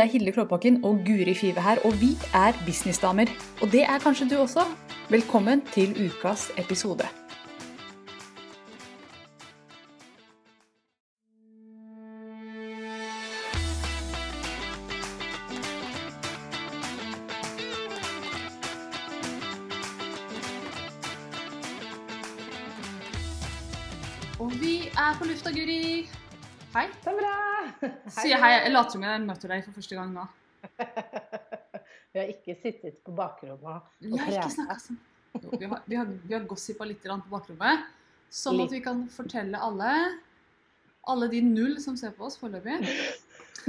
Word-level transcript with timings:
Det 0.00 0.06
er 0.06 0.12
Hilde 0.12 0.32
Klåbakken 0.32 0.84
og 0.84 1.00
Guri 1.06 1.34
Five 1.34 1.60
her, 1.60 1.76
og 1.84 1.92
vi 2.00 2.08
er 2.34 2.52
businessdamer. 2.66 3.26
Og 3.62 3.72
det 3.72 3.82
er 3.82 3.98
kanskje 3.98 4.28
du 4.30 4.36
også. 4.36 4.60
Velkommen 5.10 5.60
til 5.72 5.90
ukas 6.06 6.50
episode. 6.58 7.04
Og 24.38 24.52
vi 24.60 24.76
er 24.88 25.18
på 25.18 25.24
lufta, 25.24 25.50
Guri. 25.50 26.19
Hei. 26.70 26.86
Så 27.02 27.10
bra! 27.18 27.30
Sier 28.14 28.38
hei. 28.38 28.50
Jeg 28.54 28.70
later 28.70 28.94
som 28.94 29.02
jeg 29.02 29.22
møter 29.24 29.50
deg 29.50 29.64
for 29.66 29.74
første 29.74 29.96
gang 29.98 30.12
nå. 30.14 30.22
Vi 32.12 32.20
har 32.20 32.28
ikke 32.30 32.54
sittet 32.62 33.00
på 33.06 33.14
bakrommet 33.16 33.88
Vi 34.04 34.12
har 34.14 34.30
ikke 34.36 34.52
snakka 34.54 34.76
sånn. 34.82 35.00
Jo, 35.40 35.50
vi 35.54 35.66
har, 35.70 35.82
vi 35.86 35.98
har, 35.98 36.12
vi 36.26 36.34
har 36.34 36.46
gossipa 36.50 36.86
litt 36.86 37.02
på 37.02 37.30
bakrommet. 37.30 37.88
Sånn 38.30 38.58
at 38.62 38.70
vi 38.74 38.80
kan 38.82 39.04
fortelle 39.10 39.58
alle, 39.58 39.90
alle 41.10 41.28
de 41.30 41.40
null 41.46 41.76
som 41.82 41.96
ser 41.98 42.14
på 42.14 42.26
oss 42.26 42.38
foreløpig, 42.38 42.86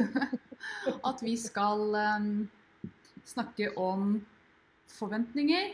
at 1.10 1.22
vi 1.26 1.36
skal 1.42 1.98
em, 2.02 2.28
snakke 3.30 3.72
om 3.82 4.20
forventninger 4.98 5.74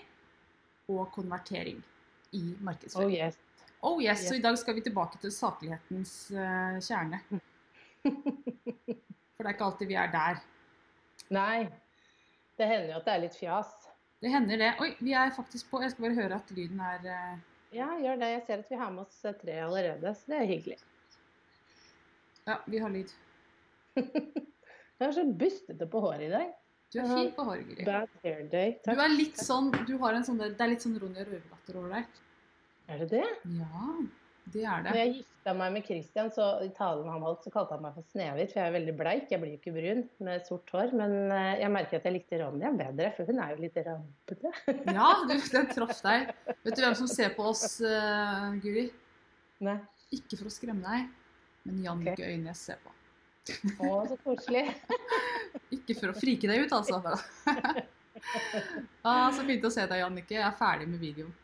og 0.91 1.07
konvertering 1.15 1.79
i 2.35 2.43
Oh 2.95 3.11
yes. 3.11 3.39
Oh 3.85 4.01
yes, 4.03 4.27
Så 4.27 4.35
i 4.35 4.41
dag 4.41 4.57
skal 4.57 4.75
vi 4.75 4.81
tilbake 4.85 5.19
til 5.21 5.31
saklighetens 5.33 6.13
uh, 6.33 6.79
kjerne. 6.81 7.21
For 9.37 9.45
det 9.45 9.51
er 9.51 9.53
ikke 9.53 9.67
alltid 9.67 9.91
vi 9.91 9.99
er 9.99 10.09
der. 10.13 10.39
Nei. 11.33 11.67
Det 12.57 12.65
hender 12.65 12.95
jo 12.95 12.97
at 12.97 13.05
det 13.05 13.13
er 13.13 13.23
litt 13.27 13.37
fjas. 13.37 13.73
Det 14.23 14.31
hender 14.33 14.57
det. 14.57 14.71
Oi, 14.81 14.89
vi 15.03 15.13
er 15.13 15.33
faktisk 15.35 15.69
på. 15.69 15.81
Jeg 15.83 15.93
skal 15.93 16.07
bare 16.07 16.17
høre 16.17 16.39
at 16.39 16.53
lyden 16.57 16.81
er 16.81 17.05
uh... 17.05 17.39
Ja, 17.75 17.91
gjør 18.01 18.21
det. 18.21 18.29
Jeg 18.31 18.43
ser 18.47 18.63
at 18.63 18.71
vi 18.71 18.79
har 18.79 18.93
med 18.95 19.03
oss 19.03 19.17
eh, 19.27 19.35
tre 19.37 19.57
allerede, 19.61 20.13
så 20.17 20.31
det 20.31 20.37
er 20.39 20.49
hyggelig. 20.49 20.77
Ja, 22.47 22.55
vi 22.65 22.83
har 22.83 22.93
lyd. 22.93 23.17
Du 24.97 25.05
er 25.05 25.11
så 25.13 25.21
bustete 25.29 25.85
på 25.85 25.99
håret 26.01 26.23
i 26.25 26.29
dag. 26.31 26.47
Du 26.89 26.95
er 26.97 27.09
fin 27.11 27.27
på 27.35 27.43
håret, 27.45 27.67
Guri. 27.67 27.83
Bad 27.85 28.13
hair 28.23 28.39
day. 28.49 28.71
Du 28.81 28.97
er 28.97 29.11
litt 29.13 29.37
sånn, 29.37 29.67
du 29.85 29.91
har 30.01 30.15
en 30.17 30.25
sånn 30.25 30.39
Det 30.41 30.55
er 30.57 30.71
litt 30.71 30.81
sånn 30.81 30.95
Ronja 30.97 31.21
Røverdatter 31.27 31.77
over 31.77 31.93
deg. 31.93 32.15
Er 32.87 33.01
det 33.03 33.09
det? 33.11 33.25
Ja, 33.57 33.87
det 34.53 34.63
er 34.63 34.83
det. 34.83 34.91
Når 34.91 34.99
jeg 35.01 35.13
gifta 35.17 35.53
meg 35.59 35.73
med 35.75 35.87
Christian, 35.87 36.29
så 36.31 36.45
i 36.63 36.69
talen 36.75 37.09
han 37.11 37.23
holdt, 37.25 37.43
så 37.43 37.51
kalte 37.51 37.75
han 37.75 37.83
meg 37.83 37.97
for 37.97 38.07
Snehvit, 38.13 38.53
for 38.53 38.61
jeg 38.61 38.71
er 38.71 38.75
veldig 38.77 38.93
bleik. 38.99 39.25
Jeg 39.31 39.41
blir 39.41 39.51
jo 39.53 39.59
ikke 39.59 39.73
brun 39.75 40.03
med 40.23 40.45
sort 40.47 40.71
hår. 40.71 40.93
Men 40.95 41.15
eh, 41.35 41.59
jeg 41.63 41.73
merker 41.73 41.99
at 41.99 42.07
jeg 42.07 42.15
likte 42.15 42.39
Ronja 42.41 42.71
bedre, 42.79 43.09
for 43.17 43.27
hun 43.27 43.41
er 43.43 43.53
jo 43.53 43.63
litt 43.65 43.79
rampete. 43.87 44.53
Ja, 44.97 45.09
du, 45.27 45.33
den 45.35 45.67
traff 45.73 45.99
deg. 46.05 46.31
Vet 46.63 46.79
du 46.79 46.83
hvem 46.85 46.97
som 47.01 47.09
ser 47.11 47.33
på 47.35 47.49
oss, 47.51 47.65
uh, 47.83 48.53
Guri? 48.63 48.87
Nei. 49.67 49.79
Ikke 50.15 50.39
for 50.39 50.47
å 50.47 50.53
skremme 50.53 50.87
deg, 50.87 51.09
men 51.67 51.81
Jannicke 51.83 52.29
Øynes 52.29 52.61
ser 52.69 52.79
på. 52.79 52.93
Å, 53.83 53.89
så 54.07 54.15
koselig. 54.23 54.63
Ikke 55.75 55.95
for 55.97 56.13
å 56.13 56.15
frike 56.15 56.47
deg 56.47 56.63
ut, 56.63 56.75
altså. 56.75 57.01
ah, 59.07 59.27
så 59.35 59.43
fint 59.43 59.67
å 59.67 59.71
se 59.73 59.83
deg, 59.83 59.99
Jannicke. 59.99 60.37
Jeg 60.39 60.47
er 60.47 60.55
ferdig 60.55 60.87
med 60.93 61.03
videoen. 61.03 61.35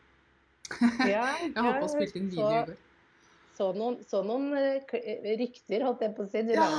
Ja, 1.14 1.24
Jeg 1.42 1.54
håper 1.56 1.84
å 1.84 1.90
spille 1.92 2.20
inn 2.20 2.30
video 2.32 2.48
i 2.48 2.62
går. 2.68 2.78
Så 3.54 3.68
noen, 3.76 4.00
så 4.10 4.22
noen 4.26 4.48
eh, 4.58 4.94
eh, 4.98 5.34
rykter, 5.38 5.84
holdt 5.86 6.02
jeg 6.02 6.14
på 6.16 6.24
å 6.24 6.30
si. 6.30 6.42
Ja! 6.56 6.70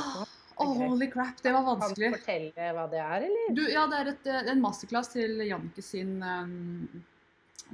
Oh, 0.63 0.71
holy 0.79 1.09
crap, 1.11 1.41
det 1.43 1.51
var 1.51 1.65
vanskelig. 1.67 2.13
Kan 2.13 2.13
du 2.13 2.19
fortelle 2.21 2.67
hva 2.77 2.85
det 2.91 2.99
er, 3.03 3.25
eller? 3.27 3.55
Du, 3.55 3.63
ja, 3.67 3.83
det 3.91 3.97
er 4.01 4.09
et, 4.13 4.27
eh, 4.31 4.51
en 4.53 4.63
masterclass 4.63 5.11
til 5.11 5.43
Janke 5.43 5.83
sin, 5.83 6.17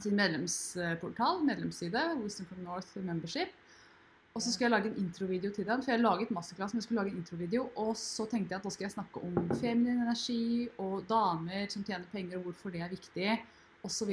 sin 0.01 0.17
medlemsportal, 0.17 1.43
medlemsside, 1.45 2.05
Wisdom 2.21 2.49
from 2.49 2.63
North 2.65 2.95
Membership. 2.97 3.53
Og 4.31 4.41
så 4.41 4.51
skulle 4.53 4.69
jeg 4.69 4.73
lage 4.73 4.89
en 4.93 5.01
introvideo 5.03 5.51
til 5.51 5.65
den, 5.67 5.81
for 5.83 5.91
jeg 5.91 6.01
laget 6.01 6.29
masterclass, 6.31 6.73
men 6.73 6.79
jeg 6.79 6.87
skulle 6.87 7.01
lage 7.01 7.11
en 7.11 7.19
introvideo, 7.19 7.65
og 7.83 7.95
så 7.99 8.25
tenkte 8.31 8.55
jeg 8.55 8.61
at 8.61 8.67
da 8.67 8.71
skal 8.73 8.85
jeg 8.87 8.93
snakke 8.93 9.23
om 9.27 9.39
feminin 9.59 10.05
energi, 10.05 10.69
og 10.79 11.01
damer 11.09 11.65
som 11.73 11.83
tjener 11.83 12.07
penger, 12.13 12.37
og 12.39 12.47
hvorfor 12.47 12.73
det 12.73 12.85
er 12.85 12.93
viktig, 12.93 13.33
og 13.83 13.91
så. 13.91 14.07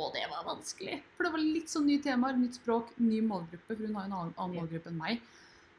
Og 0.00 0.14
det 0.14 0.22
var 0.30 0.44
vanskelig, 0.46 1.00
for 1.16 1.26
det 1.26 1.32
var 1.34 1.42
litt 1.44 1.68
sånn 1.68 1.84
nye 1.90 2.00
temaer, 2.04 2.38
nytt 2.40 2.56
språk, 2.56 2.94
ny 2.98 3.18
målgruppe, 3.26 3.66
for 3.76 3.82
hun 3.84 3.94
har 3.98 4.06
en 4.08 4.12
annen, 4.16 4.34
annen 4.38 4.56
målgruppe 4.62 4.88
enn 4.88 4.96
meg. 5.00 5.20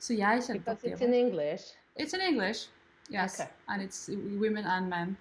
Så 0.02 0.14
jeg 0.18 0.44
kjente 0.46 0.62
Because 0.62 0.78
at 0.78 0.82
det 0.82 0.94
it's 0.94 1.02
in 1.08 1.14
English. 1.14 1.64
It's 1.98 2.14
in 2.18 2.22
English, 2.22 2.68
yes, 3.09 3.40
Okay. 3.40 3.50
and 3.68 3.82
it's 3.82 4.08
women 4.40 4.66
and 4.66 4.90
men. 4.90 5.18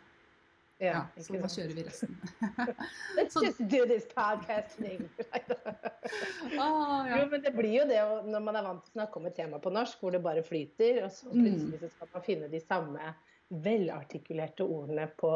Ja, 0.80 0.92
Ja, 1.16 1.22
så 1.22 1.34
da 1.36 1.48
kjører 1.52 1.74
vi 1.76 1.82
resten. 1.84 2.14
Let's 3.16 3.34
Så- 3.36 3.42
just 3.44 3.58
do 3.68 3.84
this 3.86 4.06
podcast 4.16 4.78
in 4.80 4.86
English. 4.86 5.28
ah, 6.58 7.06
ja. 7.08 7.18
Jo, 7.20 7.26
men 7.30 7.42
det 7.44 7.52
blir 7.56 7.74
jo 7.82 7.84
det 7.90 8.00
når 8.32 8.40
man 8.46 8.56
er 8.56 8.62
vant 8.64 8.84
til 8.86 8.90
å 8.94 8.96
snakke 9.00 9.20
om 9.20 9.26
et 9.28 9.36
tema 9.36 9.58
på 9.60 9.72
norsk, 9.74 10.00
hvor 10.00 10.10
det 10.16 10.22
bare 10.24 10.42
flyter, 10.46 11.02
og 11.04 11.10
så 11.12 11.28
Mm. 11.32 11.42
plutselig 11.44 11.80
så 11.80 11.90
skal 11.96 12.08
man 12.14 12.22
finne 12.22 12.48
de 12.48 12.60
samme 12.60 13.14
velartikulerte 13.50 14.64
ordene 14.64 15.06
på, 15.20 15.30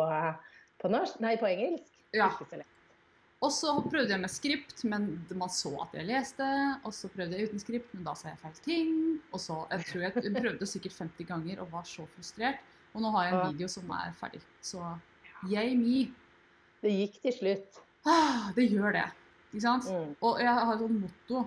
på 0.80 0.88
norsk, 0.92 1.20
nei, 1.20 1.36
på 1.36 1.46
engelsk. 1.50 1.92
Ja. 2.14 2.30
Ikke 2.30 2.48
så 2.50 2.56
lett. 2.62 2.73
Og 3.42 3.50
så 3.52 3.72
prøvde 3.82 4.14
jeg 4.14 4.22
med 4.22 4.32
skript, 4.32 4.84
men 4.88 5.08
man 5.36 5.50
så 5.52 5.72
at 5.82 5.96
jeg 5.98 6.08
leste. 6.08 6.46
Og 6.86 6.94
så 6.96 7.10
prøvde 7.12 7.36
jeg 7.36 7.50
uten 7.50 7.62
skript, 7.62 7.90
men 7.96 8.06
da 8.06 8.14
sa 8.16 8.30
jeg 8.30 8.40
feil 8.40 8.60
ting. 8.64 8.94
Og 9.32 9.42
så, 9.42 9.58
jeg 9.72 9.88
tror 9.90 10.06
jeg 10.06 10.36
prøvde 10.38 10.68
sikkert 10.70 11.00
50 11.02 11.28
ganger 11.28 11.64
og 11.64 11.72
var 11.74 11.84
så 11.88 12.06
frustrert. 12.14 12.62
Og 12.94 13.02
nå 13.02 13.10
har 13.16 13.26
jeg 13.26 13.34
en 13.34 13.56
video 13.56 13.68
som 13.68 13.90
er 13.96 14.14
ferdig. 14.16 14.40
Så 14.62 14.80
yay 15.50 15.74
me. 15.76 16.06
Det 16.84 16.92
gikk 16.94 17.20
til 17.26 17.36
slutt. 17.40 17.82
Ah, 18.06 18.50
det 18.56 18.68
gjør 18.70 18.94
det. 18.96 19.06
Ikke 19.50 19.64
sant? 19.64 19.86
Mm. 19.90 20.16
Og 20.24 20.40
jeg 20.42 20.50
har 20.54 20.72
et 20.72 20.82
sånt 20.82 20.98
motto 21.02 21.44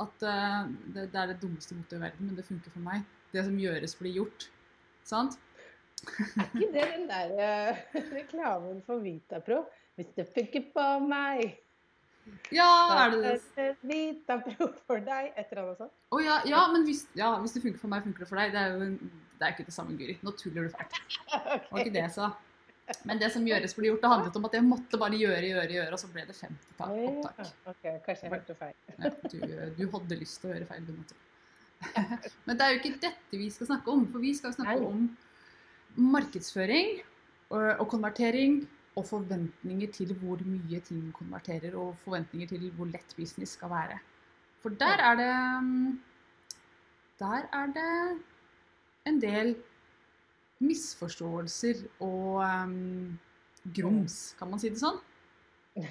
at 0.00 0.24
uh, 0.24 0.70
det, 0.94 1.10
det 1.12 1.20
er 1.20 1.32
det 1.32 1.40
dummeste 1.42 1.76
mottoet 1.76 1.98
i 1.98 2.04
verden, 2.06 2.28
men 2.28 2.38
det 2.38 2.46
funker 2.46 2.72
for 2.72 2.84
meg. 2.84 3.04
Det 3.34 3.44
som 3.46 3.58
gjøres, 3.60 3.94
blir 3.98 4.16
gjort. 4.16 4.48
Sant? 5.06 5.36
Er 6.00 6.46
ikke 6.46 6.70
det 6.74 6.86
den 6.94 7.06
der 7.10 7.34
uh, 7.36 7.82
reklamen 8.18 8.80
for 8.86 9.02
Vitapro? 9.04 9.64
Hvis 9.98 10.12
det 10.16 10.26
funker 10.34 10.64
på 10.74 10.84
meg, 11.08 11.56
Ja, 12.54 12.66
er 13.06 13.10
det 13.10 13.22
det? 13.24 13.30
da 13.56 13.62
er 13.64 13.72
det 13.80 13.88
Vitapro 13.90 14.68
for 14.86 15.00
deg. 15.02 15.32
Et 15.36 15.50
eller 15.50 15.62
annet 15.64 15.80
sånt. 15.80 15.94
Oh, 16.14 16.20
ja, 16.22 16.36
ja, 16.46 16.60
men 16.72 16.84
hvis, 16.86 17.06
ja, 17.18 17.32
hvis 17.42 17.56
det 17.56 17.62
funker 17.64 17.80
for 17.82 17.90
meg, 17.92 18.04
funker 18.04 18.24
det 18.24 18.28
for 18.30 18.38
deg. 18.40 18.52
Det 18.54 18.60
er 18.60 18.76
jo 18.76 18.84
en, 18.86 18.94
det 19.40 19.46
er 19.48 19.54
ikke 19.56 19.66
det 19.66 19.74
samme, 19.74 19.96
Guri. 19.98 20.14
Nå 20.22 20.34
tuller 20.38 20.68
du 20.68 20.70
fælt. 20.76 21.00
Det 21.32 21.72
var 21.72 21.82
ikke 21.82 21.94
det 21.96 22.04
jeg 22.04 22.14
sa. 22.14 22.30
Men 23.06 23.20
det 23.22 23.28
som 23.30 23.44
gjøres 23.46 23.74
blir 23.78 23.92
gjort, 23.92 24.00
det 24.02 24.08
handlet 24.10 24.36
om 24.40 24.46
at 24.48 24.54
jeg 24.58 24.66
måtte 24.66 24.98
bare 24.98 25.18
gjøre, 25.18 25.42
gjøre, 25.46 25.74
gjøre, 25.76 25.92
og 25.94 26.00
så 26.02 26.08
ble 26.10 26.24
det 26.26 26.34
50 26.34 26.72
tak, 26.78 26.88
Å, 26.90 26.96
ja. 26.98 27.10
opptak. 27.10 27.50
Ok, 27.70 27.84
kanskje 28.06 28.24
jeg 28.26 28.32
hørte 28.34 28.56
feil. 28.58 28.74
Ja, 28.96 29.10
du, 29.30 29.36
du 29.78 29.84
hadde 29.92 30.18
lyst 30.18 30.40
til 30.42 30.50
å 30.50 30.54
gjøre 30.56 30.66
feil, 30.72 30.88
du 30.88 30.96
måtte. 30.96 31.18
Men 32.48 32.58
det 32.58 32.66
er 32.66 32.74
jo 32.74 32.80
ikke 32.80 32.96
dette 33.06 33.38
vi 33.38 33.46
skal 33.54 33.70
snakke 33.70 33.94
om, 33.94 34.02
for 34.10 34.24
vi 34.26 34.32
skal 34.36 34.56
snakke 34.56 34.74
Nei. 34.80 34.88
om 34.90 35.06
markedsføring 36.10 36.98
og, 37.50 37.64
og 37.80 37.86
konvertering 37.94 38.60
og 38.98 39.06
forventninger 39.06 39.92
til 39.94 40.14
hvor 40.18 40.40
mye 40.44 40.80
ting 40.86 41.10
konverterer, 41.14 41.76
og 41.78 41.98
forventninger 42.04 42.50
til 42.50 42.70
hvor 42.76 42.90
lett 42.90 43.14
business 43.16 43.56
skal 43.58 43.70
være. 43.70 43.98
For 44.60 44.74
der 44.80 45.02
er 45.08 45.14
det 45.16 45.34
mm, 45.64 46.00
Der 47.20 47.42
er 47.52 47.66
det 47.66 48.20
en 49.06 49.20
del 49.20 49.56
misforståelser 50.60 51.74
og 52.00 52.40
um, 52.40 53.18
grums, 53.76 54.34
kan 54.38 54.48
man 54.50 54.60
si 54.60 54.70
det 54.72 54.80
sånn? 54.80 55.00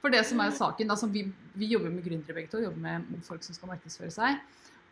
For 0.00 0.12
det 0.12 0.22
som 0.24 0.40
er 0.40 0.54
saken, 0.56 0.90
altså 0.92 1.10
vi, 1.12 1.26
vi 1.60 1.68
jobber 1.68 1.92
med 1.92 2.04
gründere 2.06 2.38
begge 2.38 2.48
to, 2.52 2.62
jobber 2.64 2.80
med 2.80 3.20
folk 3.24 3.44
som 3.44 3.56
skal 3.56 3.68
markedsføre 3.74 4.12
seg. 4.14 4.40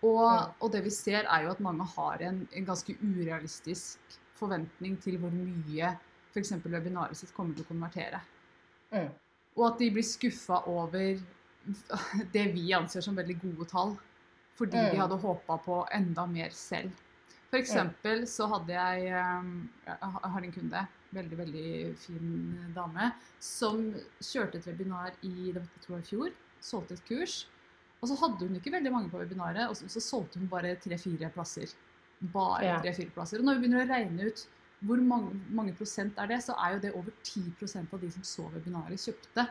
Og, 0.05 0.53
og 0.61 0.69
det 0.73 0.83
vi 0.85 0.93
ser 0.95 1.25
er 1.25 1.47
jo 1.47 1.55
at 1.55 1.63
mange 1.65 1.87
har 1.97 2.21
en, 2.29 2.43
en 2.53 2.67
ganske 2.69 2.95
urealistisk 3.01 4.19
forventning 4.39 4.99
til 5.03 5.17
hvor 5.19 5.33
mye 5.33 5.95
f.eks. 6.39 6.55
webinaret 6.65 7.19
sitt 7.19 7.35
kommer 7.37 7.55
til 7.55 7.67
å 7.67 7.69
konvertere. 7.73 8.21
Mm. 8.95 9.11
Og 9.59 9.65
at 9.73 9.83
de 9.83 9.91
blir 9.91 10.07
skuffa 10.07 10.63
over 10.71 11.19
det 12.33 12.45
vi 12.55 12.71
anser 12.77 13.05
som 13.05 13.19
veldig 13.19 13.41
gode 13.43 13.69
tall. 13.71 13.97
Fordi 14.59 14.75
de 14.75 14.97
Mm. 14.97 15.01
hadde 15.01 15.21
håpa 15.23 15.59
på 15.65 15.87
enda 15.95 16.27
mer 16.27 16.51
selv. 16.51 16.91
For 17.51 17.59
eksempel 17.59 18.27
så 18.27 18.49
hadde 18.51 18.75
jeg 18.75 19.13
um, 19.15 19.69
Jeg 19.87 19.97
har 20.03 20.43
en 20.43 20.53
kunde, 20.53 20.87
veldig, 21.13 21.39
veldig 21.39 21.97
fin 21.97 22.73
dame, 22.75 23.13
som 23.41 23.95
kjørte 24.21 24.59
et 24.59 24.67
webinar 24.67 25.13
i 25.23 25.53
det 25.53 25.63
var 25.89 25.99
i 26.03 26.03
fjor. 26.03 26.33
Solgte 26.61 26.95
et 26.95 27.05
kurs. 27.09 27.47
Og 28.03 28.09
så 28.09 28.17
hadde 28.21 28.47
hun 28.47 28.57
ikke 28.59 28.73
veldig 28.75 28.93
mange 28.93 29.11
på 29.11 29.19
webinaret, 29.19 29.69
og 29.69 29.77
så, 29.77 29.89
så 29.89 30.01
solgte 30.01 30.39
hun 30.39 30.49
bare 30.49 30.77
tre-fire 30.77 31.31
plasser. 31.31 31.73
Bare 32.21 32.81
tre-fire 32.83 33.11
plasser. 33.15 33.39
Og 33.39 33.45
når 33.45 33.55
vi 33.55 33.61
begynner 33.69 33.87
å 33.87 33.89
regne 33.95 34.29
ut 34.29 34.45
hvor 34.87 35.01
mange, 35.03 35.33
mange 35.51 35.75
prosent 35.75 36.19
er 36.19 36.27
det, 36.31 36.43
så 36.45 36.55
er 36.55 36.75
jo 36.77 36.79
det 36.85 36.93
over 36.95 37.11
10% 37.25 37.93
av 37.93 38.01
de 38.01 38.11
som 38.15 38.23
så 38.23 38.45
webinaret, 38.55 38.99
kjøpte. 38.99 39.49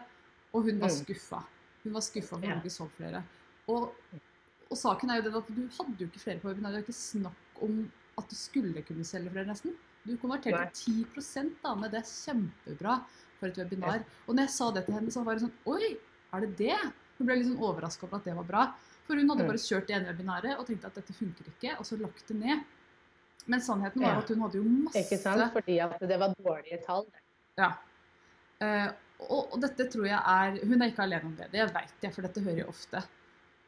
Og 0.54 0.64
hun 0.64 0.80
var 0.80 0.88
Mm. 0.90 0.96
skuffa. 1.06 1.44
Hun 1.84 1.94
var 1.94 2.02
skuffa 2.02 2.28
for 2.38 2.40
hun 2.48 2.62
ikke 2.62 2.72
så 2.72 2.90
flere. 2.98 3.24
Og, 3.68 3.92
og 4.72 4.78
saken 4.78 5.10
er 5.10 5.16
jo 5.18 5.22
den 5.30 5.36
at 5.36 5.48
du 5.48 5.62
hadde 5.68 5.98
jo 6.00 6.08
ikke 6.08 6.20
flere 6.24 6.40
på 6.40 6.48
webinaret. 6.48 6.76
Det 6.76 6.84
er 6.84 6.88
ikke 6.88 6.94
snakk 6.94 7.62
om 7.62 7.92
at 8.18 8.30
du 8.30 8.36
skulle 8.36 8.82
kunne 8.88 9.04
selge 9.06 9.30
flere, 9.30 9.46
nesten. 9.46 9.76
Du 10.08 10.16
konverterte 10.18 10.64
Nei. 10.64 10.72
10 10.74 11.52
da, 11.64 11.76
med 11.76 11.92
det 11.92 12.04
kjempebra 12.08 13.04
for 13.40 13.48
et 13.48 13.58
webinar. 13.58 14.04
Og 14.28 14.36
når 14.36 14.44
jeg 14.48 14.50
sa 14.56 14.72
det 14.72 14.86
til 14.86 14.94
henne, 14.96 15.12
så 15.12 15.24
var 15.26 15.36
det 15.36 15.44
sånn 15.44 15.52
Oi, 15.68 15.98
er 16.34 16.40
det 16.42 16.58
det? 16.58 16.78
Hun 17.18 17.28
ble 17.28 17.36
litt 17.36 17.48
sånn 17.48 17.60
overraska 17.60 18.04
over 18.08 18.18
at 18.18 18.24
det 18.24 18.36
var 18.36 18.44
bra. 18.48 18.64
For 19.06 19.16
hun 19.16 19.28
hadde 19.30 19.44
Mm. 19.44 19.48
bare 19.48 19.58
kjørt 19.58 19.88
det 19.88 19.96
ene 19.96 20.08
webinaret 20.14 20.58
og 20.60 20.66
tenkte 20.68 20.86
at 20.88 20.96
dette 20.96 21.14
funker 21.14 21.46
ikke, 21.52 21.78
og 21.80 21.86
så 21.86 22.00
lagt 22.00 22.28
det 22.28 22.36
ned. 22.38 22.64
Men 23.46 23.62
sannheten 23.62 24.02
var 24.02 24.10
Ja. 24.16 24.18
at 24.20 24.30
hun 24.30 24.42
hadde 24.42 24.58
jo 24.58 24.64
masse 24.64 25.00
Ikke 25.00 25.18
sant? 25.22 25.54
Fordi 25.54 25.78
at 25.80 26.00
det 26.00 26.18
var 26.20 26.34
dårlige 26.36 26.80
tall. 26.86 27.06
Ja. 27.58 27.70
Eh, 28.62 28.90
og, 29.20 29.54
og 29.54 29.62
dette 29.62 29.86
tror 29.92 30.06
jeg 30.06 30.18
er 30.20 30.58
Hun 30.66 30.82
er 30.82 30.88
ikke 30.92 31.04
alene 31.06 31.26
om 31.26 31.36
det, 31.38 31.48
det 31.52 31.68
vet 31.74 31.94
jeg, 32.02 32.14
for 32.14 32.22
dette 32.28 32.42
hører 32.42 32.58
jeg 32.64 32.68
ofte. 32.68 33.04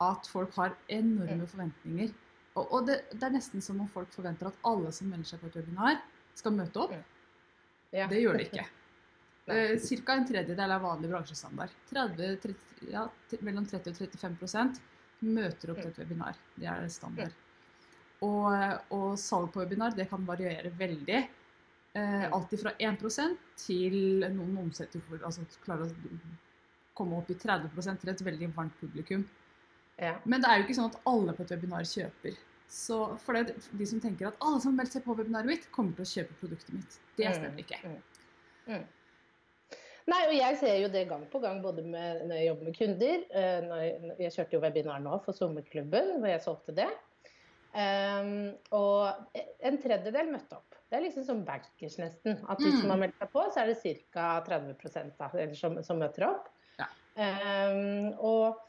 At 0.01 0.27
folk 0.31 0.53
har 0.55 0.75
enorme 0.89 1.37
Mm. 1.43 1.47
forventninger. 1.47 2.11
Og, 2.55 2.73
og 2.73 2.87
det, 2.87 2.97
det 3.13 3.23
er 3.23 3.29
nesten 3.37 3.61
som 3.61 3.79
om 3.81 3.87
folk 3.87 4.11
forventer 4.11 4.47
at 4.47 4.59
alle 4.65 4.91
som 4.91 5.07
melder 5.09 5.25
seg 5.25 5.39
på 5.41 5.47
et 5.47 5.55
webinar, 5.61 6.01
skal 6.35 6.51
møte 6.51 6.79
opp. 6.79 6.91
Mm. 6.91 7.03
Ja. 7.93 8.07
Det 8.07 8.21
gjør 8.21 8.37
de 8.37 8.45
ikke. 8.49 8.65
Eh, 9.49 9.79
Ca. 9.81 10.13
en 10.13 10.27
tredjedel 10.29 10.69
er 10.71 10.79
vanlig 10.79 11.09
bransjestandard. 11.09 11.71
30, 11.89 12.35
30, 12.43 12.91
ja, 12.91 13.07
mellom 13.41 13.65
30 13.65 13.89
og 13.89 13.97
35 13.97 14.75
møter 15.25 15.71
opp 15.71 15.79
til 15.81 15.89
et 15.89 15.97
webinar. 15.97 16.35
Det 16.55 16.67
er 16.69 16.85
standard. 16.93 17.33
Og, 18.21 18.79
og 18.91 19.13
salg 19.19 19.51
på 19.53 19.61
webinar 19.63 19.93
det 19.95 20.09
kan 20.09 20.25
variere 20.27 20.71
veldig. 20.77 21.19
Eh, 21.19 21.29
Mm. 21.99 22.33
alt 22.33 22.51
fra 22.61 22.71
1% 22.79 23.37
til 23.57 23.95
noen 24.35 24.57
omsetter 24.61 25.01
for 25.07 25.17
altså 25.25 25.41
klarer 25.63 25.87
å 25.89 26.19
komme 26.93 27.17
opp 27.17 27.29
i 27.31 27.33
30% 27.33 27.99
til 28.03 28.09
et 28.11 28.21
veldig 28.21 28.49
varmt 28.55 28.75
publikum. 28.79 29.23
Ja. 29.97 30.13
Men 30.25 30.41
det 30.43 30.49
er 30.51 30.59
jo 30.59 30.67
ikke 30.67 30.75
sånn 30.77 30.91
at 30.93 30.99
alle 31.09 31.33
på 31.33 31.41
et 31.43 31.51
webinar 31.55 31.87
kjøper. 31.89 32.37
Så 32.69 33.17
for 33.23 33.33
det, 33.33 33.55
de 33.73 33.85
som 33.89 33.99
tenker 33.99 34.27
at 34.29 34.37
alle 34.45 34.61
som 34.61 34.75
melder 34.77 34.91
seg 34.99 35.03
på 35.03 35.15
webinaret 35.17 35.49
mitt, 35.49 35.65
kommer 35.71 35.95
til 35.97 36.05
å 36.05 36.11
kjøpe 36.13 36.37
produktet 36.43 36.73
mitt. 36.77 36.99
Det 37.17 37.25
Mm. 37.25 37.33
stemmer 37.33 37.59
ikke. 37.65 37.79
Mm. 38.67 38.85
Nei, 40.09 40.21
og 40.27 40.33
jeg 40.33 40.57
ser 40.57 40.77
jo 40.81 40.87
det 40.89 41.07
gang 41.09 41.25
på 41.29 41.39
gang, 41.41 41.61
både 41.61 41.83
med, 41.85 42.23
når 42.27 42.35
jeg 42.35 42.47
jobber 42.47 42.63
med 42.69 42.77
kunder 42.77 43.25
eh, 43.33 43.61
jeg, 43.61 44.15
jeg 44.19 44.31
kjørte 44.37 44.53
jo 44.53 44.61
webinar 44.63 44.99
nå 45.03 45.19
for 45.25 45.33
sommerklubben, 45.37 46.15
hvor 46.19 46.27
jeg 46.31 46.41
solgte 46.45 46.75
det. 46.75 46.87
Ehm, 47.77 48.55
og 48.73 49.35
en 49.61 49.77
tredjedel 49.81 50.31
møtte 50.33 50.57
opp. 50.57 50.77
Det 50.89 50.97
er 50.97 51.03
liksom 51.05 51.25
som 51.27 51.43
bankers, 51.45 51.99
nesten. 52.01 52.39
At 52.49 52.57
de 52.61 52.71
man 52.71 52.79
som 52.81 52.89
har 52.95 53.01
meldt 53.03 53.19
seg 53.21 53.29
på, 53.33 53.43
så 53.53 53.61
er 53.61 53.69
det 53.69 53.99
ca. 54.09 54.29
30% 54.47 55.11
da, 55.19 55.29
eller 55.35 55.53
som, 55.59 55.77
som 55.85 55.99
møter 56.01 56.25
opp. 56.31 56.47
Ja. 56.79 56.87
Um, 57.19 58.09
og 58.25 58.65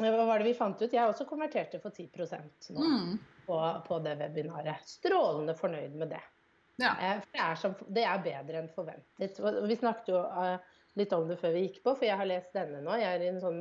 hva 0.00 0.24
var 0.28 0.40
det 0.40 0.46
vi 0.46 0.54
fant 0.56 0.80
ut? 0.80 0.92
Jeg 0.94 1.10
også 1.10 1.26
konverterte 1.28 1.80
for 1.82 1.90
10 1.92 2.06
nå 2.72 2.80
Mm. 2.86 3.18
på, 3.46 3.56
på 3.88 3.98
det 4.04 4.14
webinaret. 4.20 4.86
Strålende 4.86 5.56
fornøyd 5.58 5.96
med 5.98 6.08
det. 6.14 6.22
Ja. 6.80 6.94
Eh, 6.96 7.18
For 7.20 7.34
det 7.34 7.42
er, 7.44 7.54
som, 7.60 7.74
det 7.88 8.04
er 8.08 8.22
bedre 8.24 8.62
enn 8.62 8.70
forventet. 8.72 9.40
Og 9.42 9.66
Vi 9.68 9.76
snakket 9.76 10.08
jo 10.14 10.22
eh, 10.22 10.56
litt 10.96 11.12
om 11.12 11.26
det 11.28 11.36
før 11.42 11.52
vi 11.52 11.66
gikk 11.66 11.82
på, 11.84 11.96
for 11.98 12.06
jeg 12.06 12.16
har 12.16 12.30
lest 12.30 12.54
denne 12.56 12.80
nå. 12.80 12.94
Jeg 12.96 13.18
er 13.18 13.26
i 13.26 13.28
en 13.34 13.42
sånn 13.42 13.60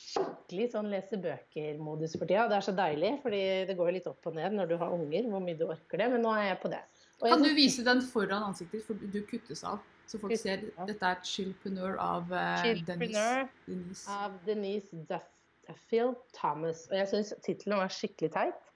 skikkelig 0.00 0.66
sånn 0.72 0.90
lese 0.90 1.18
bøker-modus 1.22 2.16
for 2.18 2.26
tida. 2.26 2.48
Det 2.50 2.58
er 2.58 2.66
så 2.66 2.74
deilig, 2.76 3.12
fordi 3.22 3.42
det 3.68 3.76
går 3.78 3.92
litt 3.96 4.08
opp 4.10 4.26
og 4.30 4.36
ned 4.36 4.56
når 4.56 4.72
du 4.72 4.76
har 4.80 4.94
unger, 4.94 5.28
hvor 5.30 5.42
mye 5.44 5.58
du 5.58 5.66
orker 5.68 6.02
det. 6.02 6.10
Men 6.12 6.24
nå 6.26 6.34
er 6.34 6.48
jeg 6.50 6.60
på 6.64 6.70
det. 6.72 6.82
Og 7.20 7.28
jeg 7.28 7.34
Kan 7.34 7.44
du 7.46 7.54
vise 7.56 7.86
den 7.86 8.02
foran 8.10 8.48
ansiktet, 8.50 8.84
for 8.86 8.98
du 8.98 9.20
kuttes 9.28 9.64
av? 9.64 9.82
Så 10.04 10.18
folk 10.20 10.34
Kuttes 10.34 10.44
ser 10.44 10.64
dette 10.88 11.08
er 11.08 11.22
Chillpreneur 11.24 11.96
av 12.02 12.28
uh, 12.28 12.60
Denise. 12.60 12.66
Chillpreneur 12.66 13.48
Denise. 13.66 14.04
av 14.12 14.38
Denise 14.44 15.02
Duffield 15.08 16.18
Thomas. 16.36 16.84
Og 16.90 16.98
jeg 16.98 17.10
syns 17.14 17.34
tittelen 17.46 17.80
var 17.80 17.94
skikkelig 17.94 18.32
teit. 18.34 18.70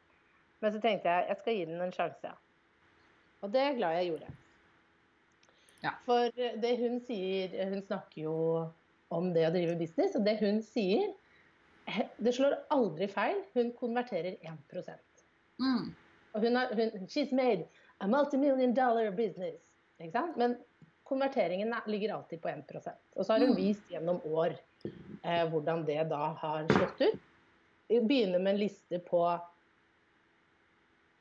Men 0.62 0.74
så 0.74 0.82
tenkte 0.82 1.12
jeg 1.12 1.28
jeg 1.28 1.40
skal 1.42 1.58
gi 1.58 1.64
den 1.68 1.82
en 1.84 1.94
sjanse. 1.94 2.34
Og 3.42 3.52
det 3.52 3.60
er 3.60 3.72
jeg 3.72 3.80
glad 3.82 3.98
jeg 3.98 4.12
gjorde. 4.12 4.30
Ja. 5.84 5.92
For 6.06 6.40
eh, 6.42 6.56
det 6.58 6.72
hun 6.80 6.96
sier 7.06 7.52
Hun 7.70 7.84
snakker 7.86 8.22
jo 8.24 8.32
om 9.10 9.32
det 9.34 9.46
å 9.48 9.52
drive 9.54 9.76
business, 9.78 10.14
og 10.16 10.24
det 10.24 10.38
hun 10.40 10.62
sier 10.62 11.14
Det 12.20 12.34
slår 12.36 12.52
aldri 12.70 13.06
feil. 13.08 13.38
Hun 13.54 13.70
konverterer 13.72 14.34
1 14.44 14.58
Mm. 15.58 15.94
Og 16.34 16.40
hun 16.42 16.54
har 16.56 16.68
hun, 16.76 17.06
She's 17.08 17.32
made 17.32 17.64
a 18.00 18.06
multimillion 18.06 18.74
dollar 18.74 19.10
business. 19.10 19.56
Ikke 19.98 20.12
sant? 20.12 20.36
Men 20.36 20.56
konverteringen 21.08 21.72
er- 21.72 21.86
ligger 21.88 22.12
alltid 22.14 22.40
på 22.42 22.48
1% 22.48 22.92
Og 23.16 23.24
så 23.24 23.32
har 23.32 23.38
hun 23.40 23.48
Mm. 23.54 23.56
vist 23.56 23.88
gjennom 23.90 24.20
år 24.26 24.58
eh, 25.24 25.48
hvordan 25.48 25.86
det 25.86 26.08
da 26.10 26.34
har 26.34 26.66
slått 26.68 27.00
ut. 27.00 27.20
Vi 27.88 28.00
begynner 28.00 28.38
med 28.38 28.52
en 28.54 28.60
liste 28.60 28.98
på 28.98 29.40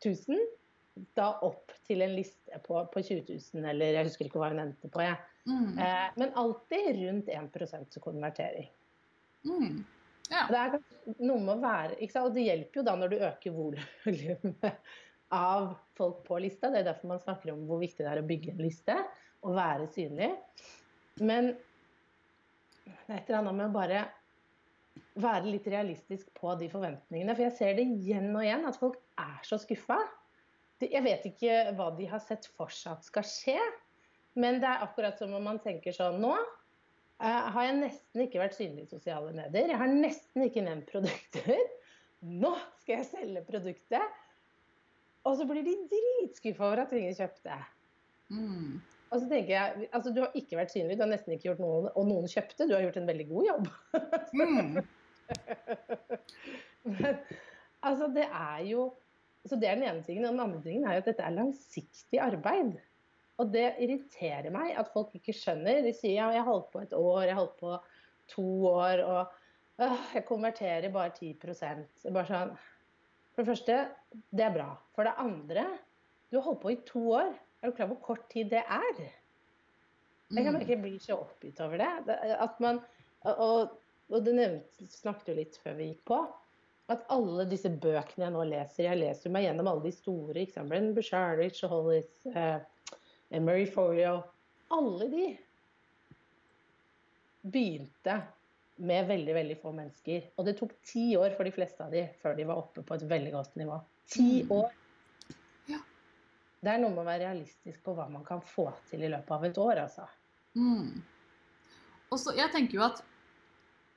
1000, 0.04 0.38
da 1.17 1.31
opp 1.45 1.73
til 1.88 2.01
en 2.05 2.15
liste 2.17 2.59
på, 2.65 2.79
på 2.94 3.03
20 3.03 3.25
000, 3.27 3.67
eller 3.71 3.99
jeg 3.99 4.09
husker 4.09 4.29
ikke 4.29 4.41
hva 4.41 4.51
hun 4.53 4.63
endte 4.63 4.89
på. 4.91 5.03
Jeg. 5.05 5.17
Mm. 5.47 5.77
Eh, 5.79 6.07
men 6.17 6.33
alltid 6.44 6.89
rundt 7.01 7.29
1 7.33 7.99
konvertering. 8.03 8.69
Mm. 9.47 9.83
Ja. 10.27 10.44
Det 10.51 10.59
er 10.59 10.79
noe 11.23 11.39
med 11.39 11.53
å 11.55 11.61
være 11.61 11.99
ikke 12.01 12.17
sant? 12.17 12.29
Og 12.29 12.35
det 12.35 12.47
hjelper 12.47 12.81
jo 12.81 12.88
da 12.88 12.95
når 12.99 13.13
du 13.13 13.21
øker 13.29 13.55
volumet 13.55 14.67
av 15.38 15.69
folk 15.97 16.23
på 16.27 16.39
lista. 16.44 16.71
Det 16.71 16.81
er 16.81 16.89
derfor 16.89 17.13
man 17.13 17.23
snakker 17.23 17.53
om 17.53 17.63
hvor 17.69 17.79
viktig 17.83 18.03
det 18.03 18.11
er 18.11 18.21
å 18.21 18.27
bygge 18.27 18.53
en 18.53 18.63
liste 18.63 18.97
og 19.45 19.55
være 19.55 19.88
synlig. 19.93 20.33
Men 21.23 21.53
det 22.88 23.13
er 23.13 23.19
et 23.21 23.29
eller 23.29 23.41
annet 23.41 23.59
med 23.61 23.69
å 23.69 23.75
bare 23.75 24.05
være 25.17 25.51
litt 25.51 25.67
realistisk 25.71 26.29
på 26.38 26.53
de 26.59 26.69
forventningene. 26.71 27.35
For 27.35 27.47
jeg 27.47 27.57
ser 27.57 27.77
det 27.79 27.88
igjen 27.88 28.29
og 28.33 28.43
igjen, 28.43 28.65
at 28.67 28.79
folk 28.79 29.00
er 29.21 29.39
så 29.47 29.59
skuffa. 29.61 30.00
Jeg 30.85 31.01
vet 31.06 31.25
ikke 31.25 31.53
hva 31.77 31.89
de 31.97 32.06
har 32.09 32.21
sett 32.21 32.45
for 32.57 32.74
seg 32.74 32.97
at 32.97 33.07
skal 33.07 33.25
skje, 33.25 33.57
men 34.38 34.59
det 34.62 34.69
er 34.69 34.85
akkurat 34.85 35.18
som 35.18 35.33
om 35.33 35.47
man 35.50 35.57
tenker 35.63 35.95
sånn 35.95 36.19
Nå 36.21 36.35
eh, 36.38 37.47
har 37.53 37.63
jeg 37.65 37.79
nesten 37.79 38.25
ikke 38.27 38.44
vært 38.44 38.57
synlig 38.59 38.85
i 38.85 38.91
sosiale 38.91 39.33
medier. 39.33 39.71
Jeg 39.74 39.81
har 39.81 39.89
nesten 39.89 40.46
ikke 40.46 40.65
nevnt 40.67 40.91
produkter. 40.91 41.63
Nå 42.22 42.53
skal 42.81 43.00
jeg 43.00 43.10
selge 43.10 43.43
produktet! 43.48 44.22
Og 45.27 45.36
så 45.39 45.48
blir 45.50 45.65
de 45.65 45.74
dritskuffa 45.91 46.69
over 46.69 46.86
at 46.86 46.93
ingen 46.96 47.17
kjøpte. 47.17 47.57
Mm. 48.31 48.77
Og 49.07 49.22
så 49.22 49.27
tenker 49.31 49.53
jeg, 49.53 49.89
altså 49.96 50.12
Du 50.13 50.22
har 50.24 50.38
ikke 50.38 50.60
vært 50.60 50.74
synlig, 50.75 50.98
du 51.00 51.03
har 51.03 51.12
nesten 51.12 51.36
ikke 51.36 51.50
gjort 51.50 51.63
noe, 51.63 51.91
og 51.93 52.07
noen 52.07 52.29
kjøpte. 52.31 52.67
Du 52.67 52.75
har 52.75 52.86
gjort 52.86 53.01
en 53.01 53.10
veldig 53.10 53.27
god 53.31 53.50
jobb. 53.50 53.67
Mm. 54.38 54.79
Men 56.98 57.19
altså, 57.81 58.07
det 58.15 58.27
er 58.27 58.63
jo 58.69 58.88
Så 59.46 59.56
det 59.60 59.70
er 59.70 59.75
den 59.79 59.88
ene 59.88 60.03
tingen. 60.03 60.25
Og 60.25 60.34
den 60.34 60.44
andre 60.44 60.62
tingen 60.63 60.86
er 60.88 60.98
jo 60.98 61.03
at 61.03 61.10
dette 61.12 61.24
er 61.24 61.36
langsiktig 61.36 62.20
arbeid. 62.24 62.77
Og 63.38 63.51
det 63.53 63.67
irriterer 63.84 64.50
meg 64.53 64.74
at 64.79 64.89
folk 64.94 65.13
ikke 65.15 65.36
skjønner. 65.36 65.84
De 65.86 65.94
sier 65.94 66.17
ja, 66.17 66.32
jeg 66.34 66.41
har 66.41 66.50
holdt 66.50 66.72
på 66.74 66.82
et 66.82 66.96
år, 66.98 67.22
jeg 67.27 67.36
har 67.36 67.44
holdt 67.44 67.60
på 67.60 67.75
to 68.34 68.48
år, 68.67 69.03
og 69.06 69.84
øh, 69.86 70.00
jeg 70.17 70.25
konverterer 70.27 70.89
bare 70.91 71.13
10 71.13 71.34
Det 71.38 72.10
er 72.10 72.15
bare 72.15 72.25
sånn 72.27 72.56
For 73.36 73.44
det 73.46 73.51
første, 73.53 73.77
det 74.34 74.44
er 74.48 74.56
bra. 74.56 74.72
For 74.98 75.06
det 75.06 75.13
andre, 75.22 75.67
du 76.32 76.39
har 76.39 76.48
holdt 76.50 76.63
på 76.65 76.74
i 76.74 76.82
to 76.89 77.03
år. 77.20 77.36
Er 77.62 77.70
du 77.70 77.75
klar 77.77 77.88
over 77.88 77.96
hvor 77.96 78.15
kort 78.15 78.29
tid 78.34 78.50
det 78.50 78.63
er? 78.65 79.01
Jeg 80.34 80.44
kan 80.44 80.56
Mm. 80.56 80.62
ikke 80.62 80.82
bli 80.82 80.98
så 81.00 81.15
oppgitt 81.22 81.62
over 81.62 81.77
det. 81.77 82.17
at 82.17 82.60
man, 82.60 82.82
og, 83.24 83.70
og 84.10 84.25
det 84.25 84.34
nevnte, 84.36 84.88
snakket 84.91 85.27
jo 85.29 85.36
litt 85.38 85.56
før 85.63 85.77
vi 85.77 85.94
gikk 85.94 86.03
på. 86.06 86.17
At 86.89 87.03
alle 87.12 87.44
disse 87.50 87.67
bøkene 87.70 88.24
jeg 88.27 88.32
nå 88.32 88.44
leser 88.48 88.84
Jeg 88.88 89.00
leser 89.01 89.29
meg 89.34 89.44
gjennom 89.44 89.67
alle 89.67 89.84
de 89.84 89.91
store. 89.91 90.36
ikke 90.39 90.53
sant? 90.53 90.70
Brennan 90.72 90.96
Richard 90.96 91.70
Hollis, 91.72 92.25
eh, 92.34 92.60
Murray 93.44 93.65
Folio. 93.67 94.22
Alle 94.72 95.10
de 95.12 95.25
begynte 97.48 98.22
med 98.77 99.08
veldig 99.10 99.34
veldig 99.34 99.58
få 99.62 99.72
mennesker. 99.74 100.27
Og 100.38 100.46
det 100.46 100.58
tok 100.60 100.74
ti 100.86 101.10
år 101.17 101.34
for 101.36 101.48
de 101.48 101.53
fleste 101.56 101.84
av 101.84 101.91
de 101.91 102.03
før 102.22 102.36
de 102.38 102.46
var 102.46 102.60
oppe 102.62 102.84
på 102.86 102.96
et 102.98 103.06
veldig 103.10 103.32
godt 103.34 103.56
nivå. 103.58 103.79
Ti 104.08 104.44
Mm. 104.44 104.51
år. 104.51 104.72
Ja. 105.67 105.79
Det 106.62 106.70
er 106.74 106.77
noe 106.77 106.89
med 106.89 107.00
å 107.03 107.06
være 107.08 107.25
realistisk 107.25 107.84
på 107.84 107.96
hva 107.96 108.10
man 108.10 108.24
kan 108.24 108.39
få 108.41 108.72
til 108.89 109.03
i 109.03 109.10
løpet 109.10 109.32
av 109.32 109.44
et 109.46 109.58
år, 109.58 109.75
altså. 109.88 110.08
Mm. 110.56 111.01
Og 112.12 112.20
så, 112.20 112.36
jeg 112.36 112.51
tenker 112.51 112.74
jo 112.74 112.84
at 112.84 113.01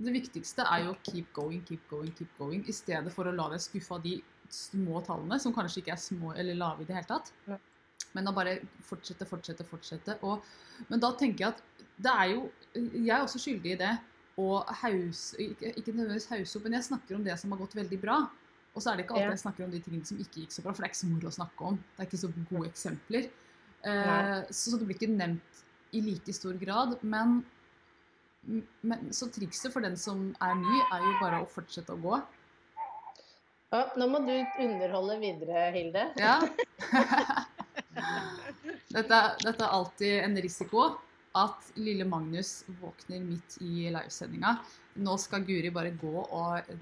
det 0.01 0.15
viktigste 0.15 0.65
er 0.65 0.87
jo 0.87 0.95
keep 1.05 1.33
going, 1.37 1.63
keep 1.69 1.83
going, 1.91 2.13
keep 2.17 2.31
going, 2.39 2.63
i 2.69 2.75
stedet 2.75 3.13
for 3.13 3.29
å 3.29 3.35
la 3.37 3.51
deg 3.53 3.63
skuffe 3.63 3.97
av 3.97 4.05
de 4.05 4.17
små 4.51 5.03
tallene, 5.07 5.39
som 5.43 5.55
kanskje 5.55 5.83
ikke 5.83 5.95
er 5.95 6.01
små 6.03 6.33
eller 6.35 6.59
lave 6.59 6.85
i 6.85 6.89
det 6.89 6.97
hele 6.97 7.11
tatt. 7.11 7.33
Ja. 7.47 7.59
Men 8.17 8.27
å 8.27 8.35
bare 8.35 8.57
fortsette, 8.83 9.29
fortsette, 9.29 9.67
fortsette. 9.69 10.17
Og, 10.27 10.47
men 10.89 11.03
da 11.03 11.13
tenker 11.19 11.45
jeg 11.45 11.55
at 11.55 11.87
det 12.01 12.11
er 12.11 12.31
jo 12.33 12.47
Jeg 12.73 13.11
er 13.13 13.23
også 13.23 13.39
skyldig 13.43 13.75
i 13.75 13.81
det. 13.83 13.93
å 14.41 14.63
hause, 14.65 15.37
ikke, 15.37 15.75
ikke 15.77 15.93
nødvendigvis 15.93 16.31
hause 16.31 16.57
opp, 16.57 16.65
men 16.65 16.79
jeg 16.79 16.87
snakker 16.87 17.17
om 17.17 17.25
det 17.27 17.35
som 17.37 17.51
har 17.53 17.59
gått 17.61 17.75
veldig 17.77 17.99
bra. 18.01 18.17
Og 18.73 18.81
så 18.81 18.93
er 18.93 18.97
det 18.97 19.05
ikke 19.05 19.19
alltid 19.19 19.35
jeg 19.35 19.43
snakker 19.43 19.67
om 19.67 19.73
de 19.75 19.81
tingene 19.85 20.09
som 20.09 20.21
ikke 20.23 20.45
gikk 20.45 20.55
så 20.55 20.63
bra, 20.65 20.73
for 20.73 20.81
det 20.81 20.89
er 20.89 20.93
ikke 20.95 21.01
så 21.01 21.09
moro 21.11 21.29
å 21.29 21.35
snakke 21.35 21.67
om. 21.69 21.77
Det 21.77 22.01
er 22.01 22.09
ikke 22.09 22.21
så 22.23 22.31
gode 22.39 22.71
eksempler. 22.71 23.27
Nei. 23.85 24.21
så, 24.49 24.71
så 24.71 24.79
det 24.81 24.87
blir 24.89 24.97
ikke 24.97 25.13
nevnt 25.13 25.61
i 25.97 26.03
like 26.07 26.35
stor 26.37 26.57
grad. 26.63 26.97
Men, 27.03 27.41
men 28.43 29.11
så 29.15 29.29
trikset 29.33 29.73
for 29.73 29.85
den 29.85 29.97
som 30.01 30.31
er 30.43 30.55
ny, 30.59 30.79
er 30.95 31.05
jo 31.07 31.15
bare 31.21 31.43
å 31.45 31.49
fortsette 31.51 31.93
å 31.95 32.01
gå. 32.01 32.21
Ja, 33.71 33.85
nå 34.01 34.09
må 34.11 34.19
du 34.27 34.33
underholde 34.65 35.19
videre, 35.23 35.69
Hilde. 35.77 36.09
Ja. 36.19 36.41
dette, 38.97 39.21
dette 39.45 39.63
er 39.63 39.71
alltid 39.71 40.17
en 40.25 40.41
risiko. 40.43 40.89
At 41.39 41.69
lille 41.79 42.03
Magnus 42.11 42.65
våkner 42.81 43.21
midt 43.23 43.61
i 43.63 43.85
livesendinga. 43.95 44.57
Nå 44.99 45.15
skal 45.23 45.45
Guri 45.47 45.71
bare 45.71 45.93
gå 45.95 46.25
og 46.27 46.73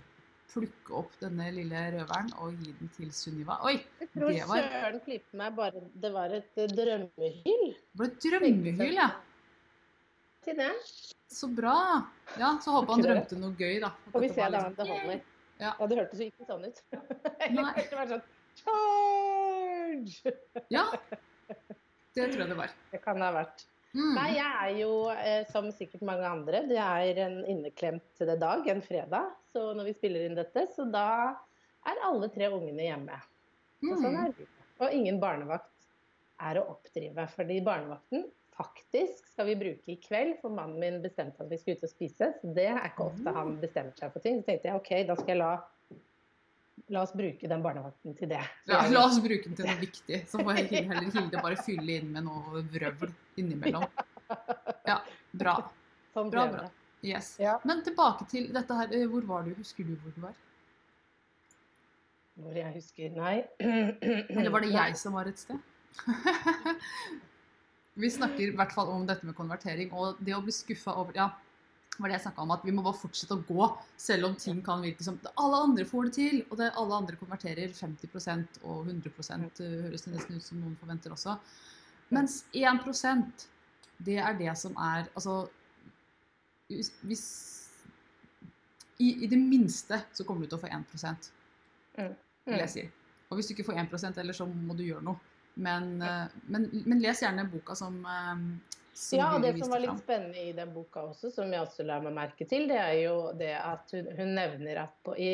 plukke 0.49 0.95
opp 0.97 1.13
denne 1.21 1.51
lille 1.53 1.83
røveren 1.93 2.31
og 2.41 2.55
gi 2.57 2.73
den 2.79 2.89
til 2.97 3.11
Sunniva. 3.13 3.59
Oi! 3.69 3.75
Jeg 4.01 4.09
tror 4.15 4.33
Det 4.33 4.47
var- 4.49 4.71
Søren 4.73 5.01
klippet 5.05 5.35
meg 5.37 5.55
bare 5.59 5.83
Det 5.93 6.13
var 6.15 6.33
et 6.33 6.57
eh, 6.57 6.71
drømmehyl. 6.73 7.67
Det 7.77 8.01
ble 8.01 8.07
et 8.09 8.25
drømmehyl, 8.25 8.95
ja. 8.97 9.11
Til 10.49 10.57
det. 10.57 10.71
Så 11.29 11.49
bra. 11.53 11.75
Ja, 12.41 12.55
Så 12.65 12.73
håper 12.73 12.95
han 12.97 13.03
drømte 13.05 13.37
noe 13.39 13.53
gøy, 13.59 13.81
da. 13.85 13.91
Får 14.13 14.21
vi 14.25 14.29
se 14.33 14.41
da 14.41 14.49
liksom- 14.49 14.67
om 14.67 14.75
det 14.79 14.89
holder. 14.89 15.21
Ja. 15.61 15.75
Ja, 15.79 15.87
det 15.91 15.97
hørtes 15.99 16.21
jo 16.23 16.27
ikke 16.31 16.47
sånn 16.49 16.65
ut. 16.65 16.83
Nei. 17.51 17.73
det 17.77 17.97
var 17.99 18.07
sånn 18.07 18.23
Charge! 18.59 20.33
Ja. 20.73 20.85
Det 22.15 22.29
tror 22.33 22.41
jeg 22.43 22.49
det 22.53 22.57
var. 22.59 22.71
Det 22.93 23.01
kan 23.05 23.19
det 23.21 23.27
ha 23.29 23.33
vært. 23.37 23.65
Mm. 23.97 24.15
Nei, 24.15 24.29
jeg 24.37 24.55
er 24.63 24.73
jo, 24.83 24.91
eh, 25.11 25.45
som 25.51 25.69
sikkert 25.73 26.03
mange 26.07 26.27
andre, 26.29 26.61
det 26.69 26.79
er 26.79 27.21
en 27.25 27.39
inneklemt 27.49 28.21
dag, 28.39 28.67
en 28.69 28.83
fredag. 28.85 29.31
Så 29.53 29.73
når 29.75 29.85
vi 29.91 29.95
spiller 29.97 30.27
inn 30.29 30.37
dette, 30.39 30.67
så 30.75 30.85
da 30.93 31.05
er 31.89 32.03
alle 32.05 32.29
tre 32.35 32.51
ungene 32.53 32.85
hjemme. 32.89 33.21
Og 33.89 33.97
sånn 33.99 34.15
Mm. 34.15 34.25
er 34.27 34.33
det. 34.39 34.49
Og 34.81 34.93
ingen 34.93 35.19
barnevakt 35.21 35.89
er 36.41 36.55
å 36.61 36.69
oppdrive. 36.77 37.29
Fordi 37.35 37.61
barnevakten 37.65 38.31
faktisk 38.59 39.25
skal 39.33 39.47
vi 39.49 39.55
bruke 39.61 39.93
i 39.95 39.97
kveld, 40.03 40.37
for 40.43 40.51
mannen 40.55 40.79
min 40.83 41.01
bestemte 41.05 41.41
at 41.45 41.51
vi 41.53 41.59
skulle 41.61 41.79
ut 41.79 41.87
og 41.89 41.93
spise. 41.95 42.33
Så 42.43 42.53
det 42.57 42.67
er 42.73 42.85
ikke 42.91 43.07
ofte 43.09 43.33
han 43.37 43.55
bestemmer 43.63 43.95
seg 43.99 44.13
for 44.13 44.25
ting. 44.25 44.41
Så 44.43 44.51
tenkte 44.51 44.69
jeg 44.73 44.81
OK, 44.83 44.91
da 45.09 45.17
skal 45.23 45.35
jeg 45.37 45.43
la 45.45 45.53
La 46.95 47.03
oss 47.03 47.11
bruke 47.13 47.49
den 47.51 47.61
barnevakten 47.61 48.15
til 48.17 48.31
det. 48.31 48.39
Ja, 48.71 48.79
la 48.89 49.01
oss 49.05 49.19
bruke 49.21 49.45
den 49.51 49.57
til 49.59 49.67
noe 49.67 49.77
viktig. 49.81 50.21
Så 50.31 50.39
får 50.41 50.61
heller 50.71 51.09
Hilde 51.11 51.41
bare 51.43 51.59
fylle 51.61 51.97
inn 51.99 52.13
med 52.15 52.25
noe 52.25 52.63
vrøvl 52.73 53.11
innimellom. 53.43 53.85
Ja, 54.89 55.01
bra. 55.37 55.57
sånn 56.15 56.31
bra, 56.33 56.47
bra. 56.55 56.69
Yes. 57.05 57.35
Men 57.69 57.83
tilbake 57.85 58.25
til 58.31 58.49
dette 58.55 58.79
her. 58.79 58.95
eh, 58.95 59.05
Hvor 59.11 59.27
var 59.29 59.45
du? 59.45 59.53
Husker 59.59 59.85
du 59.85 59.97
hvor 60.01 60.15
du 60.17 60.23
var? 60.23 60.39
Hvor 62.39 62.57
jeg 62.57 62.73
husker 62.79 63.11
Nei. 63.19 63.37
Eller 64.39 64.51
var 64.55 64.65
det 64.65 64.73
jeg 64.73 64.97
som 65.03 65.19
var 65.19 65.29
et 65.29 65.39
sted? 65.45 65.59
Vi 67.99 68.11
snakker 68.15 68.47
i 68.47 68.55
hvert 68.57 68.73
fall 68.75 68.91
om 68.95 69.07
dette 69.07 69.27
med 69.27 69.37
konvertering 69.37 69.91
og 69.97 70.21
det 70.23 70.37
å 70.37 70.43
bli 70.45 70.55
skuffa 70.55 70.95
over 71.01 71.17
Ja, 71.19 71.33
var 71.99 72.11
det 72.11 72.15
jeg 72.15 72.25
snakka 72.29 72.45
om, 72.45 72.53
at 72.55 72.63
vi 72.63 72.73
må 72.75 72.85
bare 72.87 72.99
fortsette 73.01 73.35
å 73.35 73.43
gå 73.43 73.65
selv 73.99 74.29
om 74.29 74.37
ting 74.39 74.61
kan 74.63 74.85
virke 74.85 75.03
som 75.03 75.19
Alle 75.35 75.63
andre 75.67 75.87
får 75.89 76.07
det 76.07 76.13
til, 76.15 76.37
og 76.47 76.61
det, 76.61 76.71
alle 76.79 77.01
andre 77.03 77.19
konverterer 77.19 77.75
50% 77.75 78.61
og 78.63 78.87
100 78.87 79.11
uh, 79.11 79.65
høres 79.89 80.07
det 80.07 80.15
nesten 80.15 80.39
ut 80.39 80.47
som 80.47 80.61
noen 80.63 80.77
forventer 80.79 81.15
også. 81.15 81.35
Mens 82.15 82.45
1% 82.55 83.49
det 84.07 84.21
er 84.23 84.37
det 84.39 84.55
som 84.57 84.77
er 84.79 85.09
Altså 85.19 85.49
hvis, 86.71 86.93
hvis 87.03 87.25
i, 89.03 89.25
I 89.25 89.27
det 89.27 89.39
minste 89.41 89.99
så 90.15 90.25
kommer 90.27 90.47
du 90.47 90.53
til 90.53 90.59
å 90.59 90.63
få 90.63 90.71
1% 90.71 91.31
vil 91.99 92.63
jeg 92.63 92.73
si. 92.73 92.85
Og 93.29 93.39
hvis 93.39 93.51
du 93.51 93.55
ikke 93.55 93.67
får 93.69 93.83
1% 93.85 94.23
eller 94.23 94.37
så 94.37 94.47
må 94.47 94.77
du 94.79 94.85
gjøre 94.87 95.05
noe. 95.05 95.19
Men, 95.59 95.97
eh, 96.03 96.27
men, 96.47 96.69
men 96.87 97.01
les 97.03 97.23
gjerne 97.25 97.49
boka 97.51 97.75
som, 97.79 97.97
eh, 98.07 98.43
som 98.95 99.19
Ja, 99.19 99.31
og 99.35 99.43
det 99.43 99.57
som 99.59 99.73
var 99.73 99.83
litt 99.83 100.03
spennende 100.05 100.43
i 100.49 100.53
den 100.55 100.71
boka 100.75 101.03
også, 101.11 101.33
som 101.35 101.51
jeg 101.53 101.65
også 101.65 101.87
la 101.87 101.97
meg 102.05 102.15
merke 102.15 102.47
til, 102.49 102.69
det 102.71 102.79
er 102.79 102.95
jo 103.03 103.17
det 103.39 103.55
at 103.59 103.91
hun, 103.97 104.07
hun 104.19 104.35
nevner 104.39 104.85
at 104.85 104.95
på, 105.07 105.17
i, 105.19 105.33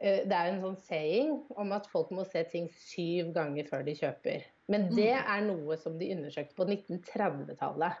eh, 0.00 0.22
det 0.24 0.36
er 0.38 0.52
en 0.54 0.62
sånn 0.64 0.78
saying 0.88 1.34
om 1.60 1.72
at 1.76 1.88
folk 1.92 2.12
må 2.16 2.24
se 2.28 2.44
ting 2.48 2.70
syv 2.72 3.34
ganger 3.36 3.68
før 3.68 3.84
de 3.84 3.96
kjøper. 4.00 4.48
Men 4.70 4.88
det 4.94 5.12
Mm. 5.16 5.28
er 5.34 5.40
noe 5.48 5.76
som 5.76 5.98
de 5.98 6.12
undersøkte 6.14 6.54
på 6.56 6.64
1930-tallet. 6.68 7.92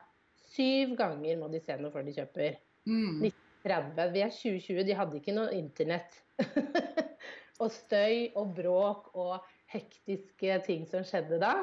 Syv 0.50 0.96
ganger 0.98 1.36
må 1.38 1.50
de 1.52 1.60
se 1.60 1.76
noe 1.76 1.90
før 1.92 2.04
de 2.06 2.14
kjøper. 2.16 2.56
Mm. 2.86 3.20
1930. 3.64 4.12
Vi 4.14 4.20
er 4.24 4.30
2020, 4.30 4.84
de 4.86 4.94
hadde 4.94 5.18
ikke 5.20 5.34
noe 5.36 5.52
internett. 5.52 6.22
og 7.60 7.70
støy 7.74 8.30
og 8.38 8.54
bråk 8.56 9.10
og 9.20 9.42
hektiske 9.70 10.58
ting 10.66 10.86
som 10.90 11.04
skjedde 11.06 11.38
da. 11.42 11.54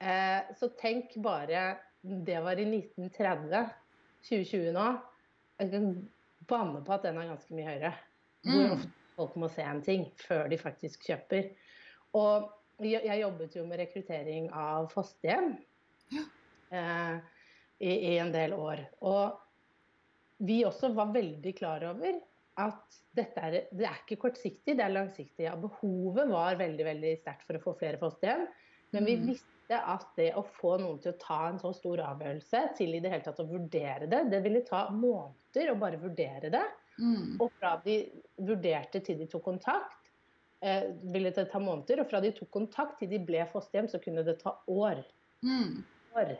Eh, 0.00 0.48
så 0.56 0.68
tenk 0.78 1.16
bare 1.24 1.78
Det 2.00 2.38
var 2.44 2.56
i 2.60 2.64
1930. 2.64 3.64
2020 4.28 4.72
nå. 4.76 4.84
Jeg 5.58 5.70
kan 5.72 5.88
banne 6.48 6.80
på 6.86 6.94
at 6.94 7.02
den 7.08 7.18
er 7.18 7.26
ganske 7.32 7.54
mye 7.54 7.66
høyere. 7.66 7.90
Hvor 8.46 8.62
Mm. 8.68 8.72
ofte 8.76 8.92
folk 9.16 9.34
må 9.36 9.48
se 9.50 9.62
en 9.66 9.82
ting 9.82 10.04
før 10.16 10.48
de 10.48 10.58
faktisk 10.58 11.02
kjøper. 11.08 11.50
Og 12.14 12.46
jeg 12.80 13.20
jobbet 13.20 13.56
jo 13.58 13.64
med 13.66 13.80
rekruttering 13.82 14.46
av 14.54 14.86
fosterhjem 14.92 15.56
eh, 16.70 17.18
i, 17.80 17.90
i 17.90 18.18
en 18.18 18.30
del 18.32 18.54
år. 18.54 18.84
Og 19.02 19.40
vi 20.38 20.60
også 20.64 20.92
var 20.94 21.10
veldig 21.12 21.54
klar 21.58 21.82
over 21.90 22.20
at 22.58 22.98
dette 23.16 23.42
er, 23.42 23.54
det 23.74 23.86
er 23.86 24.00
ikke 24.02 24.18
kortsiktig, 24.26 24.74
det 24.78 24.84
er 24.84 24.94
langsiktig. 24.94 25.46
Ja, 25.46 25.54
behovet 25.58 26.28
var 26.30 26.58
veldig 26.60 26.86
veldig 26.86 27.12
sterkt 27.20 27.46
for 27.46 27.58
å 27.58 27.62
få 27.62 27.76
flere 27.80 28.00
fosterhjem. 28.00 28.46
Men 28.94 29.04
vi 29.04 29.16
Mm. 29.16 29.26
visste 29.28 29.78
at 29.78 30.06
det 30.16 30.30
å 30.34 30.42
få 30.42 30.78
noen 30.80 30.98
til 31.02 31.12
å 31.12 31.18
ta 31.20 31.48
en 31.48 31.58
så 31.60 31.74
stor 31.76 31.98
avgjørelse, 32.00 32.76
til 32.78 32.94
i 32.94 33.00
det 33.04 33.10
hele 33.12 33.24
tatt 33.26 33.40
å 33.42 33.48
vurdere 33.48 34.08
det, 34.08 34.30
det 34.30 34.42
ville 34.42 34.62
ta 34.64 34.88
måneder 34.90 35.72
å 35.72 35.78
bare 35.78 36.00
vurdere 36.00 36.50
det. 36.50 36.64
Mm. 36.98 37.36
Og 37.40 37.52
fra 37.60 37.76
de 37.84 37.98
vurderte 38.40 39.02
til 39.04 39.18
de 39.18 39.26
tok 39.26 39.44
kontakt, 39.44 40.08
eh, 40.62 40.88
ville 41.12 41.30
det 41.30 41.50
ta 41.52 41.58
måneder. 41.58 42.00
Og 42.00 42.10
fra 42.10 42.20
de 42.20 42.32
tok 42.32 42.50
kontakt 42.50 42.98
til 42.98 43.08
de 43.12 43.18
ble 43.18 43.44
fosterhjem, 43.52 43.86
så 43.88 44.00
kunne 44.02 44.24
det 44.24 44.40
ta 44.40 44.56
år. 44.66 45.04
Mm. 45.44 45.84
år. 46.16 46.38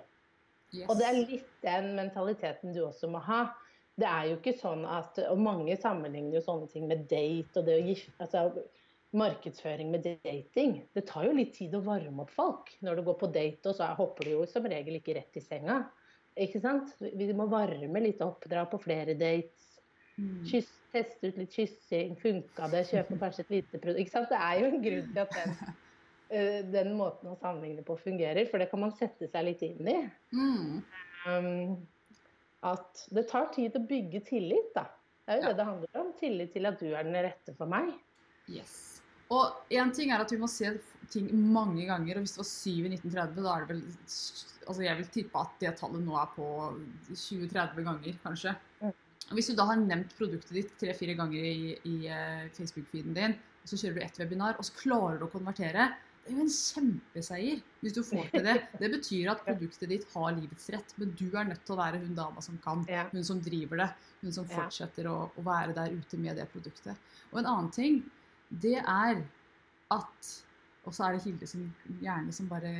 Yes. 0.73 0.89
Og 0.89 0.99
det 0.99 1.07
er 1.07 1.15
litt 1.15 1.53
den 1.63 1.95
mentaliteten 1.97 2.75
du 2.75 2.81
også 2.85 3.09
må 3.09 3.21
ha. 3.25 3.55
Det 3.99 4.07
er 4.07 4.29
jo 4.31 4.37
ikke 4.39 4.55
sånn 4.61 4.85
at 4.87 5.19
Og 5.27 5.41
mange 5.43 5.75
sammenligner 5.81 6.39
jo 6.39 6.45
sånne 6.45 6.69
ting 6.71 6.85
med 6.87 7.09
date 7.11 7.59
og 7.59 7.67
det 7.67 7.79
å 7.81 7.87
gifte 7.89 8.27
altså, 8.27 8.63
Markedsføring 9.17 9.89
med 9.91 10.05
dating. 10.05 10.83
Det 10.93 11.07
tar 11.09 11.25
jo 11.25 11.33
litt 11.33 11.55
tid 11.57 11.73
å 11.75 11.81
varme 11.81 12.27
opp 12.27 12.33
folk. 12.35 12.75
Når 12.85 12.99
du 12.99 13.07
går 13.07 13.17
på 13.23 13.31
date, 13.33 13.71
og 13.71 13.79
så 13.79 13.89
hopper 13.97 14.29
du 14.29 14.35
jo 14.35 14.43
som 14.51 14.69
regel 14.69 14.99
ikke 14.99 15.15
rett 15.17 15.39
i 15.41 15.43
senga. 15.43 15.79
Ikke 16.39 16.61
sant? 16.61 16.93
Vi 17.01 17.31
må 17.33 17.49
varme 17.49 18.03
litt 18.05 18.21
opp, 18.23 18.45
dra 18.51 18.67
på 18.69 18.81
flere 18.83 19.17
dates. 19.17 19.65
Mm. 20.19 20.45
Kyss, 20.51 20.69
teste 20.93 21.31
ut 21.31 21.41
litt 21.41 21.57
kyssing. 21.57 22.15
Funka 22.21 22.69
det? 22.75 22.85
Kjøpe 22.91 23.19
kanskje 23.23 23.47
et 23.47 23.55
lite 23.57 23.81
produkt. 23.81 24.05
Ikke 24.05 24.13
sant? 24.19 24.29
Det 24.29 24.45
er 24.45 24.61
jo 24.61 24.71
en 24.71 24.85
grunn 24.85 25.11
til 25.15 25.25
at 25.25 25.37
den, 25.39 25.57
eh, 26.37 26.61
den 26.77 26.95
måten 27.01 27.33
å 27.33 27.39
sammenligne 27.41 27.87
på 27.89 27.97
fungerer, 28.05 28.45
for 28.51 28.61
det 28.61 28.69
kan 28.69 28.85
man 28.85 28.93
sette 29.01 29.31
seg 29.33 29.49
litt 29.49 29.65
inn 29.65 29.89
i. 29.89 30.01
Mm. 30.37 30.83
Um, 31.25 31.79
at 32.67 33.07
det 33.15 33.29
tar 33.31 33.51
tid 33.55 33.77
å 33.79 33.87
bygge 33.87 34.25
tillit, 34.27 34.73
da. 34.75 34.87
Det 35.29 35.35
er 35.35 35.37
jo 35.37 35.43
Ja. 35.43 35.49
det 35.49 35.57
det 35.57 35.67
handler 35.67 36.01
om. 36.01 36.13
Tillit 36.19 36.53
til 36.53 36.67
at 36.67 36.79
du 36.81 36.87
er 36.95 37.03
den 37.05 37.15
rette 37.15 37.55
for 37.57 37.67
meg. 37.67 37.93
Yes. 38.49 39.01
Og 39.31 39.53
én 39.71 39.93
ting 39.95 40.11
er 40.11 40.21
at 40.21 40.31
vi 40.33 40.39
må 40.39 40.49
se 40.49 40.81
ting 41.11 41.29
mange 41.53 41.85
ganger, 41.87 42.17
og 42.17 42.25
hvis 42.25 42.33
det 42.33 42.41
var 42.41 42.49
7 42.49 42.87
i 42.87 42.89
1930, 42.97 43.43
da 43.45 43.57
er 43.57 43.67
det 43.67 43.69
vel 43.75 43.83
Altså 44.69 44.83
jeg 44.85 44.97
vil 44.99 45.07
tippe 45.07 45.41
at 45.41 45.53
det 45.61 45.77
tallet 45.79 46.03
nå 46.05 46.13
er 46.21 46.27
på 46.35 46.47
20-30 47.09 47.85
ganger, 47.85 48.19
kanskje. 48.21 48.53
Mm. 48.83 48.93
Hvis 49.33 49.47
du 49.49 49.55
da 49.57 49.65
har 49.65 49.77
nevnt 49.81 50.13
produktet 50.19 50.53
ditt 50.53 50.75
tre-fire 50.81 51.15
ganger 51.17 51.41
i, 51.41 51.79
i 51.89 51.95
eh, 52.09 52.49
Facebook-feeden 52.53 53.15
din, 53.17 53.33
og 53.63 53.71
så 53.71 53.79
kjører 53.81 53.95
du 53.95 54.03
ett 54.05 54.19
webinar, 54.21 54.59
og 54.59 54.65
så 54.65 54.77
klarer 54.77 55.19
du 55.19 55.25
å 55.25 55.33
konvertere, 55.33 55.89
det 56.29 56.35
er 56.35 56.41
jo 56.43 56.45
en 56.45 56.53
kjempeseier 56.53 57.61
hvis 57.81 57.95
du 57.97 58.03
får 58.05 58.27
til 58.35 58.45
det. 58.45 58.55
Det 58.83 58.89
betyr 58.93 59.31
at 59.33 59.41
produktet 59.47 59.89
ditt 59.89 60.05
har 60.13 60.35
livets 60.37 60.67
rett, 60.75 60.91
men 61.01 61.15
du 61.17 61.25
er 61.33 61.49
nødt 61.49 61.63
til 61.65 61.73
å 61.75 61.79
være 61.81 62.01
hun 62.03 62.15
dama 62.19 62.43
som 62.45 62.59
kan. 62.61 62.83
Ja. 62.91 63.07
Hun 63.15 63.25
som 63.25 63.41
driver 63.41 63.81
det. 63.81 63.89
Hun 64.21 64.35
som 64.37 64.45
Ja. 64.51 64.59
fortsetter 64.59 65.09
å, 65.09 65.17
å 65.33 65.45
være 65.47 65.73
der 65.79 65.95
ute 65.97 66.19
med 66.21 66.37
det 66.37 66.49
produktet. 66.53 66.99
Og 67.33 67.39
en 67.41 67.49
annen 67.49 67.71
ting, 67.73 68.03
det 68.51 68.77
er 68.85 69.25
at 69.95 70.35
Og 70.89 70.95
så 70.95 71.05
er 71.05 71.17
det 71.17 71.25
Hilde 71.27 71.47
som 71.49 71.65
gjerne 72.01 72.33
som 72.33 72.47
bare 72.49 72.71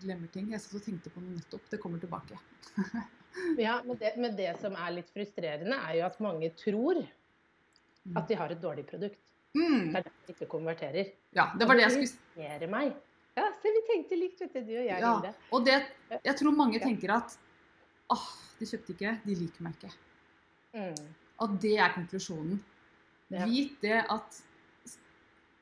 glemmer 0.00 0.28
ting. 0.32 0.46
Jeg 0.52 0.60
satt 0.62 0.78
og 0.78 0.84
tenkte 0.86 1.10
på 1.12 1.20
noe 1.20 1.34
nettopp. 1.36 1.66
Det 1.68 1.80
kommer 1.82 2.00
tilbake. 2.00 2.38
Ja, 3.60 3.82
men 3.84 3.98
det, 4.00 4.14
men 4.16 4.34
det 4.38 4.54
som 4.58 4.72
er 4.74 4.94
litt 4.96 5.10
frustrerende, 5.14 5.76
er 5.76 5.98
jo 5.98 6.06
at 6.06 6.16
mange 6.24 6.48
tror 6.58 6.98
at 8.16 8.26
de 8.30 8.34
har 8.40 8.50
et 8.50 8.62
dårlig 8.62 8.86
produkt. 8.88 9.20
Mm. 9.56 9.92
Det 9.92 10.00
er 10.00 10.06
derfor 10.08 10.26
de 10.26 10.34
ikke 10.34 10.48
konverterer. 10.50 11.12
Ja, 11.36 11.48
det 11.58 11.68
var 11.68 11.78
det 11.78 11.86
jeg 11.86 12.08
skulle 12.10 12.70
meg. 12.72 12.96
Ja, 13.38 13.46
se, 13.62 13.70
vi 13.70 13.84
tenkte 13.86 14.18
likt, 14.18 14.40
vet 14.42 14.56
du, 14.56 14.60
du 14.66 14.74
og 14.74 14.84
jeg, 14.88 14.98
Ja, 14.98 15.12
og 15.54 15.64
det, 15.66 15.76
jeg 16.24 16.34
tror 16.40 16.56
mange 16.58 16.80
tenker 16.82 17.12
at 17.14 17.36
åh, 18.10 18.26
de 18.58 18.66
kjøpte 18.66 18.94
ikke, 18.96 19.14
de 19.24 19.36
liker 19.38 19.64
meg 19.64 19.78
ikke. 19.78 19.92
Mm. 20.74 21.08
At 21.44 21.56
det 21.62 21.74
er 21.78 21.94
konklusjonen. 21.94 22.58
Ja. 23.30 23.46
Vit 23.46 23.76
det 23.84 24.00
at 24.10 24.40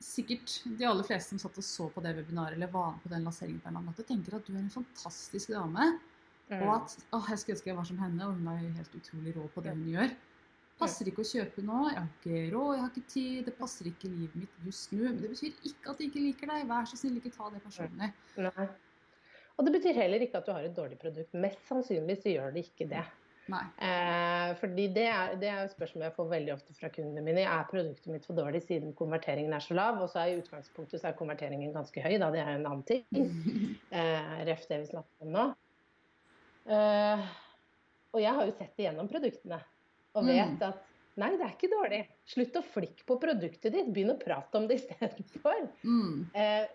sikkert 0.06 0.52
de 0.78 0.86
aller 0.86 1.06
fleste 1.06 1.34
som 1.34 1.40
satt 1.42 1.58
og 1.58 1.66
så 1.66 1.88
på 1.92 2.02
det 2.04 2.14
webinaret 2.18 2.56
eller 2.56 2.70
var 2.72 2.94
på 3.02 3.10
den 3.12 3.26
lanseringen 3.26 3.60
på 3.62 3.70
en 3.70 3.78
annen 3.78 3.90
måte, 3.90 4.06
tenker 4.06 4.38
at 4.38 4.46
du 4.46 4.54
er 4.54 4.62
en 4.62 4.72
fantastisk 4.72 5.52
dame. 5.52 5.90
Mm. 6.48 6.60
Og 6.62 6.70
at 6.76 6.94
åh, 7.16 7.28
jeg 7.32 7.40
skulle 7.42 7.56
ønske 7.56 7.70
jeg 7.72 7.78
var 7.78 7.88
som 7.88 8.00
henne, 8.00 8.28
og 8.28 8.38
hun 8.38 8.50
er 8.52 8.62
helt 8.78 8.98
utrolig 9.00 9.34
rå 9.36 9.48
på 9.54 9.64
det 9.64 9.74
hun 9.74 9.88
gjør. 9.90 10.12
Passer 10.76 11.08
ikke 11.08 11.22
å 11.24 11.28
kjøpe 11.28 11.62
nå, 11.64 11.82
jeg 11.88 11.96
har 11.96 12.08
ikke 12.10 12.40
råd, 12.52 12.70
jeg 12.74 12.82
har 12.82 12.90
ikke 12.90 13.10
tid, 13.12 13.36
det 13.46 13.52
passer 13.56 13.86
ikke 13.88 14.10
livet 14.12 14.34
mitt 14.36 14.56
just 14.66 14.90
nå. 14.92 15.06
Men 15.06 15.22
det 15.22 15.30
betyr 15.32 15.54
ikke 15.70 15.92
at 15.92 16.02
jeg 16.02 16.10
ikke 16.10 16.24
liker 16.24 16.50
deg. 16.52 16.66
Vær 16.68 16.88
så 16.90 16.98
snill, 17.00 17.14
ikke 17.20 17.32
ta 17.32 17.48
det 17.54 17.62
personlig. 17.64 18.08
Nei. 18.44 18.66
Og 19.56 19.64
det 19.64 19.72
betyr 19.78 19.96
heller 19.96 20.24
ikke 20.26 20.42
at 20.42 20.48
du 20.48 20.52
har 20.52 20.66
et 20.66 20.74
dårlig 20.76 20.98
produkt. 21.00 21.38
Mest 21.40 21.62
sannsynlig 21.64 22.18
så 22.20 22.34
gjør 22.34 22.52
det 22.52 22.66
ikke 22.66 22.88
det. 22.90 23.04
Nei. 23.48 23.62
Eh, 23.86 24.50
fordi 24.60 24.88
det 24.92 25.06
er, 25.06 25.36
det 25.40 25.48
er 25.48 25.62
et 25.62 25.72
spørsmål 25.72 26.08
jeg 26.08 26.14
får 26.16 26.28
veldig 26.32 26.52
ofte 26.56 26.74
fra 26.76 26.90
kundene 26.92 27.22
mine. 27.24 27.44
Er 27.46 27.68
produktet 27.70 28.10
mitt 28.10 28.26
for 28.26 28.36
dårlig 28.36 28.60
siden 28.66 28.92
konverteringen 28.98 29.54
er 29.56 29.64
så 29.64 29.76
lav? 29.78 30.02
Og 30.02 30.10
så 30.12 30.24
er 30.24 30.34
i 30.34 30.40
utgangspunktet 30.42 31.00
så 31.00 31.08
er 31.08 31.16
konverteringen 31.16 31.72
ganske 31.72 32.04
høy, 32.04 32.18
da. 32.20 32.28
Det 32.34 32.42
er 32.42 32.52
en 32.58 32.68
annen 32.68 32.84
ting. 32.88 33.06
Eh, 33.96 34.30
Ref 34.44 34.64
det 34.68 34.80
vi 34.82 34.88
snakker 34.90 35.24
om 35.24 35.30
nå. 35.32 35.42
Eh, 36.74 37.22
og 38.12 38.20
jeg 38.20 38.34
har 38.36 38.48
jo 38.48 38.54
sett 38.58 38.82
igjennom 38.82 39.08
produktene 39.08 39.60
og 40.16 40.24
Mm. 40.24 40.32
vet 40.32 40.62
at 40.66 40.82
nei, 41.16 41.30
det 41.36 41.46
er 41.46 41.54
ikke 41.54 41.72
dårlig. 41.72 42.02
Slutt 42.28 42.58
å 42.58 42.64
flikke 42.64 43.06
på 43.06 43.18
produktet 43.20 43.72
ditt. 43.72 43.92
Begynn 43.92 44.14
å 44.14 44.20
prate 44.20 44.58
om 44.58 44.66
det 44.68 44.80
istedenfor. 44.80 45.68
Mm. 45.84 46.26
Eh, 46.34 46.66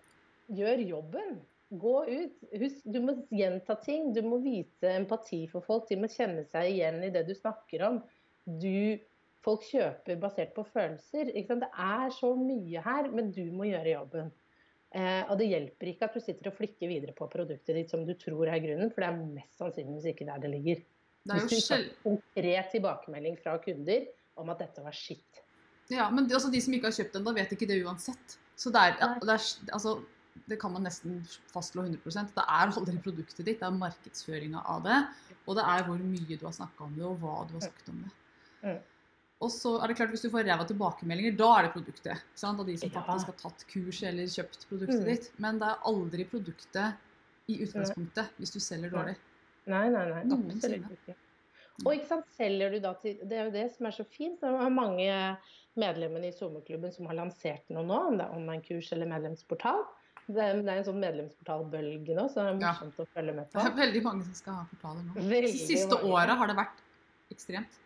gjør 0.50 0.82
jobben. 0.88 1.40
Gå 1.72 1.94
ut. 2.08 2.42
Husk, 2.60 2.82
du 2.84 3.00
må 3.00 3.14
gjenta 3.32 3.76
ting. 3.80 4.12
Du 4.12 4.20
må 4.22 4.42
vise 4.42 4.90
empati 4.96 5.46
for 5.48 5.64
folk. 5.64 5.88
De 5.88 5.96
må 5.96 6.10
kjenne 6.12 6.44
seg 6.50 6.72
igjen 6.74 7.02
i 7.06 7.10
det 7.14 7.26
du 7.26 7.34
snakker 7.34 7.86
om. 7.86 8.02
Du, 8.44 8.98
folk 9.42 9.62
kjøper 9.70 10.18
basert 10.20 10.52
på 10.54 10.66
følelser. 10.68 11.32
Det 11.32 11.70
er 11.72 12.10
så 12.10 12.34
mye 12.36 12.82
her, 12.84 13.08
men 13.10 13.30
du 13.32 13.44
må 13.54 13.64
gjøre 13.70 13.94
jobben. 13.96 14.32
Eh, 14.92 15.22
og 15.30 15.38
det 15.40 15.46
hjelper 15.48 15.88
ikke 15.88 16.04
at 16.04 16.12
du 16.18 16.20
sitter 16.20 16.50
og 16.50 16.58
flikker 16.58 16.90
videre 16.90 17.14
på 17.16 17.24
produktet 17.32 17.72
ditt 17.78 17.88
som 17.88 18.04
du 18.04 18.12
tror 18.20 18.50
er 18.52 18.60
grunnen, 18.60 18.90
for 18.92 19.00
det 19.00 19.08
er 19.08 19.22
mest 19.32 19.56
sannsynligvis 19.56 20.10
ikke 20.12 20.26
der 20.28 20.42
det 20.42 20.50
ligger. 20.52 20.82
Det 21.24 21.34
er 21.34 21.40
Hvis 21.42 21.44
jo 21.44 21.48
du 21.48 21.56
ikke 21.62 21.76
har 21.76 21.88
konkret 22.06 22.72
tilbakemelding 22.74 23.38
fra 23.42 23.56
kunder 23.62 24.06
om 24.40 24.50
at 24.52 24.62
dette 24.64 24.84
var 24.84 24.96
skitt. 24.96 25.42
Ja, 25.92 26.08
men 26.10 26.26
de, 26.28 26.34
altså, 26.34 26.50
de 26.50 26.60
som 26.62 26.74
ikke 26.74 26.88
har 26.88 26.96
kjøpt 26.96 27.18
da 27.20 27.34
vet 27.36 27.52
ikke 27.54 27.68
det 27.68 27.82
uansett. 27.84 28.38
Så 28.56 28.70
det 28.72 28.80
er, 28.80 29.18
det 29.20 29.34
er 29.34 29.74
altså, 29.74 29.96
det 30.48 30.58
kan 30.60 30.72
man 30.72 30.86
nesten 30.86 31.20
fastslå 31.52 31.84
100 31.84 32.30
Det 32.32 32.44
er 32.46 32.72
aldri 32.72 32.96
produktet 33.04 33.44
ditt, 33.44 33.60
det 33.60 33.66
er 33.66 33.76
markedsføringa 33.76 34.62
av 34.64 34.86
det. 34.86 34.98
Og 35.46 35.58
det 35.58 35.66
er 35.66 35.84
hvor 35.86 36.00
mye 36.00 36.38
du 36.38 36.46
har 36.46 36.54
snakka 36.56 36.86
om 36.86 36.96
det, 36.96 37.04
og 37.04 37.18
hva 37.20 37.42
du 37.48 37.54
har 37.58 37.66
sagt 37.66 37.90
om 37.92 38.00
det. 38.04 38.12
Mm. 38.62 38.80
Og 39.42 39.50
så 39.50 39.72
er 39.82 39.90
det 39.90 39.96
klart, 39.98 40.12
Hvis 40.14 40.22
du 40.22 40.30
får 40.30 40.46
ræva 40.46 40.64
tilbakemeldinger, 40.68 41.34
da 41.36 41.48
er 41.58 41.66
det 41.66 41.72
produktet. 41.74 42.22
sant? 42.34 42.60
Av 42.60 42.66
de 42.66 42.76
som 42.78 42.90
faktisk 42.94 43.32
har 43.32 43.38
tatt 43.42 43.66
kurs 43.72 44.02
eller 44.02 44.30
kjøpt 44.30 44.68
produktet 44.70 45.02
Mm. 45.02 45.10
ditt. 45.10 45.30
Men 45.38 45.58
det 45.58 45.68
er 45.68 45.82
aldri 45.84 46.24
produktet 46.24 46.94
i 47.48 47.58
utgangspunktet 47.66 48.30
hvis 48.38 48.52
du 48.54 48.60
selger 48.60 48.90
dårlig. 48.90 49.16
Nei, 49.70 49.88
nei, 49.94 50.06
nei. 50.10 50.22
Absolutt 50.34 50.90
ikke. 50.96 51.14
Og 51.86 51.94
ikke 51.94 52.06
sant, 52.08 52.26
selger 52.36 52.70
du 52.74 52.78
da 52.84 52.92
til 53.00 53.16
Det 53.22 53.32
er 53.38 53.44
jo 53.48 53.52
det 53.54 53.64
som 53.76 53.86
er 53.88 53.94
så 53.96 54.04
fint. 54.06 54.40
Det 54.42 54.48
er 54.50 54.70
mange 54.74 55.08
medlemmene 55.78 56.28
i 56.28 56.34
SoMe-klubben 56.36 56.92
som 56.92 57.06
har 57.08 57.16
lansert 57.16 57.64
noe 57.72 57.84
nå, 57.86 57.98
om 58.10 58.18
det 58.18 58.26
er 58.26 58.34
online-kurs 58.36 58.90
eller 58.92 59.08
medlemsportal. 59.08 59.84
Det 60.28 60.38
er, 60.38 60.58
det 60.62 60.68
er 60.70 60.82
en 60.82 60.86
sånn 60.86 61.00
medlemsportalbølge 61.02 62.14
nå, 62.14 62.26
så 62.30 62.34
det 62.34 62.42
er 62.44 62.60
Ja. 62.60 62.72
morsomt 62.72 63.00
å 63.02 63.06
følge 63.14 63.34
med 63.34 63.48
på. 63.50 63.58
Det 63.58 63.72
er 63.72 63.78
veldig 63.86 64.02
mange 64.04 64.24
som 64.28 64.34
skal 64.34 64.58
ha 64.60 64.66
portaler 64.70 65.02
nå. 65.08 65.14
Veldig 65.16 65.52
De 65.52 65.66
siste 65.66 65.96
mange. 66.02 66.36
har 66.42 66.46
det 66.52 66.56
vært 66.60 66.82
ekstremt. 67.32 67.78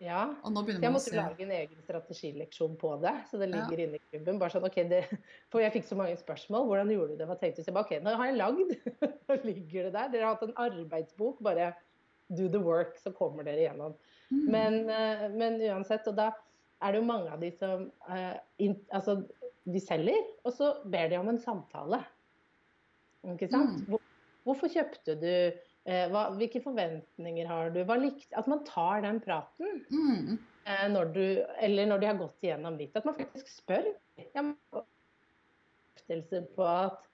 Ja. 0.00 0.22
Jeg 0.40 0.92
måtte 0.94 1.12
lage 1.12 1.44
en 1.44 1.50
egen 1.52 1.82
strategileksjon 1.84 2.76
på 2.80 2.94
det, 3.02 3.12
så 3.28 3.36
det 3.36 3.50
Ja. 3.50 3.56
ligger 3.58 3.82
inne 3.84 3.98
i 3.98 4.02
klubben. 4.10 4.38
Bare 4.40 4.50
sånn, 4.54 4.64
ok, 4.64 4.78
det, 4.88 5.02
For 5.52 5.60
jeg 5.60 5.74
fikk 5.74 5.84
så 5.84 5.96
mange 5.98 6.16
spørsmål. 6.16 6.66
Hvordan 6.70 6.92
gjorde 6.94 7.08
du 7.12 7.16
det? 7.20 7.26
Hva 7.28 7.36
tenkte 7.38 7.60
du? 7.60 7.62
Så 7.62 7.68
jeg 7.68 7.76
bare, 7.76 7.84
ok, 7.84 8.02
nå 8.06 8.16
har 8.16 8.30
jeg 8.30 8.38
lagd. 8.40 8.70
Nå 9.28 9.36
ligger 9.44 9.84
det 9.84 9.92
der. 9.92 10.08
Dere 10.08 10.24
har 10.24 10.34
hatt 10.36 10.46
en 10.48 10.56
arbeidsbok. 10.56 11.42
Bare 11.44 11.74
do 12.32 12.48
the 12.48 12.62
work, 12.62 12.96
så 12.96 13.12
kommer 13.12 13.44
dere 13.44 13.66
gjennom. 13.68 13.94
Mm. 14.30 14.46
Men, 14.50 14.78
eh, 14.88 15.28
men 15.34 15.60
uansett, 15.60 16.06
og 16.08 16.16
da 16.16 16.30
er 16.80 16.92
det 16.92 17.00
jo 17.02 17.06
mange 17.06 17.30
av 17.34 17.40
de 17.40 17.50
som 17.58 17.90
eh, 18.08 18.38
Altså, 18.94 19.18
de 19.68 19.80
selger, 19.80 20.24
og 20.44 20.54
så 20.56 20.72
ber 20.88 21.10
de 21.10 21.18
om 21.20 21.28
en 21.28 21.38
samtale. 21.38 22.00
Ikke 23.34 23.50
sant? 23.50 23.82
Mm. 23.82 23.88
Hvor, 23.90 24.00
hvorfor 24.48 24.72
kjøpte 24.72 25.18
du? 25.20 25.34
Eh, 25.90 26.06
hva, 26.12 26.28
hvilke 26.38 26.60
forventninger 26.62 27.48
har 27.50 27.72
du? 27.74 27.80
At 27.82 28.46
man 28.50 28.62
tar 28.68 29.02
den 29.02 29.18
praten. 29.24 29.80
Mm. 29.90 30.38
Eh, 30.64 30.86
når 30.92 31.12
du, 31.14 31.22
eller 31.58 31.88
når 31.90 32.02
de 32.02 32.06
har 32.10 32.18
gått 32.20 32.46
igjennom 32.46 32.76
litt. 32.78 32.94
At 32.96 33.08
man 33.08 33.16
faktisk 33.18 33.48
spør. 33.50 33.88
Jeg 34.20 34.44
må 34.46 34.84
bekreftelse 36.10 36.42
på 36.56 36.66
at 36.66 37.08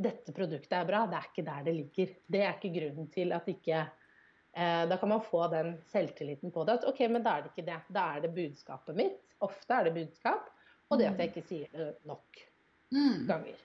dette 0.00 0.32
produktet 0.36 0.76
er 0.78 0.86
bra. 0.88 1.02
Det 1.10 1.18
er 1.18 1.26
ikke 1.32 1.46
der 1.48 1.64
det 1.66 1.74
ligger. 1.76 2.12
Det 2.26 2.44
er 2.44 2.54
ikke 2.56 2.74
grunnen 2.76 3.10
til 3.12 3.34
at 3.36 3.48
ikke 3.50 3.80
eh, 3.80 4.84
Da 4.90 4.96
kan 5.00 5.12
man 5.12 5.24
få 5.26 5.46
den 5.52 5.74
selvtilliten 5.92 6.54
på 6.54 6.64
det. 6.68 6.78
At 6.80 6.86
OK, 6.92 7.02
men 7.10 7.24
da 7.26 7.36
er 7.38 7.42
det 7.48 7.52
ikke 7.54 7.66
det. 7.66 7.80
Da 7.92 8.06
er 8.16 8.24
det 8.24 8.34
budskapet 8.36 8.96
mitt. 8.96 9.18
Ofte 9.40 9.74
er 9.74 9.88
det 9.88 9.96
budskap. 9.98 10.48
Og 10.90 10.98
det 10.98 11.06
at 11.06 11.20
jeg 11.22 11.30
ikke 11.34 11.48
sier 11.48 11.74
det 11.74 11.90
nok 12.08 12.46
Mm. 12.90 13.26
ganger. 13.28 13.58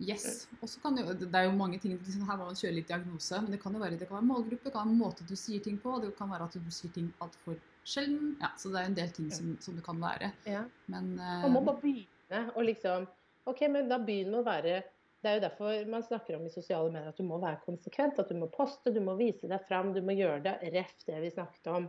Yes. 0.00 0.46
Og 0.62 0.68
så 0.70 0.78
kan 0.80 0.94
jo, 1.00 1.10
det 1.12 1.34
er 1.34 1.48
jo 1.48 1.54
mange 1.58 1.78
ting, 1.82 1.96
liksom, 1.98 2.22
Her 2.28 2.36
må 2.38 2.44
man 2.46 2.58
kjøre 2.58 2.76
litt 2.76 2.86
diagnose, 2.86 3.40
men 3.42 3.50
det 3.50 3.58
kan 3.62 3.74
jo 3.74 3.80
være, 3.82 3.96
det 3.98 4.06
kan 4.06 4.20
være 4.20 4.28
målgruppe, 4.28 4.64
det 4.68 4.72
kan 4.72 4.86
være 4.86 4.98
måte 5.00 5.26
du 5.26 5.34
sier 5.36 5.60
ting 5.64 5.78
på, 5.82 5.96
det 6.04 6.12
kan 6.18 6.30
være 6.30 6.46
at 6.46 6.54
du 6.54 6.70
sier 6.70 6.92
ting 6.94 7.08
altfor 7.24 7.56
sjelden. 7.88 8.36
Ja, 8.40 8.52
så 8.56 8.70
det 8.70 8.78
er 8.82 8.92
en 8.92 8.94
del 8.98 9.10
ting 9.16 9.32
som, 9.34 9.56
som 9.64 9.74
det 9.74 9.82
kan 9.86 9.98
være. 10.02 10.30
Ja. 10.46 10.62
Men 10.86 11.16
uh, 11.18 11.40
Man 11.48 11.56
må 11.56 11.64
bare 11.66 11.82
begynne 11.82 12.44
å 12.54 12.62
liksom 12.62 13.08
OK, 13.48 13.64
men 13.72 13.88
da 13.90 13.98
begynn 13.98 14.30
med 14.30 14.42
å 14.42 14.46
være 14.46 14.82
Det 15.18 15.30
er 15.30 15.38
jo 15.38 15.42
derfor 15.48 15.86
man 15.90 16.02
snakker 16.06 16.36
om 16.36 16.44
i 16.46 16.50
sosiale 16.52 16.92
medier 16.94 17.08
at 17.10 17.16
du 17.18 17.24
må 17.26 17.40
være 17.42 17.58
konsekvent. 17.64 18.20
At 18.22 18.28
du 18.30 18.36
må 18.38 18.46
poste, 18.54 18.92
du 18.94 19.00
må 19.02 19.16
vise 19.18 19.48
deg 19.50 19.64
fram, 19.66 19.88
du 19.96 19.98
må 20.04 20.14
gjøre 20.14 20.44
det. 20.44 20.52
Ref 20.76 20.92
det 21.08 21.16
vi 21.24 21.30
snakket 21.34 21.66
om. 21.72 21.88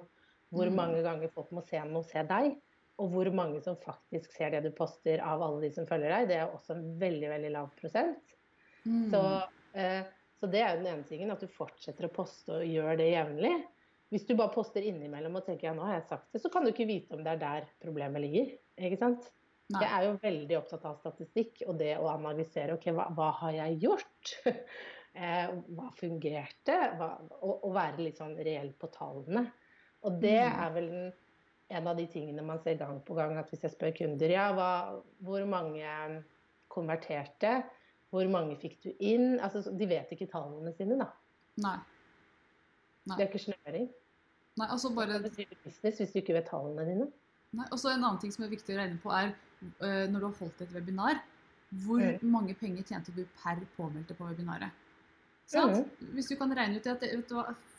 Hvor 0.49 0.65
Mm. 0.65 0.75
mange 0.79 1.03
ganger 1.05 1.29
folk 1.29 1.51
må 1.53 1.61
se 1.61 1.77
noe, 1.85 2.01
se 2.09 2.23
deg. 2.25 2.55
Og 2.99 3.11
hvor 3.13 3.29
mange 3.35 3.61
som 3.63 3.77
faktisk 3.79 4.33
ser 4.35 4.51
det 4.55 4.63
du 4.67 4.71
poster 4.75 5.21
av 5.23 5.41
alle 5.45 5.61
de 5.65 5.71
som 5.75 5.87
følger 5.89 6.11
deg. 6.11 6.29
Det 6.31 6.37
er 6.41 6.51
også 6.53 6.75
en 6.75 6.85
veldig, 7.01 7.29
veldig 7.31 7.51
lav 7.55 7.69
prosent. 7.79 8.35
mm, 8.85 9.09
Så, 9.11 9.21
eh, 9.75 10.03
så 10.39 10.47
det 10.51 10.61
er 10.63 10.75
jo 10.75 10.83
den 10.83 10.91
ene 10.93 11.07
tingen, 11.07 11.31
at 11.33 11.41
du 11.43 11.47
fortsetter 11.51 12.07
å 12.07 12.13
poste 12.15 12.59
og 12.61 12.67
gjør 12.67 12.99
det 12.99 13.09
jevnlig. 13.13 13.53
Hvis 14.09 14.25
du 14.25 14.33
bare 14.39 14.53
poster 14.53 14.81
innimellom 14.89 15.35
og 15.37 15.45
tenker 15.45 15.69
ja, 15.69 15.73
nå 15.77 15.83
har 15.85 15.99
jeg 15.99 16.07
sagt 16.09 16.31
det, 16.33 16.41
så 16.41 16.49
kan 16.53 16.65
du 16.65 16.71
ikke 16.71 16.87
vite 16.89 17.13
om 17.17 17.23
det 17.25 17.35
er 17.35 17.41
der 17.43 17.67
problemet 17.83 18.23
ligger. 18.25 18.55
Ikke 18.79 18.97
sant? 19.01 19.27
nei. 19.69 19.83
Jeg 19.83 19.91
er 19.99 20.05
jo 20.07 20.13
veldig 20.23 20.57
opptatt 20.57 20.85
av 20.89 20.95
statistikk 20.97 21.61
og 21.67 21.77
det 21.77 21.91
å 22.01 22.07
analysere 22.09 22.73
ok, 22.79 22.87
hva, 22.97 23.05
hva 23.13 23.27
har 23.43 23.53
jeg 23.59 23.77
gjort? 23.83 24.31
eh, 25.13 25.51
hva 25.77 25.89
fungerte? 25.99 26.77
Hva, 26.97 27.09
og, 27.39 27.53
og 27.67 27.75
være 27.77 28.01
litt 28.07 28.17
sånn 28.21 28.33
reell 28.39 28.71
på 28.81 28.89
tallene. 28.95 29.45
Og 30.07 30.17
det 30.23 30.39
Mm. 30.39 30.59
er 30.65 30.73
vel 30.73 30.89
en, 30.89 31.09
en 31.69 31.87
av 31.87 31.97
de 31.97 32.05
tingene 32.09 32.41
man 32.45 32.59
ser 32.63 32.77
gang 32.79 32.99
på 33.05 33.13
gang. 33.17 33.37
at 33.37 33.49
Hvis 33.51 33.63
jeg 33.63 33.71
spør 33.75 33.91
kunder 33.97 34.31
ja, 34.33 34.47
hva, 34.57 34.69
hvor 35.25 35.45
mange 35.45 36.23
konverterte, 36.73 37.63
hvor 38.09 38.25
mange 38.31 38.55
fikk 38.61 38.79
du 38.83 38.89
inn? 38.99 39.39
Altså, 39.39 39.61
de 39.71 39.87
vet 39.89 40.11
ikke 40.15 40.29
tallene 40.31 40.73
sine, 40.77 40.97
da. 41.01 41.09
nei. 41.61 41.77
Nei. 43.09 43.15
Det 43.17 43.23
er 43.23 43.29
ikke 43.31 43.41
snøring. 43.41 43.87
nei. 44.59 44.67
Altså 44.69 44.89
bare 44.93 45.17
Det 45.17 45.31
betyr 45.31 45.55
business 45.63 45.97
hvis 46.01 46.11
du 46.13 46.19
ikke 46.21 46.35
vet 46.35 46.49
tallene 46.51 46.83
dine? 46.85 47.07
Nei, 47.57 47.65
og 47.71 47.79
så 47.81 47.89
En 47.95 48.03
annen 48.03 48.19
ting 48.21 48.33
som 48.33 48.43
er 48.45 48.51
viktig 48.51 48.75
å 48.75 48.77
regne 48.77 48.99
på, 49.01 49.09
er 49.09 49.31
uh, 49.81 50.05
når 50.11 50.19
du 50.19 50.25
har 50.27 50.35
holdt 50.41 50.61
et 50.61 50.73
webinar, 50.75 51.21
hvor 51.85 52.01
Mm. 52.01 52.29
mange 52.33 52.53
penger 52.57 52.83
tjente 52.83 53.13
du 53.15 53.23
per 53.43 53.61
påmeldte 53.77 54.13
på 54.17 54.25
webinaret? 54.25 54.69
Sant? 55.49 55.87
Hvis 56.13 56.27
du 56.29 56.35
kan 56.35 56.53
regne 56.53 56.77
ut 56.77 56.87
at 56.87 57.01
det, 57.01 57.23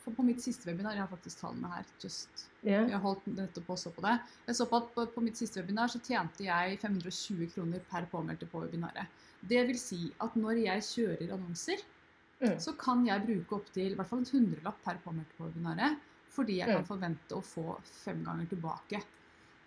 for 0.04 0.12
På 0.16 0.22
mitt 0.24 0.40
siste 0.42 0.66
webinar 0.70 0.92
Jeg 0.96 1.00
har 1.04 1.08
faktisk 1.08 1.40
tallene 1.42 1.68
her. 1.74 1.84
just, 2.02 2.46
yeah. 2.64 2.88
Jeg 2.88 2.98
holdt 3.00 3.26
nettopp 3.26 3.66
på 3.66 3.74
å 3.74 3.78
så 3.78 3.90
på 3.94 4.00
det. 4.02 4.18
Jeg 4.46 4.56
så 4.56 4.66
på 4.70 4.76
at 4.80 4.94
på, 4.94 5.06
på 5.14 5.22
mitt 5.22 5.36
siste 5.36 5.60
webinar 5.60 5.88
så 5.92 6.00
tjente 6.00 6.44
jeg 6.44 6.78
520 6.80 7.50
kroner 7.54 7.80
per 7.90 8.06
påmeldte 8.10 8.46
på 8.50 8.62
webinaret. 8.64 9.06
Det 9.46 9.66
vil 9.68 9.78
si 9.78 10.12
at 10.20 10.34
når 10.36 10.64
jeg 10.64 10.80
kjører 10.92 11.32
annonser, 11.36 11.78
Mm. 12.40 12.56
så 12.58 12.72
kan 12.72 13.02
jeg 13.04 13.20
bruke 13.26 13.52
opptil 13.60 13.92
i 13.92 13.94
hvert 13.94 14.08
fall 14.08 14.18
en 14.22 14.24
hundrelapp 14.32 14.78
per 14.82 14.96
påmeldte 15.04 15.34
på 15.36 15.44
webinaret. 15.44 15.98
Fordi 16.32 16.54
jeg 16.56 16.68
kan 16.68 16.80
Mm. 16.82 16.86
forvente 16.88 17.36
å 17.36 17.42
få 17.44 17.76
fem 17.84 18.24
ganger 18.24 18.46
tilbake. 18.48 19.02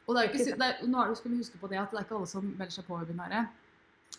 Og 0.07 0.15
det 0.15 0.23
er 0.23 0.29
ikke, 0.33 0.57
det 0.57 0.61
er, 0.81 0.87
nå 0.87 1.07
det, 1.07 1.17
skal 1.17 1.31
vi 1.31 1.37
huske 1.37 1.59
på 1.61 1.69
det 1.69 1.77
at 1.77 1.91
det 1.91 1.99
er 1.99 2.03
ikke 2.03 2.15
alle 2.17 2.25
som 2.27 2.41
melder 2.57 2.71
seg 2.71 2.85
på 2.87 2.97
webinaret. 2.97 3.47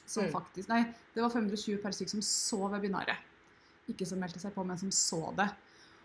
Som 0.07 0.25
Mm. 0.27 0.31
faktisk, 0.33 0.69
nei, 0.69 0.85
det 1.15 1.23
var 1.23 1.31
520 1.31 1.83
per 1.83 1.91
stykk 1.91 2.09
som 2.11 2.21
så 2.21 2.71
webinaret. 2.71 3.17
Ikke 3.89 4.07
som 4.07 4.21
meldte 4.21 4.39
seg 4.39 4.55
på, 4.55 4.65
men 4.65 4.79
som 4.79 4.91
så 4.91 5.35
det. 5.37 5.51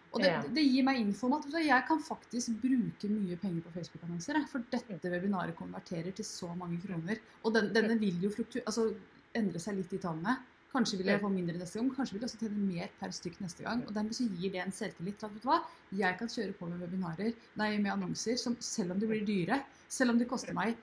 Og 0.10 0.24
det, 0.24 0.32
det 0.56 0.64
gir 0.66 0.86
meg 0.88 1.00
info 1.04 1.28
om 1.28 1.36
at 1.38 1.48
jeg 1.62 1.86
kan 1.86 2.00
faktisk 2.02 2.56
bruke 2.64 3.10
mye 3.14 3.38
penger 3.42 3.66
på 3.66 3.74
Facebook-annonser. 3.76 4.40
For 4.50 4.66
dette 4.74 5.12
webinaret 5.14 5.58
konverterer 5.58 6.16
til 6.16 6.26
så 6.26 6.50
mange 6.58 6.80
kroner. 6.82 7.22
Og 7.44 7.54
den, 7.54 7.70
denne 7.76 7.98
vil 8.02 8.18
jo 8.26 8.32
altså, 8.64 8.90
endre 9.38 9.62
seg 9.62 9.78
litt 9.78 9.94
i 9.94 10.02
tallene. 10.02 10.40
Kanskje 10.70 11.00
vil 11.00 11.10
jeg 11.10 11.22
få 11.22 11.30
mindre 11.34 11.58
neste 11.58 11.80
gang, 11.80 11.88
kanskje 11.96 12.16
vil 12.16 12.22
jeg 12.22 12.30
også 12.30 12.40
tjene 12.44 12.66
mer 12.68 12.92
per 13.00 13.14
stykk 13.14 13.40
neste 13.42 13.66
gang. 13.66 13.80
Og 13.88 13.96
dermed 13.96 14.14
så 14.18 14.28
gir 14.30 14.54
det 14.54 14.62
en 14.62 14.74
selvtillit 14.74 15.18
til 15.18 15.26
at 15.26 15.34
vet 15.34 15.46
du 15.46 15.50
hva, 15.50 15.58
jeg 16.02 16.20
kan 16.20 16.30
kjøre 16.30 16.58
på 16.60 16.70
med 16.70 16.84
webinarer, 16.84 17.32
nei, 17.58 17.72
med 17.82 17.94
annonser 17.96 18.38
som 18.38 18.58
selv 18.62 18.94
om 18.94 19.02
de 19.02 19.10
blir 19.10 19.26
dyre, 19.26 19.64
selv 19.90 20.14
om 20.14 20.22
det 20.22 20.30
koster 20.30 20.54
meg 20.58 20.78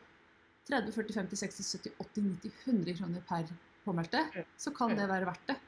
30, 0.67 0.91
40, 0.91 1.15
50, 1.21 1.39
60, 1.39 1.71
70, 1.79 1.95
80, 2.03 2.27
90, 2.43 2.59
100 2.67 2.99
kroner 2.99 3.23
per 3.29 3.55
påmeldte, 3.85 4.25
så 4.59 4.75
kan 4.75 4.97
det 4.99 5.07
være 5.07 5.31
verdt 5.31 5.53
det. 5.53 5.59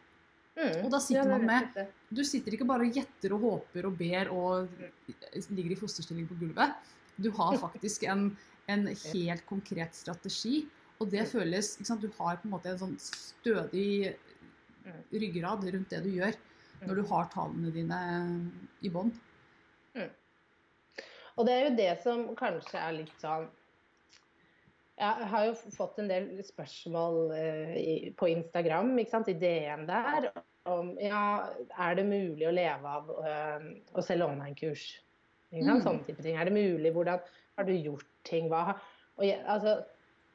Mm. 0.59 0.85
Og 0.85 0.91
da 0.91 0.99
sitter 0.99 1.23
Ja, 1.23 1.37
er 1.37 1.39
man 1.39 1.47
med. 1.47 1.91
Du 2.11 2.25
sitter 2.27 2.57
ikke 2.57 2.67
bare 2.67 2.87
og 2.89 2.97
gjetter 2.97 3.35
og 3.37 3.45
håper 3.47 3.87
og 3.87 3.99
ber 4.01 4.31
og 4.35 4.69
ligger 5.55 5.75
i 5.77 5.79
fosterstilling 5.79 6.27
på 6.27 6.39
gulvet. 6.41 6.75
Du 7.19 7.31
har 7.37 7.55
faktisk 7.67 8.03
en, 8.11 8.33
en 8.69 8.89
helt 8.91 9.47
konkret 9.47 9.95
strategi, 9.95 10.65
og 10.99 11.11
det 11.13 11.23
Mm. 11.23 11.31
føles 11.31 11.77
ikke 11.79 11.87
sant? 11.93 12.03
Du 12.03 12.11
har 12.19 12.37
på 12.43 12.49
en 12.49 12.57
måte 12.57 12.73
en 12.73 12.79
sånn 12.83 12.99
stødig 12.99 14.17
Mm. 14.89 15.03
ryggrad 15.13 15.65
rundt 15.75 15.91
det 15.91 15.99
du 16.05 16.11
gjør, 16.17 16.35
når 16.87 16.95
du 16.97 17.03
har 17.11 17.27
tallene 17.29 17.71
dine 17.75 17.99
i 18.81 18.89
bånn. 18.89 19.11
Og 21.39 21.47
det 21.47 21.53
er 21.55 21.65
jo 21.69 21.77
det 21.77 21.91
som 22.03 22.23
kanskje 22.39 22.81
er 22.81 22.93
litt 22.97 23.21
sånn 23.23 23.45
Jeg 24.99 25.29
har 25.31 25.45
jo 25.47 25.53
fått 25.77 26.01
en 26.03 26.09
del 26.11 26.41
spørsmål 26.43 27.19
eh, 27.37 27.75
i, 27.79 27.93
på 28.19 28.27
Instagram, 28.33 28.97
ikke 28.99 29.13
sant, 29.13 29.29
i 29.31 29.37
DM 29.39 29.85
der, 29.87 30.33
om 30.75 30.95
ja, 31.03 31.23
er 31.81 31.99
det 31.99 32.07
mulig 32.09 32.47
å 32.49 32.55
leve 32.55 32.95
av 32.99 33.13
øh, 33.19 33.69
å 33.95 34.05
selge 34.05 34.29
online-kurs? 34.29 34.87
Mm. 35.53 35.79
Sånne 35.81 36.05
type 36.05 36.23
ting. 36.23 36.37
Er 36.37 36.49
det 36.49 36.57
mulig? 36.57 36.93
Hvordan 36.93 37.23
har 37.57 37.69
du 37.69 37.73
gjort 37.75 38.09
ting? 38.29 38.51
Hva 38.53 38.75
og, 39.19 39.23
jeg, 39.27 39.41
altså, 39.51 39.79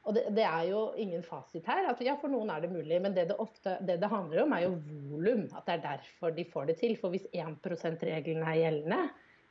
og 0.04 0.16
det, 0.16 0.24
det 0.36 0.44
er 0.44 0.64
jo 0.68 0.80
ingen 1.00 1.22
fasit 1.24 1.64
her. 1.70 1.86
At, 1.88 2.00
ja, 2.04 2.16
for 2.20 2.32
noen 2.32 2.50
er 2.52 2.64
det 2.64 2.72
mulig, 2.72 2.98
men 3.00 3.14
det 3.16 3.28
det, 3.30 3.36
ofte, 3.40 3.78
det 3.86 3.96
det 4.02 4.10
handler 4.12 4.42
om, 4.42 4.52
er 4.52 4.66
jo 4.66 4.74
volum. 5.08 5.46
At 5.56 5.68
det 5.68 5.78
er 5.78 5.84
derfor 5.86 6.34
de 6.36 6.44
får 6.50 6.66
det 6.68 6.76
til. 6.82 6.96
For 7.00 7.14
hvis 7.14 7.24
1 7.32 7.62
%-regelen 7.64 8.44
er 8.44 8.58
gjeldende, 8.60 8.98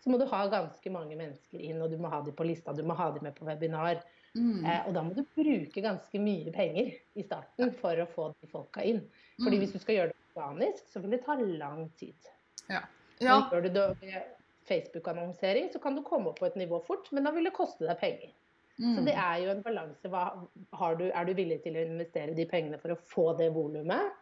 så 0.03 0.11
må 0.11 0.19
du 0.19 0.27
ha 0.29 0.41
ganske 0.51 0.91
mange 0.91 1.15
mennesker 1.15 1.63
inn, 1.63 1.79
og 1.81 1.89
du 1.89 1.97
må 1.97 2.11
ha 2.11 2.19
dem 2.21 2.35
på 2.35 2.45
lista, 2.45 2.75
du 2.75 2.83
må 2.85 2.97
ha 2.99 3.07
dem 3.15 3.23
med 3.23 3.37
på 3.37 3.47
webinar. 3.47 4.03
Mm. 4.35 4.65
Eh, 4.65 4.81
og 4.89 4.93
da 4.97 5.03
må 5.05 5.13
du 5.15 5.23
bruke 5.37 5.81
ganske 5.85 6.19
mye 6.19 6.51
penger 6.53 6.91
i 7.15 7.23
starten 7.25 7.71
for 7.79 8.01
å 8.01 8.09
få 8.09 8.31
de 8.33 8.49
folka 8.51 8.83
inn. 8.83 9.03
Fordi 9.39 9.57
Mm. 9.57 9.61
hvis 9.63 9.73
du 9.73 9.79
skal 9.79 9.95
gjøre 9.95 10.11
det 10.11 10.22
organisk, 10.33 10.87
så 10.91 11.01
vil 11.03 11.15
det 11.15 11.23
ta 11.25 11.35
lang 11.39 11.87
tid. 11.99 12.31
Ja. 12.67 12.81
ja. 13.19 13.37
Gjør 13.51 13.67
du 13.67 13.69
det 13.75 14.23
Facebook-annonsering, 14.67 15.69
så 15.73 15.79
kan 15.79 15.95
du 15.95 16.03
komme 16.07 16.31
opp 16.31 16.39
på 16.39 16.47
et 16.47 16.59
nivå 16.59 16.79
fort, 16.87 17.11
men 17.11 17.27
da 17.27 17.33
vil 17.35 17.49
det 17.49 17.55
koste 17.55 17.87
deg 17.87 17.99
penger. 17.99 18.35
Mm. 18.79 18.93
Så 18.95 19.05
det 19.05 19.15
er 19.21 19.39
jo 19.43 19.49
en 19.53 19.63
balanse. 19.65 20.09
Du, 20.09 21.07
er 21.09 21.25
du 21.27 21.33
villig 21.37 21.59
til 21.65 21.77
å 21.77 21.87
investere 21.87 22.35
de 22.37 22.45
pengene 22.49 22.79
for 22.81 22.95
å 22.95 23.01
få 23.09 23.27
det 23.37 23.51
volumet 23.53 24.13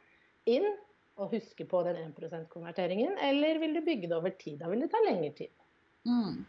inn, 0.50 0.68
og 1.22 1.36
huske 1.36 1.68
på 1.70 1.84
den 1.86 2.00
1 2.02 2.18
%-konverteringen, 2.18 3.18
eller 3.22 3.60
vil 3.62 3.76
du 3.78 3.82
bygge 3.86 4.10
det 4.10 4.18
over 4.18 4.34
tid? 4.40 4.58
Da 4.64 4.72
vil 4.72 4.82
det 4.82 4.90
ta 4.94 5.02
lengre 5.06 5.32
tid. 5.38 5.52
Mm. 6.08 6.42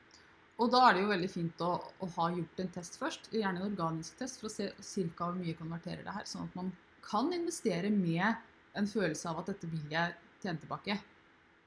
Og 0.62 0.70
da 0.72 0.84
er 0.86 0.94
det 0.94 1.02
jo 1.02 1.10
veldig 1.10 1.30
fint 1.32 1.64
å, 1.64 1.72
å 1.82 2.08
ha 2.16 2.28
gjort 2.32 2.62
en 2.62 2.70
test 2.72 2.96
først, 3.00 3.28
gjerne 3.34 3.60
en 3.60 3.72
organisk 3.72 4.20
test, 4.20 4.40
for 4.40 4.48
å 4.48 4.54
se 4.54 4.70
ca. 4.70 5.26
hvor 5.26 5.36
mye 5.36 5.56
konverterer 5.58 6.06
det 6.06 6.14
her. 6.14 6.28
Sånn 6.28 6.46
at 6.46 6.56
man 6.58 6.70
kan 7.04 7.32
investere 7.34 7.90
med 7.92 8.38
en 8.74 8.86
følelse 8.86 9.28
av 9.28 9.38
at 9.42 9.46
dette 9.52 9.68
vil 9.70 9.82
jeg 9.90 10.14
tjene 10.42 10.58
tilbake. 10.62 10.98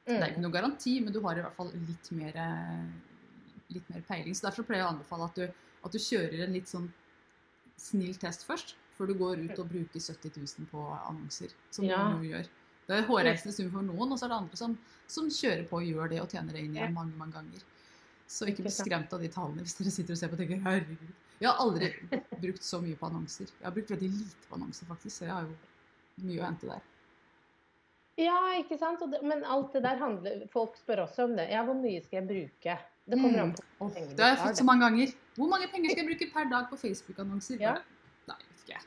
Det 0.06 0.16
er 0.22 0.30
ikke 0.32 0.38
Mm. 0.38 0.42
noe 0.46 0.52
garanti, 0.54 1.00
men 1.04 1.14
du 1.14 1.20
har 1.22 1.38
i 1.38 1.42
hvert 1.42 1.56
fall 1.56 1.72
litt 1.74 2.12
mer, 2.12 2.34
eh, 2.36 2.86
litt 3.74 3.90
mer 3.90 4.02
peiling. 4.02 4.34
Så 4.36 4.42
Derfor 4.50 4.64
pleier 4.64 4.84
jeg 4.84 4.88
å 4.88 4.94
anbefale 5.00 5.26
at 5.26 5.36
du, 5.36 5.44
at 5.84 5.92
du 5.92 5.98
kjører 5.98 6.44
en 6.44 6.54
litt 6.54 6.68
sånn 6.68 6.92
snill 7.78 8.16
test 8.16 8.46
først, 8.46 8.76
før 8.98 9.08
du 9.08 9.14
går 9.16 9.38
ut 9.50 9.60
og 9.60 9.70
bruker 9.70 10.00
70 10.00 10.32
000 10.38 10.68
på 10.72 10.84
annonser. 11.10 11.50
Som 11.72 11.86
Ja. 11.86 11.98
noen 12.14 12.24
gjør. 12.30 12.48
Det 12.88 12.98
er 13.04 13.08
hårreisende 13.08 13.54
sum 13.54 13.72
for 13.72 13.82
noen, 13.82 14.12
og 14.12 14.20
så 14.20 14.26
er 14.26 14.30
det 14.30 14.38
andre 14.38 14.56
som, 14.58 14.78
som 15.08 15.26
kjører 15.28 15.68
på 15.68 15.78
og 15.78 15.84
gjør 15.84 16.10
det 16.10 16.22
og 16.22 16.30
tjener 16.30 16.54
det 16.54 16.64
inn 16.64 16.76
igjen 16.76 16.94
mange 16.94 17.18
mange 17.18 17.34
ganger. 17.34 17.62
Så 18.28 18.46
Ikke 18.48 18.62
bli 18.64 18.72
skremt 18.72 19.12
av 19.14 19.20
de 19.22 19.28
tallene 19.30 19.62
hvis 19.62 19.74
dere 19.78 19.92
sitter 19.92 20.14
og 20.14 20.18
ser 20.18 20.28
på 20.30 20.34
og 20.34 20.40
tenker 20.40 20.62
herregud. 20.62 21.14
Jeg 21.42 21.50
har 21.50 21.58
aldri 21.58 21.90
brukt 22.42 22.64
så 22.64 22.80
mye 22.82 22.96
på 22.96 23.08
annonser. 23.10 23.46
Jeg 23.60 23.64
har 23.66 23.72
brukt 23.72 23.90
veldig 23.90 24.10
lite 24.12 24.48
på 24.50 24.56
annonser, 24.56 24.86
faktisk, 24.86 25.18
så 25.18 25.26
jeg 25.26 25.34
har 25.34 25.42
jo 25.44 25.56
mye 26.24 26.40
å 26.40 26.46
hente 26.46 26.68
der. 26.70 26.82
Ja, 28.18 28.38
ikke 28.62 28.78
sant. 28.80 29.02
Det, 29.12 29.20
men 29.28 29.42
alt 29.44 29.74
det 29.76 29.82
der 29.84 29.98
handler 30.00 30.46
Folk 30.54 30.78
spør 30.80 31.02
også 31.04 31.26
om 31.28 31.34
det. 31.36 31.50
Ja, 31.52 31.64
hvor 31.68 31.76
mye 31.76 32.00
skal 32.06 32.22
jeg 32.22 32.28
bruke? 32.30 32.78
Det 33.06 33.18
kommer 33.22 33.42
an 33.44 33.52
på 33.54 33.64
Åh, 33.86 33.90
penger 33.94 34.10
du 34.10 34.16
det 34.18 34.24
har 34.26 34.32
jeg 34.34 34.40
fått 34.48 34.60
så 34.62 34.66
mange 34.66 34.86
ganger. 34.88 35.12
Hvor 35.36 35.50
mange 35.52 35.68
penger 35.74 35.92
skal 35.92 36.02
jeg 36.06 36.10
bruke 36.14 36.30
per 36.34 36.48
dag 36.54 36.70
på 36.72 36.78
Facebook-annonser? 36.80 37.60
Ja. 37.62 37.74
Nei, 38.32 38.38
vet 38.40 38.62
ikke 38.64 38.78
jeg. 38.78 38.86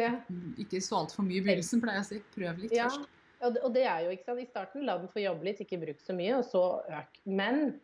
ja. 0.00 0.08
Mm, 0.32 0.54
Ikke 0.64 0.80
så 0.82 0.96
altfor 1.02 1.22
mye 1.28 1.38
i 1.38 1.44
begynnelsen, 1.44 1.82
pleier 1.84 2.00
jeg 2.00 2.06
å 2.06 2.08
si. 2.08 2.22
Prøv 2.34 2.62
litt 2.64 2.72
Ja. 2.74 2.88
først. 2.88 3.12
Og 3.44 3.52
det, 3.54 3.60
og 3.68 3.74
det 3.76 3.84
er 3.84 4.00
jo 4.06 4.10
ikke 4.16 4.24
sant. 4.30 4.40
I 4.40 4.48
starten 4.48 4.86
la 4.88 4.96
den 4.98 5.12
få 5.12 5.20
jobbe 5.20 5.44
litt, 5.44 5.60
ikke 5.60 5.78
bruk 5.84 6.00
så 6.00 6.16
mye, 6.16 6.38
og 6.40 6.44
så 6.48 6.64
øk. 6.88 7.20
Men 7.28 7.80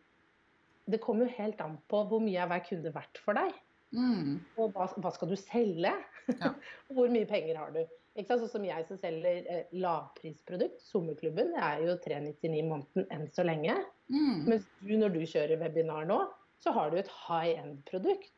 det 0.89 0.99
kommer 1.05 1.29
jo 1.29 1.35
helt 1.37 1.61
an 1.61 1.77
på 1.87 2.01
hvor 2.09 2.19
mye 2.25 2.41
er 2.41 2.49
hver 2.49 2.65
kunde 2.67 2.91
verdt 2.97 3.21
for 3.23 3.37
deg. 3.37 3.53
Mm. 3.93 4.39
Og 4.57 4.73
hva, 4.73 4.89
hva 4.97 5.11
skal 5.13 5.29
du 5.29 5.35
selge? 5.37 5.93
Ja. 6.41 6.49
Hvor 6.95 7.07
mye 7.13 7.27
penger 7.29 7.57
har 7.61 7.69
du? 7.75 7.83
Ikke 8.15 8.27
sant? 8.29 8.43
Sånn 8.43 8.51
som 8.51 8.65
jeg 8.67 8.85
som 8.87 8.97
selger 9.01 9.47
eh, 9.49 9.63
lavprisprodukt, 9.81 10.81
Sommerklubben, 10.85 11.53
det 11.55 11.63
er 11.65 11.79
jo 11.87 11.95
399 12.03 12.59
i 12.59 12.65
måneden 12.67 13.07
enn 13.09 13.25
så 13.33 13.45
lenge. 13.47 13.73
Mm. 14.13 14.43
Mens 14.51 14.67
du, 14.83 14.93
når 15.01 15.15
du 15.15 15.23
kjører 15.25 15.57
webinar 15.63 16.05
nå, 16.09 16.19
så 16.61 16.73
har 16.75 16.91
du 16.93 16.99
et 17.01 17.09
high 17.25 17.57
end-produkt. 17.63 18.29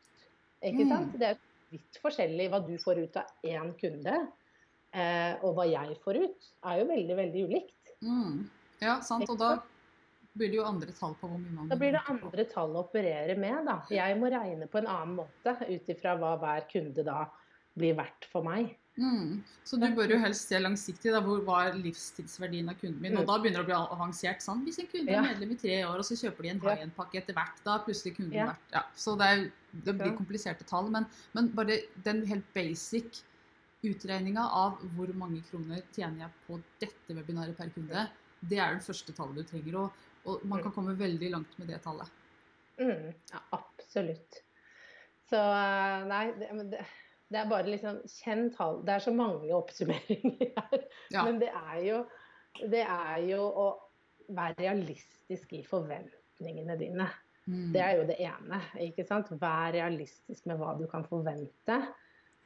Ikke 0.64 0.86
Mm. 0.86 0.88
sant? 0.88 1.18
Det 1.20 1.28
er 1.34 1.36
litt 1.72 1.98
forskjellig 2.02 2.48
hva 2.50 2.62
du 2.66 2.74
får 2.80 3.02
ut 3.04 3.16
av 3.20 3.24
én 3.44 3.74
kunde, 3.78 4.16
eh, 4.94 5.34
og 5.44 5.54
hva 5.58 5.66
jeg 5.68 5.98
får 6.02 6.22
ut, 6.24 6.48
er 6.64 6.78
jo 6.80 6.86
veldig, 6.86 7.16
veldig 7.20 7.44
ulikt. 7.50 7.92
Mm. 8.02 8.48
Ja, 8.80 9.00
sant. 9.00 9.28
Og 9.28 9.38
da 9.38 9.58
blir 10.36 10.50
det 10.52 10.56
jo 10.56 10.64
andre 10.64 10.92
tall 10.92 11.14
på 11.20 11.28
hvor 11.28 11.38
mye 11.38 11.52
man 11.52 11.68
Da 11.68 11.76
blir 11.76 11.92
det 11.92 12.02
andre 12.08 12.44
tall 12.44 12.72
å 12.76 12.82
operere 12.88 13.36
med. 13.36 13.64
Da. 13.66 13.82
Jeg 13.90 14.16
må 14.20 14.28
regne 14.32 14.66
på 14.68 14.78
en 14.78 14.86
annen 14.86 15.16
måte 15.20 15.54
ut 15.68 15.86
ifra 15.92 16.16
hva 16.18 16.34
hver 16.40 16.66
kunde 16.72 17.04
da 17.04 17.26
blir 17.76 17.94
verdt 17.96 18.24
for 18.32 18.42
meg. 18.42 18.74
Mm. 18.96 19.42
Så 19.64 19.76
du 19.76 19.84
bør 19.92 20.08
jo 20.14 20.18
helst 20.22 20.48
se 20.48 20.56
langsiktig. 20.58 21.10
Da, 21.12 21.20
hvor 21.20 21.42
var 21.44 21.74
livstidsverdien 21.76 22.68
av 22.72 22.78
kunden 22.80 23.00
min? 23.02 23.16
Og 23.18 23.24
Mm. 23.24 23.26
da 23.28 23.38
begynner 23.38 23.60
det 23.60 23.66
å 23.66 23.68
bli 23.68 23.96
avansert. 23.96 24.40
sånn. 24.40 24.64
Hvis 24.64 24.78
en 24.80 24.86
kunde 24.86 25.12
Ja. 25.12 25.18
er 25.22 25.34
medlem 25.34 25.50
i 25.52 25.56
tre 25.60 25.82
år, 25.84 25.98
og 25.98 26.04
så 26.04 26.16
kjøper 26.16 26.42
de 26.42 26.48
en 26.48 26.60
Ja. 26.62 26.74
high-end-pakke 26.74 27.16
etter 27.20 27.34
hvert, 27.34 27.62
da 27.64 27.78
plutselig 27.84 28.16
kunden 28.16 28.32
Ja. 28.32 28.46
vært 28.46 28.72
ja. 28.72 28.82
Så 28.96 29.16
det, 29.18 29.26
er, 29.26 29.52
det 29.84 29.98
blir 29.98 30.16
kompliserte 30.16 30.64
tall. 30.64 30.88
Men, 30.90 31.06
men 31.34 31.48
bare 31.48 31.82
den 32.04 32.24
helt 32.26 32.54
basic 32.54 33.22
utregninga 33.84 34.40
av 34.50 34.78
hvor 34.96 35.12
mange 35.14 35.42
kroner 35.50 35.82
tjener 35.92 36.18
jeg 36.20 36.30
på 36.48 36.62
dette 36.80 37.14
webinaret 37.14 37.56
per 37.56 37.68
kunde, 37.68 38.08
det 38.48 38.58
er 38.58 38.74
det 38.74 38.82
første 38.82 39.12
tallet 39.14 39.36
du 39.36 39.42
trenger. 39.44 39.74
Og, 39.76 39.92
og 40.24 40.44
man 40.46 40.62
kan 40.62 40.72
komme 40.72 40.96
veldig 40.96 41.30
langt 41.30 41.58
med 41.58 41.68
det 41.68 41.82
tallet. 41.82 42.08
Mm, 42.80 43.12
ja, 43.32 43.38
absolutt. 43.52 44.40
Så 45.28 45.36
eh, 45.36 46.04
nei, 46.08 46.32
det, 46.38 46.48
men 46.54 46.70
det, 46.70 46.80
det 47.32 47.40
er 47.40 47.48
bare 47.50 47.66
liksom 47.66 48.00
Kjenn 48.10 48.50
tall. 48.54 48.82
Det 48.86 48.94
er 48.96 49.02
så 49.02 49.12
mange 49.14 49.50
oppsummeringer 49.56 50.52
her. 50.56 50.86
Ja. 51.10 51.24
Men 51.26 51.40
det 51.42 51.50
er 51.50 51.82
jo 51.86 52.04
det 52.56 52.82
er 52.88 53.18
jo 53.28 53.42
å 53.44 53.66
være 54.32 54.56
realistisk 54.62 55.50
i 55.52 55.60
forventningene 55.66 56.76
dine. 56.80 57.04
Mm. 57.46 57.66
Det 57.74 57.82
er 57.84 57.98
jo 57.98 58.06
det 58.08 58.16
ene. 58.24 58.60
ikke 58.80 59.04
sant? 59.06 59.28
Vær 59.40 59.74
realistisk 59.76 60.46
med 60.48 60.58
hva 60.58 60.72
du 60.78 60.86
kan 60.90 61.04
forvente. 61.06 61.76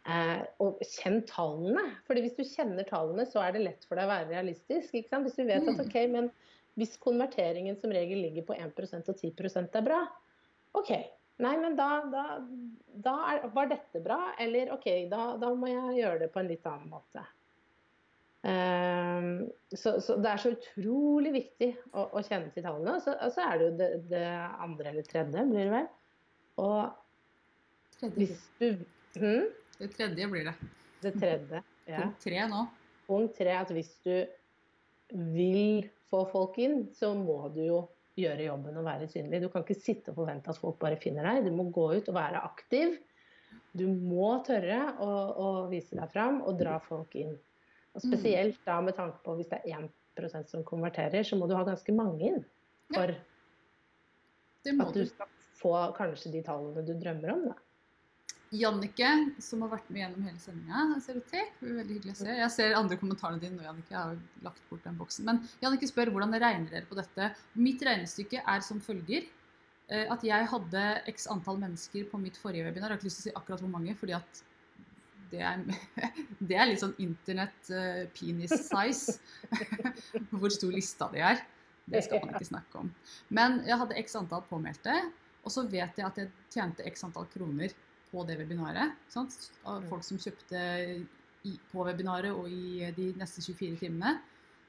Eh, 0.08 0.42
og 0.64 0.80
kjenn 0.96 1.20
tallene. 1.28 1.84
Fordi 2.08 2.24
hvis 2.24 2.36
du 2.36 2.42
kjenner 2.42 2.88
tallene, 2.88 3.26
så 3.30 3.44
er 3.44 3.54
det 3.54 3.62
lett 3.68 3.86
for 3.86 4.00
deg 4.00 4.08
å 4.08 4.12
være 4.12 4.32
realistisk. 4.32 4.92
ikke 4.98 5.12
sant? 5.12 5.28
Hvis 5.28 5.38
du 5.38 5.44
vet 5.46 5.62
at 5.62 5.78
Mm. 5.78 5.86
ok, 5.86 5.96
men 6.10 6.30
hvis 6.80 6.98
konverteringen 6.98 7.78
som 7.80 7.92
regel 7.94 8.22
ligger 8.24 8.42
på 8.50 8.56
1% 8.58 9.08
og 9.08 9.16
10% 9.16 9.76
er 9.78 9.86
bra, 9.86 10.02
OK. 10.74 10.90
Nei, 11.40 11.56
men 11.60 11.76
da, 11.78 11.88
da, 12.12 12.24
da 13.04 13.14
er, 13.32 13.44
var 13.54 13.70
dette 13.70 14.02
bra. 14.04 14.18
Eller 14.40 14.72
OK, 14.74 14.88
da, 15.10 15.34
da 15.40 15.52
må 15.56 15.70
jeg 15.70 16.00
gjøre 16.00 16.24
det 16.24 16.32
på 16.34 16.42
en 16.42 16.50
litt 16.50 16.66
annen 16.68 16.90
måte. 16.92 17.24
Um, 18.40 19.50
så, 19.76 19.98
så 20.00 20.16
det 20.16 20.30
er 20.30 20.40
så 20.40 20.54
utrolig 20.54 21.32
viktig 21.34 21.70
å, 21.92 22.06
å 22.16 22.22
kjenne 22.24 22.52
til 22.54 22.64
tallene. 22.64 22.96
Og 22.96 23.04
så, 23.04 23.14
og 23.20 23.34
så 23.34 23.44
er 23.46 23.60
det 23.60 23.66
jo 23.68 23.72
det, 23.80 23.88
det 24.12 24.26
andre 24.64 24.92
eller 24.94 25.08
tredje, 25.08 25.46
blir 25.52 25.66
det 25.68 25.74
vel. 25.74 25.88
Og 26.60 27.98
Tredje. 28.00 28.16
hvis 28.16 28.44
du 28.60 29.20
hm? 29.20 29.48
Det 29.80 29.88
tredje 29.96 30.28
blir 30.28 30.48
det. 30.48 30.54
Det 31.00 31.14
tredje. 31.16 31.62
Ja. 31.88 32.02
Punkt 32.02 32.24
tre 32.24 32.44
nå. 32.48 32.66
Punkt 33.08 33.38
tre 33.38 33.54
at 33.56 33.72
hvis 33.72 33.92
du 34.04 34.14
vil 35.34 35.88
få 36.12 36.24
folk 36.30 36.58
inn, 36.60 36.84
så 36.96 37.12
må 37.16 37.42
du 37.54 37.62
jo 37.64 37.80
gjøre 38.18 38.48
jobben 38.48 38.80
og 38.80 38.86
være 38.86 39.08
synlig. 39.10 39.42
Du 39.42 39.48
kan 39.52 39.64
ikke 39.64 39.78
sitte 39.78 40.12
og 40.12 40.20
forvente 40.22 40.50
at 40.50 40.58
folk 40.60 40.78
bare 40.80 40.98
finner 41.00 41.26
deg. 41.26 41.46
Du 41.46 41.54
må 41.56 41.68
gå 41.74 41.86
ut 41.96 42.10
og 42.10 42.16
være 42.16 42.42
aktiv. 42.46 42.96
Du 43.76 43.86
må 43.86 44.32
tørre 44.46 44.80
å, 45.02 45.10
å 45.38 45.48
vise 45.70 45.96
deg 45.98 46.10
fram 46.12 46.40
og 46.42 46.58
dra 46.58 46.78
folk 46.82 47.14
inn. 47.18 47.36
Og 47.94 48.04
spesielt 48.04 48.60
da 48.66 48.78
med 48.82 48.96
tanke 48.98 49.22
på 49.24 49.34
hvis 49.38 49.50
det 49.50 49.62
er 49.64 49.86
1% 50.18 50.50
som 50.50 50.66
konverterer, 50.66 51.24
så 51.26 51.38
må 51.38 51.48
du 51.50 51.56
ha 51.58 51.64
ganske 51.66 51.94
mange 51.94 52.32
inn. 52.32 52.40
For 52.90 53.14
ja, 53.14 54.74
at 54.74 54.94
du. 54.94 55.04
skal 55.06 55.30
få 55.60 55.74
kanskje 55.96 56.32
de 56.34 56.42
tallene 56.46 56.84
du 56.86 56.94
drømmer 56.98 57.34
om. 57.34 57.46
Da. 57.50 57.69
Jannicke, 58.50 59.08
som 59.38 59.60
har 59.62 59.70
vært 59.76 59.90
med 59.94 60.00
gjennom 60.02 60.24
hele 60.26 60.40
sendinga, 60.42 60.80
ser 61.04 61.20
til. 61.30 61.44
Det 61.60 61.68
er 61.68 61.76
Veldig 61.78 61.96
hyggelig 61.96 62.14
å 62.16 62.18
se. 62.18 62.30
Jeg 62.34 62.50
ser 62.56 62.72
andre 62.74 62.96
kommentarene 62.98 63.38
dine 63.42 63.54
nå, 63.54 63.62
Jannicke. 63.62 63.92
Jeg 63.94 64.00
har 64.00 64.14
jo 64.16 64.46
lagt 64.46 64.64
bort 64.70 64.86
den 64.88 64.96
boksen. 64.98 65.26
Men 65.28 65.38
Jannicke 65.62 65.86
spør 65.86 66.10
hvordan 66.10 66.34
regner 66.34 66.72
dere 66.72 66.88
på 66.90 66.98
dette. 66.98 67.28
Mitt 67.54 67.84
regnestykke 67.86 68.42
er 68.42 68.64
som 68.66 68.80
følger. 68.82 69.28
eh, 69.88 70.06
At 70.10 70.24
jeg 70.26 70.48
hadde 70.50 70.82
x 71.12 71.28
antall 71.30 71.60
mennesker 71.62 72.08
på 72.10 72.18
mitt 72.18 72.36
forrige 72.42 72.66
webinar. 72.66 72.90
Jeg 72.90 72.96
har 72.96 72.98
ikke 72.98 73.06
lyst 73.10 73.22
til 73.22 73.28
å 73.28 73.30
si 73.30 73.36
akkurat 73.38 73.62
hvor 73.62 73.70
mange, 73.70 73.94
fordi 73.94 74.16
at 74.18 74.42
det 75.30 75.44
er, 75.46 75.62
det 76.50 76.56
er 76.58 76.66
litt 76.72 76.82
sånn 76.82 76.96
internett 76.98 77.70
uh, 77.70 78.02
penis 78.18 78.50
size. 78.66 79.20
Hvor 80.34 80.50
stor 80.50 80.72
lista 80.74 81.06
di 81.14 81.22
er. 81.22 81.38
Det 81.86 82.02
skal 82.02 82.18
man 82.24 82.34
ikke 82.34 82.48
snakke 82.48 82.82
om. 82.82 82.90
Men 83.30 83.60
jeg 83.66 83.78
hadde 83.78 83.98
x 84.02 84.18
antall 84.18 84.42
påmeldte, 84.50 84.96
og 85.46 85.54
så 85.54 85.62
vet 85.70 85.94
jeg 85.98 86.06
at 86.06 86.18
jeg 86.18 86.32
tjente 86.50 86.86
x 86.90 87.06
antall 87.06 87.30
kroner 87.30 87.70
på 88.10 88.24
det 88.26 88.36
webinaret. 88.40 88.96
Sant? 89.08 89.36
Av 89.64 89.84
folk 89.90 90.04
som 90.06 90.18
kjøpte 90.18 90.62
i, 91.48 91.54
på 91.72 91.84
webinaret 91.86 92.32
og 92.34 92.48
i 92.50 92.90
de 92.96 93.12
neste 93.20 93.42
24 93.44 93.78
timene. 93.84 94.16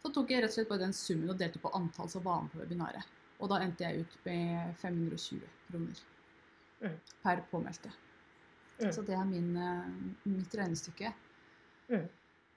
Så 0.01 0.09
tok 0.13 0.31
jeg 0.33 0.41
rett 0.41 0.49
og 0.53 0.55
slett 0.59 0.69
bare 0.69 0.85
den 0.85 0.93
summen 0.97 1.29
og 1.29 1.37
delte 1.41 1.59
på 1.61 1.71
antall 1.77 2.09
som 2.09 2.23
var 2.25 2.41
med 2.45 2.53
på 2.53 2.61
webinaret. 2.63 3.05
Og 3.41 3.49
da 3.49 3.59
endte 3.65 3.83
jeg 3.85 4.05
ut 4.05 4.15
med 4.25 4.75
520 4.81 5.43
kroner 5.69 6.07
Mm. 6.81 6.95
per 7.21 7.43
påmeldte. 7.51 7.91
Mm. 8.81 8.91
Så 8.91 9.03
det 9.05 9.13
er 9.13 9.25
min, 9.29 9.51
eh, 9.57 9.89
mitt 10.25 10.55
regnestykke. 10.57 11.11
Mm. 11.91 12.07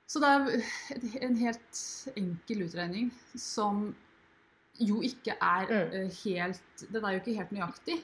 Så 0.07 0.21
det 0.21 0.31
er 0.31 1.27
en 1.27 1.37
helt 1.37 1.81
enkel 2.17 2.63
utregning 2.65 3.11
som 3.37 3.95
jo 4.81 5.03
ikke 5.03 5.37
er 5.41 5.69
eh, 5.71 6.09
helt 6.25 6.87
Den 6.91 7.05
er 7.05 7.13
jo 7.13 7.21
ikke 7.21 7.37
helt 7.37 7.53
nøyaktig. 7.53 7.99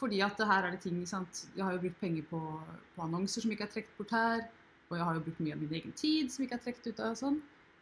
Fordi 0.00 0.20
at 0.24 0.38
det 0.40 0.46
her 0.48 0.64
er 0.66 0.70
det 0.74 0.80
ting 0.86 0.98
sant? 1.08 1.44
Jeg 1.56 1.64
har 1.66 1.74
jo 1.76 1.82
brukt 1.84 2.00
penger 2.00 2.24
på, 2.30 2.40
på 2.96 3.02
annonser 3.04 3.44
som 3.44 3.52
ikke 3.52 3.66
er 3.68 3.72
trukket 3.74 3.96
bort 3.98 4.14
her. 4.16 4.46
Og 4.90 4.96
jeg 4.96 5.04
har 5.06 5.14
jo 5.18 5.24
brukt 5.26 5.40
mye 5.44 5.52
av 5.54 5.60
min 5.62 5.74
egen 5.78 5.92
tid 5.98 6.32
som 6.32 6.44
ikke 6.46 6.56
er 6.56 6.62
trukket 6.64 6.88
ut 6.94 7.02
av. 7.04 7.18
Sånn. 7.20 7.36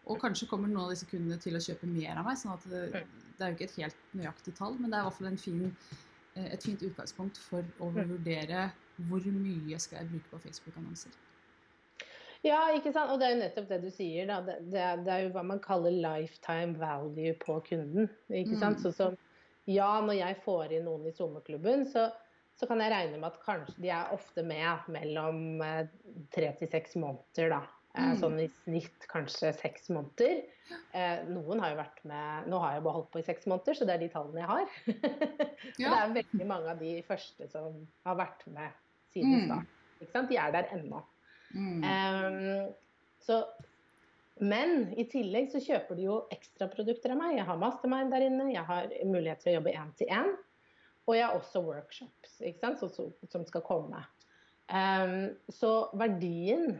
Og 0.09 0.19
kanskje 0.23 0.49
kommer 0.51 0.69
noen 0.73 0.87
av 0.89 0.91
disse 0.95 1.07
kundene 1.09 1.39
til 1.41 1.57
å 1.57 1.63
kjøpe 1.63 1.87
mer 1.89 2.19
av 2.19 2.27
meg. 2.27 2.37
sånn 2.41 2.53
at 2.57 2.67
det, 2.69 2.83
Mm. 2.93 3.15
det 3.39 3.45
er 3.47 3.51
jo 3.53 3.57
ikke 3.57 3.69
et 3.71 3.79
helt 3.85 3.97
nøyaktig 4.17 4.55
tall, 4.59 4.75
men 4.81 4.91
det 4.91 4.97
er 4.99 5.03
i 5.03 5.09
hvert 5.09 5.19
fall 5.19 5.27
en 5.31 5.37
fin, 5.37 5.77
eh, 6.35 6.49
et 6.55 6.63
fint 6.63 6.81
utgangspunkt 6.83 7.39
for 7.39 7.63
å 7.81 7.93
Mm. 7.93 8.09
vurdere 8.17 8.73
hvor 9.09 9.21
mye 9.21 9.79
skal 9.79 9.99
jeg 10.01 10.09
bruke 10.11 10.31
på 10.33 10.41
Facebook-annonser. 10.49 11.11
Ja, 12.45 12.69
ikke 12.75 12.93
sant. 12.93 13.11
Og 13.11 13.19
det 13.21 13.27
er 13.29 13.35
jo 13.35 13.43
nettopp 13.43 13.69
det 13.69 13.81
du 13.83 13.91
sier. 13.91 14.27
Da. 14.27 14.41
Det, 14.41 14.57
det, 14.71 14.83
det 15.05 15.13
er 15.13 15.23
jo 15.27 15.33
hva 15.35 15.45
man 15.45 15.61
kaller 15.61 15.91
lifetime 15.91 16.77
value 16.79 17.35
på 17.35 17.61
kunden. 17.67 18.09
Ikke 18.31 18.59
sant? 18.59 18.79
Mm. 18.79 18.83
Sånn 18.87 18.95
som 18.95 19.17
ja, 19.69 19.89
når 20.05 20.17
jeg 20.19 20.39
får 20.45 20.73
inn 20.79 20.87
noen 20.89 21.07
i 21.11 21.13
sommerklubben, 21.17 21.85
så, 21.93 22.09
så 22.59 22.67
kan 22.71 22.81
jeg 22.81 22.91
regne 22.95 23.19
med 23.21 23.29
at 23.31 23.41
kanskje 23.45 23.83
de 23.85 23.91
er 23.93 24.15
ofte 24.17 24.43
med 24.47 24.89
mellom 24.95 25.61
eh, 25.65 25.91
tre 26.35 26.55
til 26.59 26.71
seks 26.73 26.97
måneder, 27.01 27.53
da. 27.57 27.65
Eh, 27.65 27.75
Mm. 27.99 28.19
Sånn 28.21 28.37
i 28.39 28.45
snitt 28.63 29.07
kanskje 29.11 29.49
seks 29.57 29.89
måneder. 29.91 30.43
Eh, 30.95 31.23
noen 31.33 31.59
har 31.59 31.73
jo 31.73 31.79
vært 31.81 32.03
med 32.07 32.47
Nå 32.53 32.59
har 32.63 32.75
jeg 32.77 32.83
bare 32.85 32.95
holdt 32.99 33.09
på 33.15 33.19
i 33.19 33.25
seks 33.27 33.47
måneder, 33.51 33.75
så 33.75 33.87
det 33.89 33.95
er 33.97 34.03
de 34.05 34.09
tallene 34.13 34.43
jeg 34.45 34.51
har. 34.51 34.69
Og 35.73 35.81
det 35.81 35.97
er 35.97 36.13
veldig 36.19 36.47
mange 36.47 36.71
av 36.75 36.79
de 36.85 36.93
første 37.09 37.49
som 37.51 37.81
har 38.07 38.19
vært 38.21 38.45
med 38.55 38.77
siden 39.17 39.35
Mm. 39.41 39.49
start. 39.49 40.29
De 40.31 40.37
er 40.39 40.53
der 40.55 40.69
ennå. 40.77 41.01
Mm. 41.57 41.83
Um, 41.83 42.75
så, 43.25 43.41
men 44.41 44.93
i 44.99 45.05
tillegg 45.11 45.51
så 45.53 45.61
kjøper 45.63 45.99
de 45.99 46.05
jo 46.07 46.19
ekstraprodukter 46.35 47.15
av 47.15 47.21
meg. 47.21 47.37
Jeg 47.39 47.47
har 47.49 47.61
mastermind 47.61 48.13
der 48.15 48.27
inne, 48.29 48.51
jeg 48.53 48.65
har 48.69 48.93
mulighet 49.09 49.43
til 49.43 49.53
å 49.53 49.57
jobbe 49.59 49.75
én 49.75 49.95
til 49.99 50.13
én. 50.15 50.31
Og 51.09 51.17
jeg 51.17 51.25
har 51.25 51.39
også 51.39 51.63
workshops 51.65 52.37
ikke 52.45 52.61
sant? 52.61 52.83
Så, 52.95 53.09
som 53.33 53.47
skal 53.49 53.65
komme. 53.65 54.03
Um, 54.69 55.31
så 55.49 55.89
verdien 55.97 56.77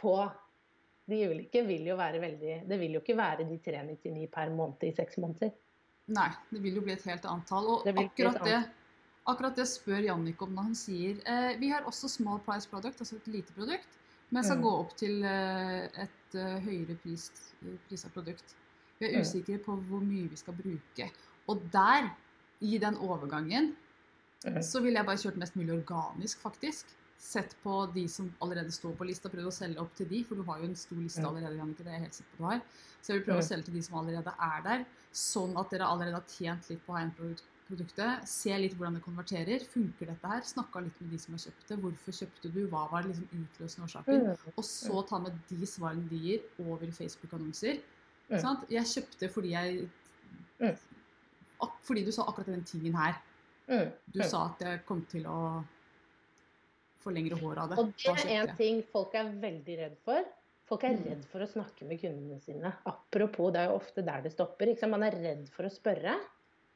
på 0.00 0.14
de 1.04 1.18
ulike 1.28 1.60
vil 1.66 1.84
jo 1.84 1.98
være 1.98 2.16
veldig 2.22 2.54
Det 2.64 2.78
vil 2.80 2.94
jo 2.96 3.02
ikke 3.02 3.16
være 3.18 3.44
de 3.44 3.58
399 3.60 4.30
per 4.32 4.52
måned 4.56 4.86
i 4.88 4.94
seks 4.96 5.18
måneder. 5.20 5.52
Nei, 6.16 6.30
det 6.48 6.62
vil 6.64 6.80
jo 6.80 6.84
bli 6.84 6.94
et 6.96 7.04
helt 7.08 7.28
annet 7.28 7.48
tall. 7.48 7.68
Og 7.74 7.84
Det 7.84 7.92
akkurat 8.00 8.40
det, 8.44 8.62
akkurat 9.28 9.60
det 9.60 9.68
spør 9.68 10.02
Jannik 10.08 10.40
om 10.44 10.56
når 10.56 10.70
han 10.70 10.78
sier 10.80 11.20
eh, 11.28 11.52
vi 11.60 11.70
har 11.72 11.84
også 11.88 12.08
small 12.12 12.40
price 12.44 12.68
product, 12.68 13.04
altså 13.04 13.20
et 13.20 13.30
lite 13.36 13.52
produkt, 13.56 14.00
men 14.30 14.44
skal 14.44 14.58
Mm. 14.58 14.64
gå 14.64 14.74
opp 14.80 14.96
til 14.96 15.24
eh, 15.24 16.02
et 16.04 16.23
eh, 16.38 16.58
høyere 16.64 16.96
pris, 17.02 17.30
prisa 17.88 18.10
produkt. 18.14 18.56
Vi 18.98 19.08
er 19.08 19.22
usikre 19.24 19.58
på 19.62 19.76
hvor 19.88 20.02
mye 20.04 20.28
vi 20.30 20.38
skal 20.38 20.56
bruke. 20.58 21.08
Og 21.50 21.64
der, 21.72 22.12
i 22.64 22.78
den 22.80 22.96
overgangen, 23.02 23.74
så 24.62 24.80
ville 24.84 25.00
jeg 25.00 25.08
bare 25.08 25.20
kjørt 25.20 25.40
mest 25.40 25.56
mulig 25.56 25.72
organisk, 25.74 26.40
faktisk. 26.44 26.92
Sett 27.24 27.54
på 27.62 27.78
de 27.94 28.04
som 28.10 28.28
allerede 28.44 28.72
står 28.74 28.92
på 28.98 29.06
lista, 29.08 29.30
prøvd 29.32 29.48
å 29.48 29.54
selge 29.54 29.80
opp 29.80 29.94
til 29.96 30.08
de, 30.10 30.20
for 30.28 30.36
du 30.36 30.44
har 30.48 30.60
jo 30.60 30.68
en 30.68 30.76
stor 30.76 31.00
liste 31.00 31.24
allerede, 31.24 31.56
Jannicke, 31.56 31.86
det 31.86 31.92
er 31.92 31.98
jeg 31.98 32.04
helt 32.04 32.18
sikker 32.18 32.36
på 32.36 32.42
du 32.42 32.48
har. 32.50 32.60
Så 33.00 33.12
jeg 33.12 33.18
vil 33.18 33.26
prøve 33.28 33.44
å 33.44 33.46
selge 33.46 33.68
til 33.68 33.78
de 33.78 33.84
som 33.86 33.98
allerede 34.00 34.34
er 34.48 34.64
der, 34.66 34.84
sånn 35.24 35.56
at 35.60 35.72
dere 35.72 35.88
allerede 35.88 36.20
har 36.20 36.34
tjent 36.34 36.68
litt 36.72 36.84
på 36.84 36.96
high-end-produktet. 37.64 38.26
Se 38.28 38.56
litt 38.58 38.74
hvordan 38.76 38.94
det 38.98 39.02
konverterer. 39.04 39.64
Funker 39.70 40.06
dette 40.10 40.28
her? 40.28 40.42
Snakka 40.44 40.82
litt 40.84 41.00
med 41.00 41.10
de 41.14 41.18
som 41.18 41.34
har 41.34 41.40
kjøpt 41.44 41.68
det. 41.68 41.78
Hvorfor 41.80 42.12
kjøpte 42.18 42.52
du? 42.52 42.60
Hva 42.68 42.84
var 42.90 43.02
liksom 43.06 43.28
utløsende 43.32 43.86
årsaker? 43.88 44.20
Mm. 44.24 44.54
Og 44.56 44.64
så 44.64 45.04
ta 45.08 45.18
med 45.24 45.32
de 45.48 45.66
svarene 45.66 46.08
de 46.10 46.16
gir, 46.18 46.40
over 46.60 46.84
i 46.86 46.92
Facebook-annonser. 46.94 47.80
Jeg 48.70 48.84
kjøpte 48.88 49.30
fordi 49.30 49.50
jeg 49.54 49.88
Fordi 51.84 52.04
du 52.04 52.10
sa 52.12 52.24
akkurat 52.28 52.46
den 52.46 52.64
tingen 52.64 52.94
her. 52.94 53.14
Du 54.12 54.20
sa 54.22 54.50
at 54.50 54.60
jeg 54.60 54.84
kom 54.84 55.04
til 55.08 55.24
å 55.26 55.64
få 57.00 57.12
lengre 57.12 57.38
hår 57.40 57.58
av 57.58 57.70
det. 57.70 57.78
Og 57.78 57.92
det 57.96 58.24
er 58.24 58.42
en 58.48 58.56
ting 58.56 58.82
folk 58.92 59.14
er 59.14 59.30
veldig 59.40 59.76
redd 59.78 59.96
for. 60.04 60.24
Folk 60.64 60.84
er 60.84 60.96
Mm. 60.96 61.04
redd 61.04 61.24
for 61.26 61.40
å 61.40 61.46
snakke 61.46 61.84
med 61.84 62.00
kundene 62.00 62.40
sine. 62.40 62.72
Apropos, 62.86 63.52
det 63.52 63.60
er 63.60 63.68
jo 63.68 63.76
ofte 63.76 64.02
der 64.04 64.22
det 64.22 64.32
stopper. 64.32 64.74
Man 64.88 65.02
er 65.02 65.10
redd 65.12 65.48
for 65.50 65.64
å 65.64 65.70
spørre. 65.70 66.18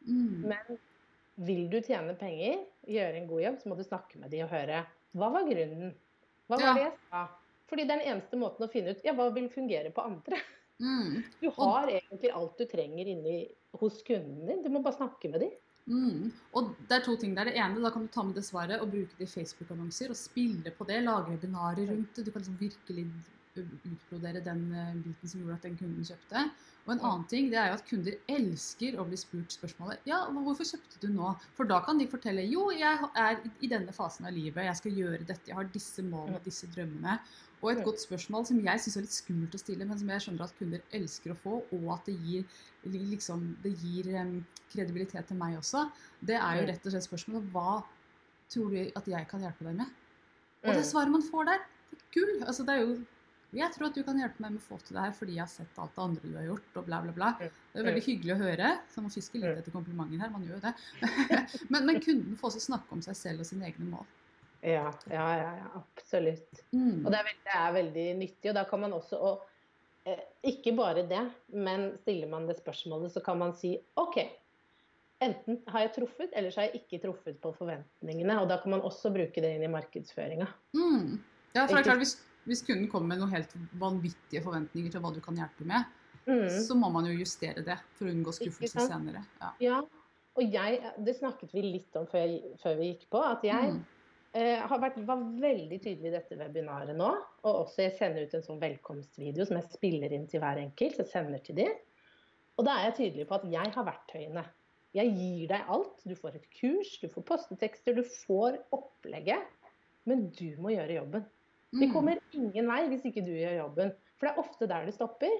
Mm. 0.08 0.48
Men 0.50 0.78
vil 1.48 1.66
du 1.70 1.78
tjene 1.84 2.16
penger, 2.18 2.62
gjøre 2.88 3.20
en 3.20 3.28
god 3.30 3.44
jobb, 3.44 3.58
så 3.60 3.70
må 3.70 3.78
du 3.78 3.84
snakke 3.86 4.20
med 4.20 4.32
dem 4.34 4.46
og 4.46 4.54
høre 4.54 4.82
hva 5.16 5.30
var 5.32 5.46
grunnen? 5.48 5.92
Hva 6.48 6.58
var 6.58 6.74
det 6.76 6.86
jeg 6.86 6.96
sa? 7.08 7.26
Fordi 7.68 7.84
det 7.84 7.94
er 7.94 8.00
den 8.00 8.10
eneste 8.14 8.40
måten 8.40 8.64
å 8.64 8.70
finne 8.72 8.94
ut 8.94 9.04
ja, 9.04 9.14
hva 9.16 9.28
vil 9.34 9.48
fungere 9.52 9.92
på 9.94 10.04
andre. 10.08 10.40
Mm. 10.80 11.22
Du 11.40 11.48
har 11.56 11.90
egentlig 11.90 12.30
alt 12.32 12.60
du 12.60 12.64
trenger 12.70 13.10
inni 13.12 13.38
hos 13.80 14.02
kunden 14.06 14.46
din. 14.48 14.62
Du 14.64 14.70
må 14.72 14.82
bare 14.84 14.96
snakke 14.96 15.30
med 15.32 15.44
dem. 15.44 15.56
Mm. 15.88 16.28
Og 16.56 16.72
det 16.88 16.98
er 16.98 17.04
to 17.04 17.16
ting 17.20 17.34
der. 17.36 17.48
Det 17.48 17.56
ene, 17.60 17.80
da 17.84 17.92
kan 17.92 18.04
du 18.04 18.12
ta 18.12 18.24
med 18.24 18.36
det 18.36 18.44
svaret 18.46 18.80
og 18.80 18.90
bruke 18.92 19.16
det 19.18 19.28
i 19.28 19.32
Facebook-annonser 19.32 20.12
og 20.12 20.20
spille 20.20 20.72
på 20.76 20.86
det. 20.88 21.00
Lage 21.04 21.32
webinarer 21.32 21.92
rundt 21.92 22.16
det. 22.16 22.26
Du 22.26 22.32
kan 22.32 22.44
liksom 22.44 22.58
virkelig 22.60 23.06
utbrodere 23.64 24.42
den 24.44 24.66
eh, 24.72 24.96
biten 25.04 25.30
som 25.30 25.42
gjorde 25.42 25.58
at 25.58 25.66
den 25.68 25.78
kunden 25.80 26.06
kjøpte. 26.06 26.44
Og 26.86 26.94
en 26.94 27.02
annen 27.04 27.24
ting 27.28 27.50
det 27.52 27.58
er 27.60 27.68
jo 27.68 27.76
at 27.76 27.88
kunder 27.88 28.14
elsker 28.32 28.96
å 28.96 29.04
bli 29.04 29.18
spurt 29.20 29.52
spørsmålet 29.52 30.06
Ja, 30.08 30.22
hvorfor 30.32 30.64
kjøpte 30.64 31.02
du 31.02 31.10
nå? 31.12 31.34
For 31.58 31.68
da 31.68 31.82
kan 31.84 32.00
de 32.00 32.06
fortelle 32.08 32.46
jo, 32.48 32.70
jeg 32.72 33.10
er 33.20 33.42
i 33.60 33.68
denne 33.68 33.92
fasen 33.92 34.28
av 34.28 34.32
livet, 34.32 34.64
jeg 34.64 34.80
skal 34.80 35.02
gjøre 35.02 35.26
dette, 35.28 35.50
jeg 35.50 35.58
har 35.58 35.68
disse 35.74 36.04
målene 36.06 36.40
og 36.40 36.48
disse 36.48 36.70
drømmene. 36.72 37.18
Og 37.58 37.72
et 37.72 37.82
godt 37.84 38.00
spørsmål 38.00 38.46
som 38.46 38.60
jeg 38.62 38.80
syns 38.82 38.96
er 38.96 39.04
litt 39.04 39.16
skummelt 39.16 39.56
å 39.58 39.60
stille, 39.60 39.86
men 39.88 39.98
som 39.98 40.10
jeg 40.14 40.24
skjønner 40.24 40.46
at 40.46 40.58
kunder 40.60 40.82
elsker 40.94 41.34
å 41.34 41.38
få, 41.42 41.60
og 41.74 41.86
at 41.96 42.06
det 42.06 42.14
gir, 42.22 42.58
liksom, 42.86 43.44
det 43.64 43.74
gir 43.82 44.12
um, 44.14 44.36
kredibilitet 44.70 45.26
til 45.26 45.40
meg 45.40 45.58
også, 45.58 45.88
det 46.22 46.38
er 46.38 46.60
jo 46.60 46.68
rett 46.70 46.86
og 46.86 46.94
slett 46.94 47.08
spørsmålet 47.08 47.50
hva 47.54 47.80
tror 48.48 48.72
du 48.72 48.78
at 49.00 49.10
jeg 49.10 49.28
kan 49.28 49.42
hjelpe 49.42 49.66
deg 49.66 49.80
med? 49.82 49.96
Og 50.64 50.74
det 50.74 50.86
svaret 50.86 51.12
man 51.12 51.26
får 51.26 51.50
der, 51.50 51.64
det 51.90 51.98
er 51.98 52.06
gull. 52.14 52.36
Altså, 52.44 52.64
det 52.66 52.74
er 52.74 52.84
jo 52.84 52.94
jeg 53.56 53.72
tror 53.72 53.88
at 53.88 53.96
du 53.96 54.02
kan 54.04 54.18
hjelpe 54.20 54.42
meg 54.44 54.52
med 54.54 54.60
å 54.60 54.66
få 54.66 54.76
til 54.84 54.98
det 54.98 55.06
her 55.06 55.14
fordi 55.16 55.38
jeg 55.38 55.40
har 55.40 55.50
sett 55.50 55.78
alt 55.80 55.94
det 55.96 56.02
andre 56.04 56.28
du 56.28 56.36
har 56.36 56.46
gjort, 56.50 56.68
og 56.76 56.84
bla, 56.84 57.00
bla, 57.04 57.14
bla. 57.16 57.30
Det 57.40 57.80
er 57.80 57.86
veldig 57.86 58.04
hyggelig 58.04 58.34
å 58.34 58.42
høre. 58.42 58.72
Så 58.92 59.04
man 59.04 59.14
fisker 59.14 59.40
litt 59.40 59.62
etter 59.62 59.72
komplimenter 59.72 60.20
her, 60.20 60.32
man 60.34 60.44
gjør 60.44 60.58
jo 60.58 60.64
det. 60.66 60.74
men, 61.72 61.86
men 61.88 62.00
kunden 62.04 62.36
får 62.36 62.50
også 62.50 62.66
snakke 62.66 62.98
om 62.98 63.04
seg 63.06 63.16
selv 63.16 63.44
og 63.44 63.48
sine 63.48 63.70
egne 63.70 63.88
mål. 63.88 64.04
Ja, 64.60 64.90
ja, 65.06 65.28
ja, 65.38 65.52
ja, 65.62 65.68
absolutt. 65.78 66.60
Mm. 66.74 67.06
Og 67.06 67.08
det 67.12 67.20
er, 67.20 67.28
veldig, 67.30 67.44
det 67.46 67.54
er 67.60 67.72
veldig 67.78 68.06
nyttig. 68.18 68.50
Og 68.50 68.58
da 68.58 68.66
kan 68.68 68.82
man 68.82 68.96
også 68.96 69.22
og, 69.22 69.46
eh, 70.04 70.20
Ikke 70.50 70.74
bare 70.76 71.06
det, 71.08 71.24
men 71.54 71.92
stiller 72.02 72.28
man 72.28 72.48
det 72.50 72.58
spørsmålet, 72.58 73.14
så 73.14 73.22
kan 73.24 73.38
man 73.40 73.54
si 73.56 73.76
OK. 73.96 74.20
Enten 75.24 75.62
har 75.72 75.86
jeg 75.86 75.94
truffet, 75.96 76.30
eller 76.36 76.52
så 76.52 76.60
har 76.60 76.68
jeg 76.68 76.82
ikke 76.82 77.00
truffet 77.06 77.40
på 77.42 77.54
forventningene. 77.56 78.36
Og 78.42 78.50
da 78.50 78.60
kan 78.62 78.76
man 78.76 78.84
også 78.86 79.14
bruke 79.14 79.42
det 79.42 79.56
inn 79.56 79.64
i 79.66 79.72
markedsføringa. 79.72 80.46
Mm. 80.76 81.16
Ja, 81.54 81.64
for 81.64 81.78
det 81.78 81.80
er 81.80 81.88
klart, 81.88 82.02
hvis, 82.02 82.18
hvis 82.48 82.64
kunden 82.66 82.88
kommer 82.90 83.12
med 83.14 83.20
noen 83.22 83.34
helt 83.36 83.52
vanvittige 83.78 84.42
forventninger 84.44 84.90
til 84.94 85.00
hva 85.04 85.12
du 85.14 85.20
kan 85.24 85.36
hjelpe 85.38 85.64
med, 85.68 85.84
Mm. 86.28 86.48
så 86.60 86.74
må 86.76 86.90
man 86.92 87.06
jo 87.08 87.14
justere 87.16 87.62
det 87.64 87.78
for 87.96 88.04
å 88.04 88.10
unngå 88.12 88.32
skuffelse 88.36 88.82
senere. 88.84 89.22
Ja. 89.40 89.52
Ja. 89.64 89.78
Og 90.36 90.52
jeg, 90.52 90.82
det 91.00 91.14
snakket 91.16 91.54
vi 91.56 91.62
litt 91.64 91.96
om 91.96 92.04
før, 92.06 92.34
før 92.60 92.76
vi 92.76 92.90
gikk 92.92 93.06
på. 93.10 93.22
At 93.24 93.42
jeg 93.42 93.70
Mm. 93.72 93.78
eh, 94.34 94.60
har 94.60 94.78
vært, 94.78 94.98
var 95.06 95.16
veldig 95.16 95.78
tydelig 95.80 96.04
i 96.12 96.16
dette 96.18 96.36
webinaret 96.36 96.94
nå. 96.94 97.08
Og 97.44 97.64
også 97.66 97.76
jeg 97.86 97.96
sender 97.96 98.26
ut 98.26 98.34
en 98.34 98.42
sånn 98.42 98.60
velkomstvideo 98.60 99.46
som 99.46 99.56
jeg 99.56 99.70
spiller 99.72 100.12
inn 100.12 100.26
til 100.26 100.40
hver 100.40 100.58
enkelt. 100.60 100.96
Så 100.96 101.06
jeg 101.06 101.12
sender 101.14 101.38
til 101.38 101.54
de. 101.56 101.66
Og 102.58 102.64
da 102.66 102.76
er 102.76 102.90
jeg 102.90 102.96
tydelig 103.14 103.26
på 103.26 103.34
at 103.40 103.48
jeg 103.50 103.72
har 103.74 103.84
verktøyene. 103.88 104.44
Jeg 104.94 105.14
gir 105.16 105.48
deg 105.48 105.64
alt. 105.66 106.02
Du 106.06 106.14
får 106.14 106.34
et 106.34 106.46
kurs, 106.60 106.98
du 107.00 107.08
får 107.08 107.24
postetekster, 107.24 107.94
du 107.96 108.02
får 108.02 108.58
opplegget. 108.70 109.46
Men 110.04 110.28
du 110.28 110.56
må 110.60 110.68
gjøre 110.76 111.00
jobben. 111.00 111.24
Vi 111.72 111.86
Mm. 111.86 111.92
kommer 111.92 112.18
ingen 112.32 112.66
vei 112.66 112.88
hvis 112.88 113.04
ikke 113.04 113.24
du 113.24 113.32
gjør 113.32 113.58
jobben. 113.58 113.92
For 114.16 114.26
det 114.26 114.34
er 114.36 114.40
ofte 114.42 114.66
der 114.68 114.84
det 114.86 114.94
stopper. 114.94 115.34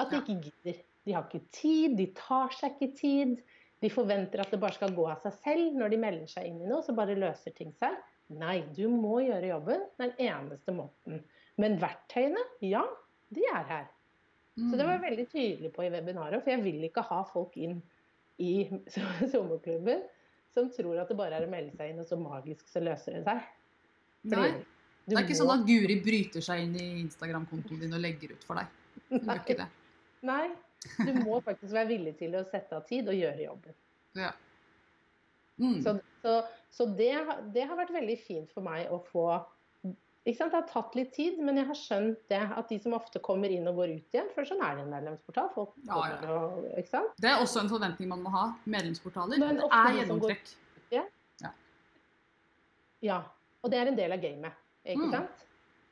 At 0.00 0.10
de 0.10 0.16
ikke 0.16 0.40
gidder. 0.50 0.80
De 1.06 1.12
har 1.12 1.22
ikke 1.28 1.44
tid, 1.52 1.96
de 1.96 2.06
tar 2.14 2.48
seg 2.50 2.72
ikke 2.80 2.96
tid. 2.96 3.42
De 3.80 3.88
forventer 3.90 4.40
at 4.40 4.50
det 4.50 4.60
bare 4.60 4.72
skal 4.74 4.94
gå 4.96 5.06
av 5.10 5.20
seg 5.22 5.32
selv. 5.44 5.74
Når 5.76 5.90
de 5.90 5.96
melder 5.96 6.26
seg 6.26 6.46
inn 6.46 6.60
i 6.62 6.66
noe, 6.66 6.82
så 6.82 6.94
bare 6.96 7.14
løser 7.14 7.54
ting 7.54 7.72
seg. 7.78 7.96
Nei, 8.30 8.62
du 8.74 8.88
må 8.88 9.20
gjøre 9.22 9.50
jobben 9.52 9.82
den 10.00 10.12
eneste 10.18 10.72
måten. 10.72 11.22
Men 11.58 11.78
verktøyene, 11.78 12.40
ja, 12.62 12.82
de 13.30 13.42
er 13.52 13.64
her. 13.68 13.88
Så 14.56 14.76
det 14.78 14.86
var 14.86 14.98
jeg 14.98 15.00
Mm. 15.02 15.10
veldig 15.10 15.28
tydelig 15.30 15.72
på 15.72 15.82
i 15.84 15.90
webinaret, 15.90 16.42
for 16.42 16.50
jeg 16.50 16.62
vil 16.62 16.82
ikke 16.88 17.02
ha 17.02 17.22
folk 17.24 17.56
inn 17.56 17.82
i 18.38 18.64
sommerklubben 19.32 20.02
som 20.54 20.70
tror 20.70 21.00
at 21.00 21.08
det 21.08 21.16
bare 21.16 21.32
er 21.34 21.46
å 21.46 21.50
melde 21.50 21.76
seg 21.76 21.90
inn, 21.90 21.98
og 22.00 22.06
så 22.06 22.16
magisk 22.16 22.66
så 22.68 22.80
løser 22.82 23.12
det 23.18 23.24
seg. 23.24 23.42
Fordi 24.28 24.50
Nei. 24.52 24.64
Det 25.04 25.16
er 25.18 25.26
ikke 25.26 25.36
sånn 25.36 25.52
at 25.52 25.64
Guri 25.68 25.98
bryter 26.04 26.44
seg 26.44 26.62
inn 26.64 26.76
i 26.80 26.86
Instagram-kontoen 27.02 27.82
din 27.84 27.96
og 27.96 28.00
legger 28.00 28.32
ut 28.32 28.44
for 28.46 28.60
deg. 28.60 28.70
Hun 29.10 29.20
gjør 29.20 29.40
ikke 29.42 29.58
det. 29.60 29.66
Nei, 30.30 30.46
du 31.04 31.10
må 31.20 31.40
faktisk 31.44 31.74
være 31.74 31.90
villig 31.92 32.14
til 32.20 32.36
å 32.38 32.44
sette 32.48 32.78
av 32.78 32.86
tid 32.88 33.10
og 33.12 33.18
gjøre 33.18 33.44
jobben. 33.44 33.76
Ja. 34.16 34.30
Mm. 35.60 35.82
Så, 35.84 35.98
så, 36.24 36.38
så 36.72 36.86
det, 36.98 37.12
det 37.54 37.66
har 37.68 37.78
vært 37.78 37.92
veldig 37.94 38.16
fint 38.24 38.54
for 38.54 38.64
meg 38.64 38.88
å 38.90 39.02
få 39.12 39.26
ikke 40.24 40.38
sant? 40.38 40.54
Det 40.54 40.56
har 40.56 40.68
tatt 40.70 40.94
litt 40.96 41.10
tid, 41.12 41.36
men 41.44 41.58
jeg 41.60 41.68
har 41.68 41.76
skjønt 41.76 42.20
det. 42.32 42.40
At 42.56 42.70
de 42.72 42.78
som 42.80 42.94
ofte 42.96 43.20
kommer 43.20 43.52
inn 43.52 43.68
og 43.68 43.76
går 43.76 43.90
ut 43.98 44.16
igjen 44.16 44.30
For 44.32 44.48
sånn 44.48 44.62
er 44.64 44.78
det 44.78 44.86
en 44.86 44.92
medlemsportal. 44.94 45.50
Folk 45.52 45.74
Ja, 45.84 45.98
ja. 46.14 46.32
og, 46.32 46.64
ikke 46.80 46.92
sant? 46.94 47.12
Det 47.20 47.28
er 47.28 47.42
også 47.44 47.60
en 47.60 47.68
forventning 47.68 48.08
man 48.08 48.22
må 48.24 48.32
ha. 48.32 48.46
Medlemsportaler. 48.64 49.36
Men 49.42 49.60
Det 49.60 49.68
er 49.68 49.68
de 49.68 49.92
Ja. 49.92 49.98
gjennomtrekk. 50.00 50.54
Ja. 53.04 53.18
Og 53.60 53.68
det 53.72 53.78
er 53.82 53.90
en 53.90 53.96
del 53.98 54.12
av 54.16 54.20
gamet. 54.22 54.63
Ikke 54.84 55.06
Mm. 55.06 55.12
sant? 55.12 55.44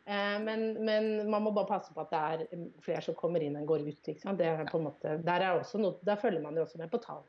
Eh, 0.07 0.38
men, 0.42 0.85
men 0.85 1.31
man 1.31 1.42
må 1.44 1.52
bare 1.55 1.66
passe 1.68 1.92
på 1.94 2.00
at 2.02 2.11
det 2.11 2.18
er 2.18 2.57
mm, 2.57 2.72
flere 2.83 3.02
som 3.02 3.14
kommer 3.14 3.40
inn 3.42 3.57
enn 3.57 3.66
går 3.66 3.85
ut. 3.87 4.02
Ikke 4.11 4.20
sant? 4.20 4.38
Det 4.38 4.46
er 4.46 4.64
på 4.68 4.78
en 4.81 4.85
måte, 4.88 5.12
der, 5.24 5.40
er 5.46 5.62
noe, 5.78 5.94
der 6.02 6.16
følger 6.16 6.42
man 6.42 6.57
jo 6.59 6.64
også 6.66 6.78
med 6.78 6.90
på 6.90 6.98
tall. 7.05 7.22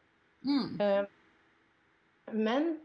Mm. 0.44 0.82
Eh, 0.82 1.06
Men 2.34 2.78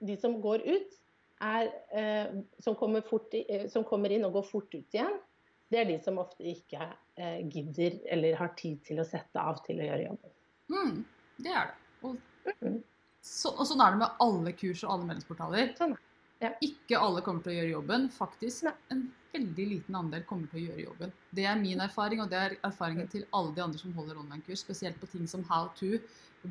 de 0.00 0.16
som 0.16 0.40
går 0.42 0.62
ut, 0.66 0.96
er, 1.42 1.68
eh, 1.92 2.32
som, 2.62 2.74
kommer 2.78 3.02
fort 3.02 3.34
som 3.68 3.84
kommer 3.84 4.10
inn 4.14 4.24
og 4.24 4.32
går 4.38 4.46
fort 4.48 4.74
ut 4.74 4.94
igjen, 4.94 5.18
det 5.70 5.80
er 5.80 5.84
de 5.88 5.96
som 6.04 6.18
ofte 6.22 6.44
ikke 6.46 6.86
gidder 7.50 7.96
eller 8.12 8.36
har 8.38 8.52
tid 8.56 8.80
til 8.86 9.00
å 9.02 9.04
sette 9.06 9.40
av 9.40 9.58
til 9.66 9.80
å 9.80 9.86
gjøre 9.88 10.04
jobben. 10.06 10.30
Mm. 10.70 11.04
Det 11.42 11.50
er 11.52 11.66
det. 11.72 11.74
Og, 12.04 12.16
Mhm. 12.62 12.82
så, 13.22 13.48
og 13.50 13.66
sånn 13.66 13.80
er 13.80 13.90
det 13.94 13.98
med 13.98 14.10
alle 14.20 14.52
kurs 14.52 14.84
og 14.84 14.90
alle 14.92 15.06
meldingsportaler. 15.08 15.74
Sånn, 15.78 15.96
ja. 16.44 16.50
Ikke 16.64 17.00
alle 17.00 17.22
kommer 17.26 17.44
til 17.44 17.54
å 17.54 17.58
gjøre 17.58 17.72
jobben. 17.74 18.08
Faktisk 18.14 18.66
Nei. 18.68 18.74
en 18.94 19.04
veldig 19.34 19.66
liten 19.70 19.96
andel 19.98 20.22
kommer 20.28 20.50
til 20.52 20.60
å 20.60 20.66
gjøre 20.68 20.84
jobben. 20.86 21.14
Det 21.34 21.46
er 21.50 21.56
min 21.58 21.80
erfaring, 21.82 22.20
og 22.22 22.30
det 22.30 22.38
er 22.42 22.56
erfaringen 22.68 23.08
til 23.10 23.24
alle 23.34 23.54
de 23.56 23.64
andre 23.64 23.80
som 23.80 23.94
holder 23.96 24.20
online-kurs. 24.22 24.62
Spesielt 24.62 25.00
på 25.02 25.08
ting 25.10 25.26
som 25.30 25.42
how 25.50 25.70
to, 25.80 25.96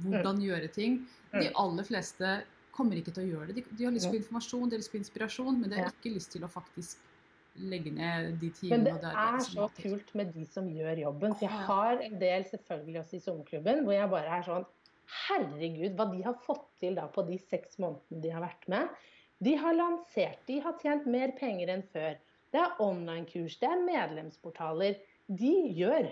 hvordan 0.03 0.41
gjøre 0.43 0.71
ting. 0.73 1.03
De 1.31 1.47
Mm. 1.49 1.55
aller 1.55 1.83
fleste 1.87 2.43
kommer 2.73 2.97
ikke 2.97 3.13
til 3.13 3.23
å 3.23 3.31
gjøre 3.31 3.53
det. 3.53 3.55
De, 3.61 3.77
de 3.77 3.85
har 3.85 3.93
lyst 3.93 4.09
på 4.09 4.17
informasjon, 4.17 4.69
de 4.69 4.75
har 4.75 4.81
lyst 4.81 4.91
på 4.91 4.99
inspirasjon, 4.99 5.59
men 5.61 5.69
de 5.69 5.79
har 5.79 5.91
ikke 5.93 6.13
lyst 6.15 6.31
til 6.33 6.43
å 6.43 6.49
faktisk 6.49 6.97
legge 7.55 7.91
ned 7.93 8.39
de 8.41 8.49
Men 8.69 8.83
det 8.83 8.95
det 9.01 9.11
er 9.13 9.35
er 9.35 9.39
så 9.45 9.67
kult 9.77 10.15
med 10.17 10.33
de 10.33 10.43
som 10.49 10.65
gjør 10.67 11.03
jobben. 11.03 11.35
For 11.37 11.45
jeg 11.45 11.67
har 11.67 12.01
en 12.01 12.19
del 12.19 12.45
selvfølgelig 12.49 12.99
også 13.03 13.15
i 13.15 13.19
sommerklubben 13.19 13.83
hvor 13.85 13.93
jeg 13.93 14.09
bare 14.09 14.39
er 14.39 14.47
sånn 14.47 14.65
Herregud, 15.27 15.95
hva 15.95 16.05
de 16.11 16.23
har 16.25 16.33
fått 16.41 16.63
til 16.79 16.95
da 16.95 17.05
på 17.11 17.21
de 17.27 17.37
seks 17.37 17.77
månedene 17.77 18.21
de 18.23 18.31
har 18.33 18.41
vært 18.41 18.67
med. 18.71 18.89
De 19.43 19.55
har 19.59 19.73
lansert, 19.75 20.39
de 20.47 20.59
har 20.63 20.75
tjent 20.81 21.05
mer 21.09 21.33
penger 21.39 21.71
enn 21.73 21.83
før. 21.93 22.15
Det 22.53 22.61
er 22.61 22.75
online-kurs, 22.83 23.55
det 23.59 23.69
er 23.69 23.81
medlemsportaler. 23.83 24.99
De 25.27 25.53
gjør. 25.79 26.11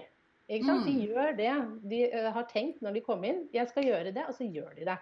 Ikke 0.51 0.65
sant? 0.67 0.85
De 0.87 0.91
Mm. 0.95 1.01
gjør 1.07 1.35
det 1.37 1.51
de 1.91 1.99
uh, 2.11 2.31
har 2.35 2.47
tenkt 2.49 2.81
når 2.83 2.93
de 2.97 3.01
kom 3.05 3.23
inn. 3.23 3.43
Jeg 3.53 3.69
skal 3.69 3.85
gjøre 3.87 4.11
det, 4.15 4.25
og 4.27 4.33
så 4.35 4.47
gjør 4.51 4.73
de 4.75 4.87
det. 4.89 4.97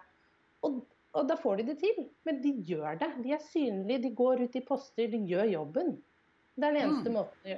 Og, 0.68 0.82
og 1.16 1.28
da 1.30 1.38
får 1.40 1.58
de 1.62 1.64
det 1.72 1.78
til. 1.80 2.04
Men 2.28 2.42
de 2.44 2.52
gjør 2.68 3.00
det. 3.02 3.10
De 3.24 3.32
er 3.34 3.42
synlige, 3.42 4.02
de 4.04 4.12
går 4.20 4.44
ut 4.44 4.56
i 4.60 4.62
poster, 4.68 5.08
de 5.10 5.18
gjør 5.32 5.48
jobben. 5.56 5.96
Det 6.60 6.68
er 6.68 6.76
den 6.76 6.84
eneste 6.84 7.10
Mm. 7.10 7.16
måten 7.16 7.58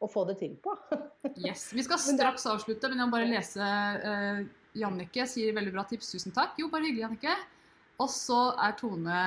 å 0.00 0.08
få 0.12 0.24
det 0.28 0.38
til 0.38 0.54
på. 0.62 0.76
Yes. 1.36 1.72
Vi 1.74 1.82
skal 1.82 1.98
straks 1.98 2.46
avslutte, 2.46 2.88
men 2.88 2.98
jeg 3.02 3.08
må 3.10 3.12
bare 3.18 3.28
lese 3.28 3.60
uh, 3.60 4.44
Jannicke 4.78 5.26
sier 5.28 5.52
veldig 5.56 5.72
bra 5.74 5.82
tips. 5.90 6.12
Tusen 6.14 6.32
takk. 6.32 6.54
Jo, 6.62 6.70
bare 6.72 6.86
hyggelig, 6.86 7.02
Jannicke. 7.04 7.34
Og 8.00 8.08
så 8.12 8.38
er 8.62 8.72
Tone 8.78 9.20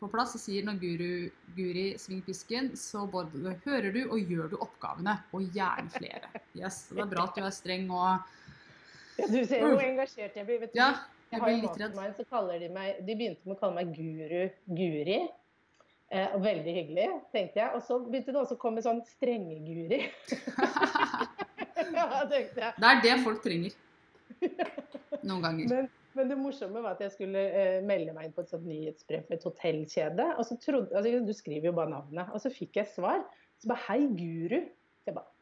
på 0.00 0.08
plass 0.12 0.34
og 0.36 0.42
sier 0.42 0.64
når 0.66 0.78
Guru, 0.80 1.10
Guri 1.56 1.86
svinger 2.00 2.26
pisken, 2.26 2.70
så 2.76 3.06
både 3.08 3.54
hører 3.64 3.92
du 3.94 4.02
og 4.04 4.18
gjør 4.20 4.50
du 4.52 4.56
oppgavene. 4.60 5.16
Og 5.36 5.46
gjerne 5.56 5.92
flere. 5.94 6.30
Yes, 6.58 6.86
Det 6.90 7.00
er 7.04 7.12
bra 7.12 7.24
at 7.30 7.38
du 7.38 7.44
er 7.46 7.54
streng 7.54 7.88
og 7.90 8.34
Du 9.16 9.40
ser 9.48 9.64
hvor 9.64 9.80
engasjert 9.80 10.36
jeg 10.36 10.48
blir. 10.48 10.60
Vet 10.66 10.74
du. 10.74 10.78
Ja, 10.78 10.92
jeg 11.32 11.38
jeg 11.38 11.40
har 11.40 11.56
litt 11.64 11.80
redd. 11.80 11.96
Meg, 11.96 12.12
så 12.18 12.28
kaller 12.28 12.60
de 12.60 12.68
meg 12.70 13.00
De 13.06 13.16
begynte 13.16 13.48
med 13.48 13.56
å 13.56 13.60
kalle 13.62 13.80
meg 13.80 13.96
Guru 13.96 14.44
Guri. 14.76 15.20
Eh, 16.06 16.28
og 16.36 16.42
veldig 16.44 16.72
hyggelig, 16.76 17.08
tenkte 17.32 17.64
jeg. 17.64 17.72
Og 17.74 17.82
så 17.82 17.98
begynte 18.04 18.34
det 18.34 18.42
også 18.44 18.54
å 18.58 18.62
komme 18.62 18.84
sånn 18.84 19.00
strenge-Guri. 19.16 20.04
ja, 21.96 22.06
tenkte 22.30 22.62
jeg. 22.62 22.72
Det 22.76 22.90
er 22.92 23.02
det 23.02 23.16
folk 23.24 23.42
trenger. 23.42 23.74
Noen 25.26 25.42
ganger. 25.42 25.72
Men, 25.72 25.88
men 26.16 26.30
det 26.32 26.38
morsomme 26.40 26.82
var 26.82 26.96
at 26.96 27.04
jeg 27.04 27.14
skulle 27.14 27.42
eh, 27.52 27.78
melde 27.86 28.14
meg 28.16 28.28
inn 28.28 28.34
på 28.36 28.42
et 28.44 28.52
sånt 28.52 28.66
nyhetsbrev 28.68 29.26
for 29.28 29.36
et 29.36 29.46
hotellkjede. 29.46 30.26
Og 30.36 30.48
så 30.48 30.58
trodde, 30.62 30.90
altså, 30.96 31.22
du 31.26 31.32
skriver 31.36 31.70
jo 31.70 31.76
bare 31.76 31.92
navnet. 31.92 32.32
Og 32.32 32.42
så 32.42 32.52
fikk 32.52 32.80
jeg 32.80 32.90
svar. 32.94 33.24
Så 33.60 33.70
bare 33.70 33.84
'Hei, 33.86 34.00
Guru'. 34.18 34.66
Så 35.04 35.12
jeg 35.12 35.18
bare 35.20 35.32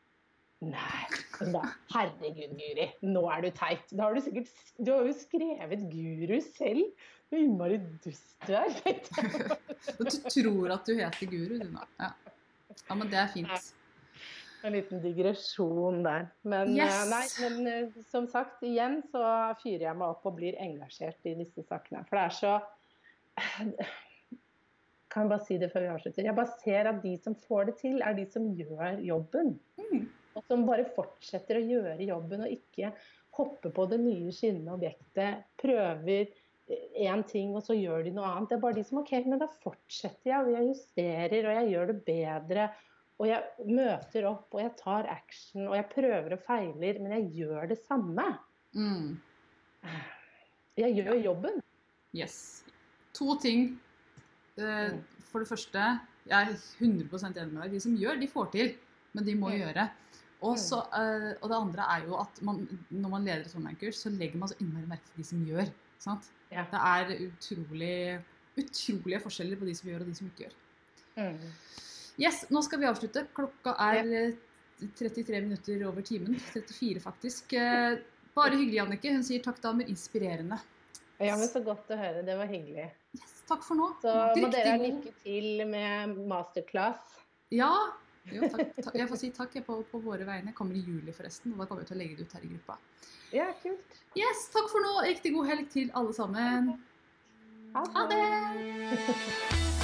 Nei. 0.65 1.05
Og 1.41 1.47
så 1.47 1.51
bare, 1.53 1.71
Herregud, 1.93 2.55
Guri, 2.59 2.87
nå 3.03 3.23
er 3.33 3.45
du 3.45 3.51
teit. 3.59 3.91
Da 3.93 4.07
har 4.07 4.17
du 4.17 4.23
sikkert 4.25 4.51
Du 4.79 4.93
har 4.93 5.07
jo 5.09 5.15
skrevet 5.19 5.87
Guru 5.91 6.37
selv. 6.47 6.85
Så 7.29 7.41
innmari 7.41 7.81
dust 8.05 8.37
du 8.47 8.55
er. 8.59 8.71
Du 9.99 10.07
tror 10.09 10.73
at 10.73 10.87
du 10.87 10.95
heter 10.97 11.29
Guru, 11.29 11.59
du 11.61 11.69
nå. 11.75 11.83
Ja. 12.01 12.13
ja, 12.89 12.95
men 12.95 13.11
det 13.11 13.19
er 13.21 13.33
fint. 13.35 13.75
En 14.65 14.73
liten 14.73 15.03
digresjon 15.05 16.03
der. 16.07 16.27
Men, 16.49 16.71
Yes. 16.73 16.95
eh, 16.95 17.11
nei, 17.11 17.25
men 17.45 17.67
eh, 17.69 18.05
som 18.09 18.27
sagt, 18.33 18.63
igjen 18.65 19.03
så 19.13 19.23
fyrer 19.61 19.91
jeg 19.91 19.99
meg 20.01 20.15
opp 20.15 20.25
og 20.31 20.39
blir 20.39 20.57
engasjert 20.65 21.21
i 21.29 21.35
disse 21.37 21.63
sakene. 21.69 22.01
For 22.09 22.17
det 22.17 22.25
er 22.25 22.39
så 22.39 22.55
Kan 25.15 25.27
jeg 25.29 25.31
bare 25.31 25.45
si 25.47 25.57
det 25.61 25.69
før 25.71 25.85
vi 25.85 25.91
avslutter? 25.93 26.27
Jeg 26.27 26.35
bare 26.35 26.55
ser 26.65 26.89
at 26.91 27.03
de 27.05 27.13
som 27.23 27.37
får 27.45 27.69
det 27.69 27.75
til, 27.79 28.01
er 28.03 28.17
de 28.17 28.25
som 28.27 28.49
gjør 28.59 28.97
jobben. 29.05 29.53
Mm. 29.79 30.09
Og 30.35 30.47
som 30.49 30.65
bare 30.67 30.87
fortsetter 30.97 31.61
å 31.61 31.67
gjøre 31.69 32.09
jobben 32.09 32.43
og 32.43 32.51
ikke 32.57 32.91
hoppe 33.39 33.71
på 33.75 33.85
det 33.93 34.01
nye 34.03 34.33
skinnende 34.35 34.75
objektet. 34.75 35.45
Prøver 35.63 36.33
én 36.99 37.23
ting, 37.29 37.53
og 37.55 37.63
så 37.63 37.77
gjør 37.79 38.03
de 38.09 38.15
noe 38.17 38.27
annet. 38.27 38.49
Det 38.51 38.57
er 38.59 38.65
bare 38.65 38.79
de 38.81 38.85
som 38.89 38.99
OK, 39.03 39.13
men 39.29 39.39
da 39.43 39.47
fortsetter 39.63 40.33
jeg, 40.33 40.41
og 40.41 40.51
jeg 40.57 40.69
justerer, 40.73 41.47
og 41.47 41.59
jeg 41.61 41.71
gjør 41.75 41.93
det 41.93 41.97
bedre. 42.09 42.67
Og 43.23 43.29
jeg 43.29 43.43
møter 43.71 44.25
opp, 44.27 44.49
og 44.55 44.61
jeg 44.61 44.73
tar 44.77 45.07
action, 45.13 45.69
og 45.69 45.77
jeg 45.79 45.87
prøver 45.93 46.33
og 46.35 46.41
feiler, 46.47 46.99
men 47.01 47.13
jeg 47.13 47.29
gjør 47.45 47.69
det 47.71 47.79
samme. 47.87 48.25
Mm. 48.75 49.21
Jeg 50.77 50.97
gjør 50.99 51.21
jobben. 51.23 51.61
Yes. 52.17 52.65
To 53.15 53.37
ting. 53.39 53.81
Eh, 54.59 54.91
Mm. 54.95 55.03
For 55.31 55.39
det 55.43 55.49
første, 55.49 55.79
jeg 56.27 56.49
er 56.49 56.55
100% 56.79 57.37
enig 57.39 57.53
med 57.53 57.63
deg. 57.63 57.73
De 57.73 57.81
som 57.81 57.97
gjør, 57.99 58.21
de 58.21 58.29
får 58.31 58.51
til. 58.53 58.75
Men 59.13 59.25
de 59.27 59.35
må 59.35 59.49
Mm. 59.51 59.59
gjøre. 59.61 59.91
Og, 60.43 60.53
Mm. 60.55 60.59
så, 60.59 60.79
eh, 60.95 61.35
og 61.43 61.49
det 61.51 61.57
andre 61.57 61.83
er 61.97 62.05
jo 62.07 62.15
at 62.21 62.43
man, 62.43 62.69
når 62.91 63.09
man 63.11 63.25
leder 63.25 63.41
et 63.47 63.55
online-kurs, 63.57 63.97
så 63.97 64.11
legger 64.11 64.37
man 64.39 64.49
så 64.49 64.55
innmari 64.61 64.87
merke 64.87 65.05
til 65.07 65.17
de 65.17 65.25
som 65.25 65.45
gjør. 65.47 65.71
Sant? 65.99 66.31
Ja. 66.53 66.65
Det 66.71 66.81
er 66.81 67.29
utrolig, 67.29 68.23
utrolige 68.59 69.21
forskjeller 69.21 69.57
på 69.59 69.65
de 69.67 69.75
som 69.75 69.91
gjør 69.91 70.01
og 70.01 70.07
de 70.07 70.15
som 70.15 70.27
ikke 70.27 70.45
gjør. 70.49 70.53
Mm. 71.17 71.39
Yes, 72.21 72.45
nå 72.55 72.63
skal 72.63 72.83
vi 72.83 72.89
avslutte. 72.89 73.25
Klokka 73.35 73.75
er 73.91 74.11
eh, 74.15 74.37
33 74.99 75.41
minutter 75.43 75.87
over 75.89 76.05
timen. 76.07 76.37
34 76.53 77.03
faktisk. 77.03 77.53
Eh, 77.59 77.99
Bare 78.35 78.57
hyggelig, 78.59 78.81
Jannicke. 78.81 79.13
Hun 79.15 79.25
sier 79.27 79.43
takk, 79.43 79.61
damer. 79.63 79.87
Inspirerende. 79.91 80.59
Ja, 81.23 81.37
men 81.39 81.47
Så 81.47 81.63
godt 81.63 81.91
å 81.95 81.99
høre. 81.99 82.25
Det 82.27 82.35
var 82.39 82.51
hyggelig. 82.51 82.89
Yes, 83.15 83.35
takk 83.47 83.63
for 83.67 83.79
nå. 83.79 83.93
Så 84.03 84.15
må 84.41 84.51
dere 84.51 84.73
ha 84.75 84.81
lykke 84.81 85.13
til 85.23 85.63
med 85.71 86.17
masterclass. 86.31 87.21
Ja. 87.55 87.71
Jo, 88.33 88.49
takk, 88.51 88.73
takk. 88.81 88.97
Jeg 88.99 89.11
får 89.13 89.21
si 89.21 89.31
takk 89.37 89.55
på, 89.67 89.79
på 89.91 90.03
våre 90.03 90.27
vegne. 90.27 90.55
Kommer 90.57 90.79
i 90.79 90.83
juli, 90.83 91.15
forresten. 91.15 91.55
Og 91.55 91.63
da 91.63 91.69
kommer 91.71 91.87
vi 91.87 91.93
til 91.93 91.99
å 91.99 92.03
legge 92.03 92.19
det 92.19 92.27
ut 92.27 92.37
her 92.39 92.49
i 92.49 92.53
gruppa. 92.57 92.79
Ja, 93.35 93.49
kult. 93.63 94.03
Yes, 94.19 94.49
takk 94.55 94.71
for 94.73 94.83
nå. 94.83 94.97
Riktig 95.07 95.35
god 95.37 95.51
helg 95.53 95.71
til 95.75 95.95
alle 95.95 96.15
sammen. 96.19 96.75
Ha 97.75 98.07
det! 98.11 98.23